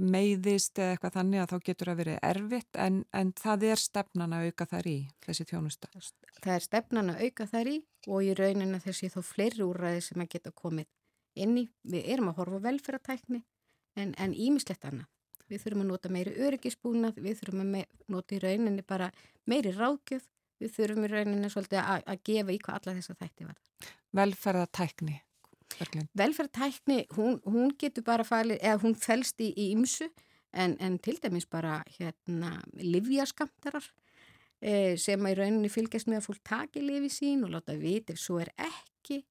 [0.00, 4.34] meiðist eða eitthvað þannig að þá getur að verið erfitt en, en það er stefnan
[4.36, 4.96] að auka þar í
[5.26, 5.90] þessi þjónusta.
[6.38, 7.76] Það er stefnan að auka þar í
[8.08, 10.88] og í rauninu þessi þó fleiri úrræði sem að geta komið
[11.38, 11.68] inn í.
[11.84, 13.44] Við erum að horfa velferðartækni
[13.98, 15.10] en ímislegt annað.
[15.48, 19.08] Við þurfum að nota meiri öryggisbúnað, við þurfum að nota í rauninni bara
[19.48, 20.26] meiri ráðgjöf,
[20.60, 23.62] við þurfum í rauninni svolítið að, að gefa í hvað alla þess að þætti var.
[25.68, 30.08] Velferðartækni velferðtækni, hún, hún getur bara falið, eða hún fælst í ymsu
[30.52, 33.84] en, en til dæmis bara hérna livjaskamtarar
[34.62, 38.22] eh, sem í rauninni fylgjast með að fólk taki lifi sín og láta vita ef
[38.22, 39.22] svo er ekki.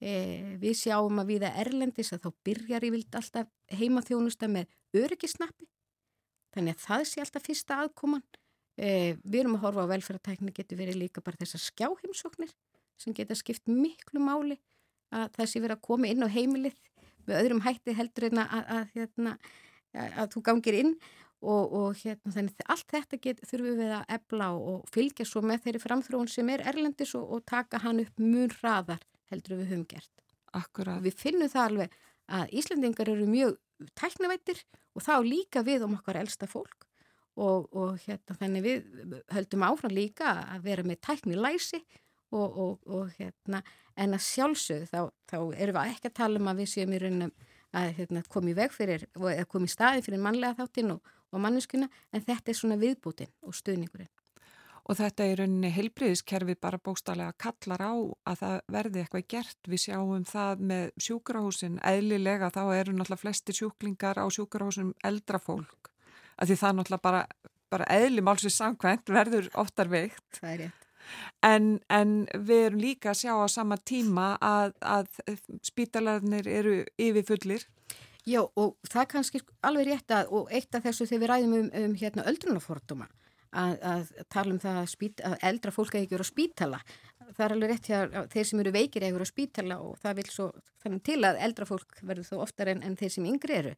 [0.00, 5.68] Eh, við sjáum að viða erlendis að þá byrjar í vild alltaf heimaþjónusta með öryggisnappi
[6.54, 8.24] þannig að það sé alltaf fyrsta aðkoman.
[8.80, 12.54] Eh, við erum að horfa á velferðartækni getur verið líka bara þessar skjáheimsóknir
[13.00, 14.56] sem geta skipt miklu máli
[15.10, 16.76] að það sé verið að koma inn á heimilið
[17.26, 19.34] með öðrum hætti heldur en að, að, hérna,
[19.94, 20.92] að þú gangir inn
[21.40, 25.64] og, og hérna, þannig allt þetta get, þurfum við að ebla og fylgja svo með
[25.66, 29.88] þeirri framþróun sem er erlendis og, og taka hann upp mun hraðar heldur við höfum
[29.88, 30.12] gert.
[30.56, 31.00] Akkurat.
[31.04, 31.98] Við finnum það alveg
[32.30, 33.58] að Íslandingar eru mjög
[33.98, 34.62] tæknavættir
[34.94, 36.86] og þá líka við um okkar elsta fólk
[37.40, 42.00] og, og hérna, þannig við höldum áfram líka að vera með tæknilæsi og
[42.30, 43.62] hérna,
[43.96, 45.00] en að sjálfsögðu þá,
[45.30, 47.32] þá erum við ekki að tala um að við séum í raunum
[47.76, 51.44] að hérna, koma í veg fyrir, eða koma í staði fyrir mannlega þáttinn og, og
[51.44, 54.10] manneskuna en þetta er svona viðbútin og stuðningurinn.
[54.90, 57.94] Og þetta er rauninni heilbriðiskerfi bara bóstarlega kallar á
[58.26, 59.58] að það verði eitthvað gert.
[59.70, 65.92] Við sjáum það með sjúkrahúsin, eðlilega þá eru náttúrulega flesti sjúklingar á sjúkrahúsin eldra fólk.
[66.40, 67.22] Af því það náttúrulega bara,
[67.70, 70.26] bara eðli málsins samkvæmt verður oftar veikt.
[70.40, 70.79] Það er rétt.
[71.46, 77.66] En, en við erum líka að sjá á sama tíma að, að spítalarnir eru yfirfullir.
[78.28, 81.54] Já og það er kannski alveg rétt að og eitt af þessu þegar við ræðum
[81.56, 83.08] um, um hérna öldrunaforduma
[83.56, 86.82] að, að tala um það að, spít, að eldra fólk eða ekki eru á spítala.
[87.30, 90.20] Það er alveg rétt hér þeir sem eru veikir eða eru á spítala og það
[90.20, 90.48] vil svo
[90.82, 93.74] þannig til að eldra fólk verður þó oftar en, en þeir sem yngri eru.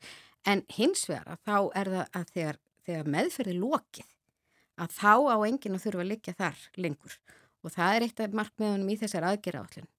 [0.48, 4.10] En hins vegar að þá er það að þegar, þegar meðferði lokið
[4.80, 7.16] að þá á enginn að þurfa að liggja þar lengur
[7.62, 9.90] og það er eitt af markmiðunum í þessar aðgerra állin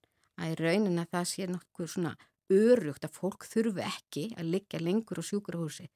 [0.41, 2.13] að í raunin að það sé nokkuð svona
[2.53, 5.89] örugt að fólk þurfu ekki að liggja lengur á sjúkurhúsi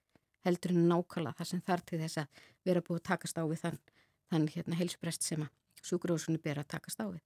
[0.48, 3.64] heldur en nákvæmlega það sem þar til þess að vera búið að takast á við
[3.64, 3.80] þann,
[4.32, 5.54] þann hérna heilsuprest sem að
[5.88, 7.22] sjúkurhúsinu ber að takast á við.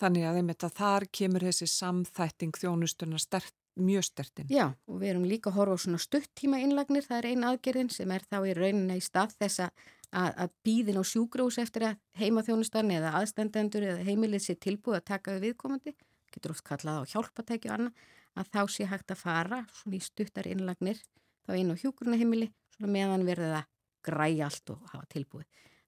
[0.00, 4.48] Þannig að einmitt að þar kemur þessi samþætting þjónustuna stert, mjög stertinn.
[4.52, 7.92] Já og við erum líka að horfa á svona stuttíma innlagnir, það er eina aðgerðin
[7.92, 11.98] sem er þá í rauninna í stað þess að að, býðin á sjúgrós eftir að
[12.20, 15.94] heimaþjónustan eða aðstendendur eða heimilið sé tilbúið að taka við viðkomandi,
[16.34, 18.06] getur oft kallað á hjálpatæki og annað,
[18.36, 21.00] að þá sé hægt að fara svona í stuttar innlagnir
[21.46, 22.50] þá inn á hjúgrunaheimili
[22.84, 23.70] meðan verða það
[24.06, 25.46] græja allt og hafa tilbúið.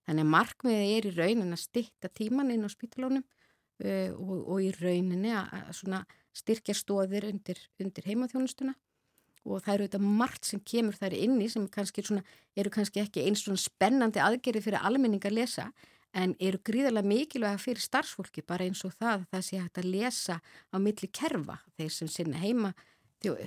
[0.09, 4.63] Þannig að markmiðið er í raunin að stitta tíman inn á spítalónum uh, og, og
[4.65, 8.75] í rauninni að, að styrkja stóðir undir, undir heimaþjónustuna
[9.49, 12.25] og það eru þetta margt sem kemur þær inni sem kannski svona,
[12.57, 15.69] eru kannski ekki eins svona spennandi aðgerið fyrir almenning að lesa
[16.17, 19.91] en eru gríðarlega mikilvæga fyrir starfsfólki bara eins og það að það sé hægt að
[19.93, 20.39] lesa
[20.73, 21.59] á milli kerfa.
[21.77, 22.73] Þeir sem sinna heima,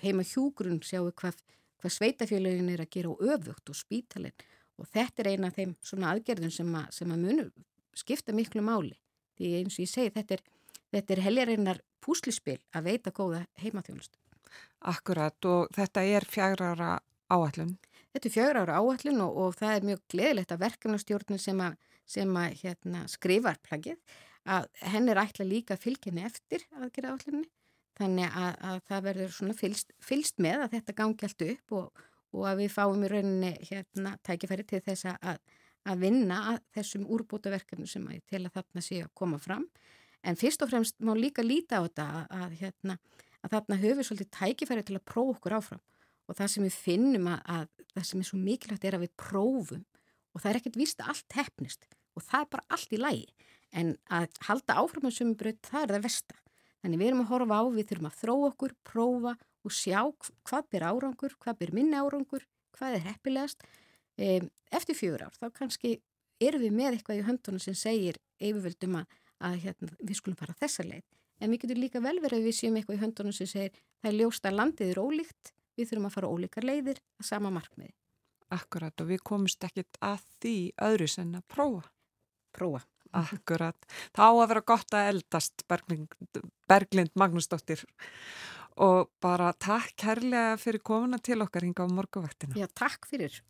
[0.04, 1.40] heima hjúgrun sjáu hvað,
[1.82, 4.48] hvað sveitafélagin er að gera og öfugt og spítalinn.
[4.78, 7.48] Og þetta er eina af þeim svona aðgerðum sem að, sem að munu
[7.98, 8.96] skipta miklu máli.
[9.38, 10.44] Því eins og ég segi þetta er,
[11.02, 14.18] er heljarinnar púslispil að veita góða heimaþjónustu.
[14.82, 16.96] Akkurat og þetta er fjagrara
[17.32, 17.78] áallun.
[18.12, 21.80] Þetta er fjagrara áallun og, og það er mjög gleðilegt að verkefnastjórnum sem að,
[22.10, 24.00] sem að hérna, skrifar plagið
[24.50, 27.48] að henn er ætla líka fylginni eftir aðgerða áallunni
[28.00, 32.04] þannig að, að það verður svona fylst, fylst með að þetta gangi allt upp og,
[32.34, 35.42] og að við fáum í rauninni hérna tækifæri til þess að,
[35.86, 39.68] að vinna að þessum úrbútaverkefnum sem að til að þarna sé að koma fram
[40.26, 42.08] en fyrst og fremst má líka líta á þetta
[42.42, 42.98] að hérna
[43.42, 45.82] að þarna höfum við svolítið tækifæri til að prófa okkur áfram.
[46.30, 49.14] Og það sem við finnum að, að það sem er svo mikilvægt er að við
[49.20, 49.84] prófum.
[50.32, 53.50] Og það er ekkert vist að allt hefnist og það er bara allt í lægi
[53.72, 56.38] en að halda áfram með sumum bröð það er það versta.
[56.82, 60.00] Þannig við erum að horfa á, við þurfum að þróa okkur, prófa og sjá
[60.50, 62.46] hvað byr árangur, hvað byr minni árangur,
[62.76, 63.66] hvað er heppilegast.
[64.18, 65.94] Eftir fjögur ár þá kannski
[66.42, 70.58] erum við með eitthvað í höndunum sem segir yfirvöldum að, að hérna, við skulum fara
[70.60, 71.06] þessa leið
[71.42, 74.12] en við getum líka vel verið að við séum eitthvað í höndunum sem segir það
[74.12, 77.94] er ljóst að landið er ólíkt, við þurfum að fara ólíkar leiðir að sama markmiði.
[78.52, 80.56] Akkurat og við komumst ekkit að því
[80.88, 81.84] öðru sem að prófa.
[82.52, 82.82] Prófa.
[83.12, 83.88] Akkurat.
[84.16, 86.14] Þá að vera gott að eldast Berglind,
[86.72, 87.84] Berglind Magnúsdóttir
[88.80, 92.56] og bara takk kærlega fyrir komuna til okkar hinga á morguvaktina.
[92.56, 93.42] Já, takk fyrir.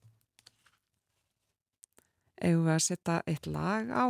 [2.41, 4.05] Eða við að setja eitt lag á.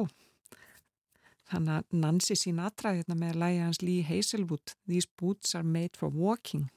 [1.52, 5.64] Þannig að Nancy sín aðdraði hérna með að læja hans Lee Hazelwood These boots are
[5.68, 6.70] made for walking.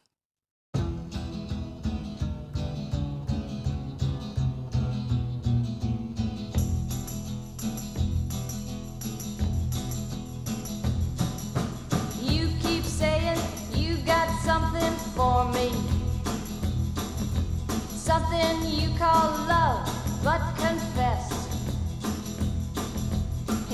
[12.21, 13.39] You keep saying
[13.77, 15.71] you got something for me
[17.95, 19.87] Something you call love
[20.25, 21.34] but confess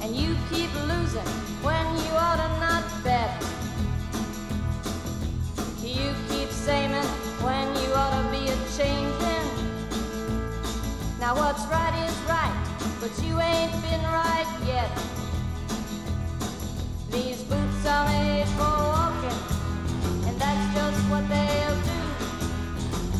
[0.00, 1.28] And you keep losing
[1.62, 3.30] when you ought to not bet.
[5.82, 6.92] You keep saying
[7.42, 9.48] when you ought to be a changing.
[11.20, 12.56] Now what's right is right,
[13.00, 14.90] but you ain't been right yet.
[17.10, 19.38] These boots are made for walking,
[20.26, 22.00] and that's just what they'll do.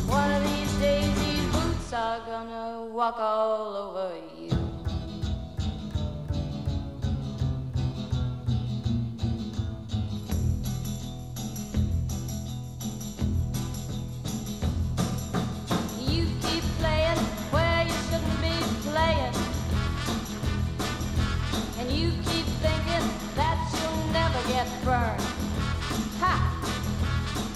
[0.07, 1.28] One of these days,
[1.89, 4.49] boots are gonna walk all over you.
[15.99, 17.17] You keep playing
[17.51, 18.55] where you shouldn't be
[18.89, 19.35] playing.
[21.79, 23.05] And you keep thinking
[23.35, 25.21] that you'll never get burned.
[26.19, 26.35] Ha!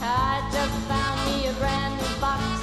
[0.01, 2.62] I just found me a brand new box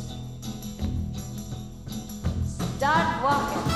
[2.81, 3.73] Start walking.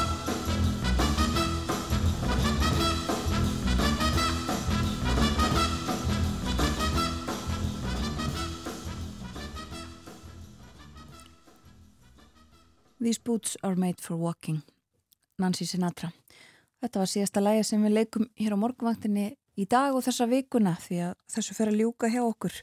[13.00, 14.64] These boots are made for walking.
[15.38, 16.10] Nancy Sinatra.
[16.82, 20.80] Þetta var síðasta lægi sem við leikum hér á morgunvaktinni í dag og þessa vikuna
[20.82, 22.58] því að þessu fer að ljúka hjá okkur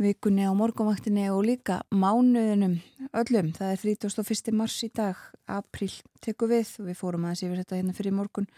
[0.00, 2.76] vikunni á morgunvaktinni og líka mánuðinum
[3.16, 4.52] öllum, það er 31.
[4.56, 5.16] mars í dag.
[5.48, 5.90] April
[6.24, 8.48] teku við og við fórum aðeins yfir þetta hérna fyrir morgun.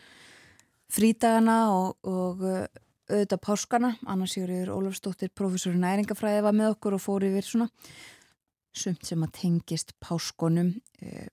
[0.89, 2.63] Frídagana og, og uh,
[3.09, 7.69] auðvitað páskana, annars Sigurður Ólafsdóttir profesorinn æringafræði var með okkur og fór yfir svona
[8.79, 10.73] sumt sem að tengist páskonum
[11.05, 11.29] uh,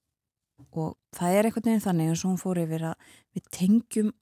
[0.76, 4.14] og það er einhvern veginn þannig eins og hún fór yfir að við tengjum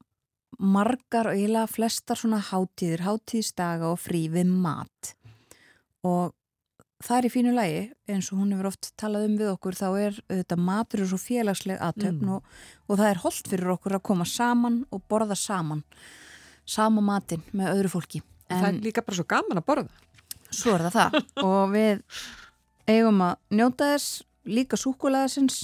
[0.61, 5.15] margar og eiginlega flestar svona hátíðir, hátíðsdaga og frí við mat
[6.03, 6.33] og
[7.03, 7.81] það er í fínu lægi
[8.13, 11.19] eins og hún hefur oft talað um við okkur þá er þetta matur og svo
[11.19, 12.29] félagsleg aðtöfn Mm.
[12.37, 12.43] og,
[12.87, 15.83] og það er holdt fyrir okkur að koma saman og borða saman.
[16.65, 18.21] Sama matinn með öðru fólki.
[18.47, 19.89] Það er líka bara svo gaman að borða.
[20.53, 21.17] Svo er það það.
[21.49, 22.03] Og við
[22.87, 25.57] eigum að njóta þess líka súkulæðisins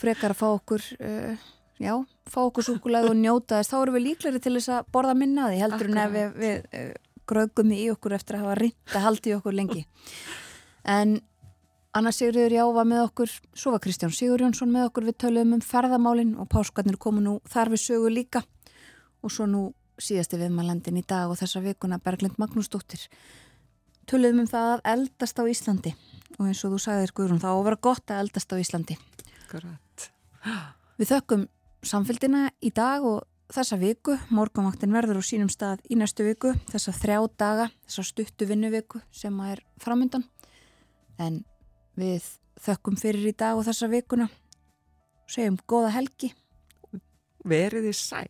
[0.00, 1.36] frekar að fá okkur uh,
[1.80, 1.94] já,
[2.28, 3.70] fá okkur súkulæði og njóta þess.
[3.72, 6.34] Þá erum við líklari til þess að borða minna af því heldur en ef við,
[6.40, 6.92] við uh,
[7.30, 9.84] grögum í okkur eftir að hafa reynd að halda í okkur lengi.
[10.84, 11.18] En
[11.90, 15.08] Anna Sigurður Já var með okkur svo var Kristján Sigurjónsson með okkur.
[15.08, 18.44] Við töluðum um ferðamálin og páskarnir komu nú þar við sögu líka.
[19.26, 19.62] Og svo nú
[20.00, 23.02] síðasti viðmælandin í dag og þessa vikuna Berglind Magnúsdóttir.
[24.06, 25.94] Töluðum um það að eldast á Íslandi.
[26.38, 28.96] Og eins og þú sagðir Guðrún þá vera gott að eldast á Íslandi.
[29.42, 30.06] Akkurat.
[31.00, 31.44] Við þökkum
[31.82, 36.94] samfélgina í dag og þessa viku, morgunvaktin verður á sínum stað í næstu viku, þessa
[36.96, 40.26] þrjá daga, þessa stuttu vinnuviku sem að er framöndan.
[41.20, 41.42] En
[41.98, 42.26] við
[42.60, 44.30] þökkum fyrir í dag og þessa vikuna,
[45.30, 46.34] segjum góða helgi.
[47.44, 48.28] Veriði sæl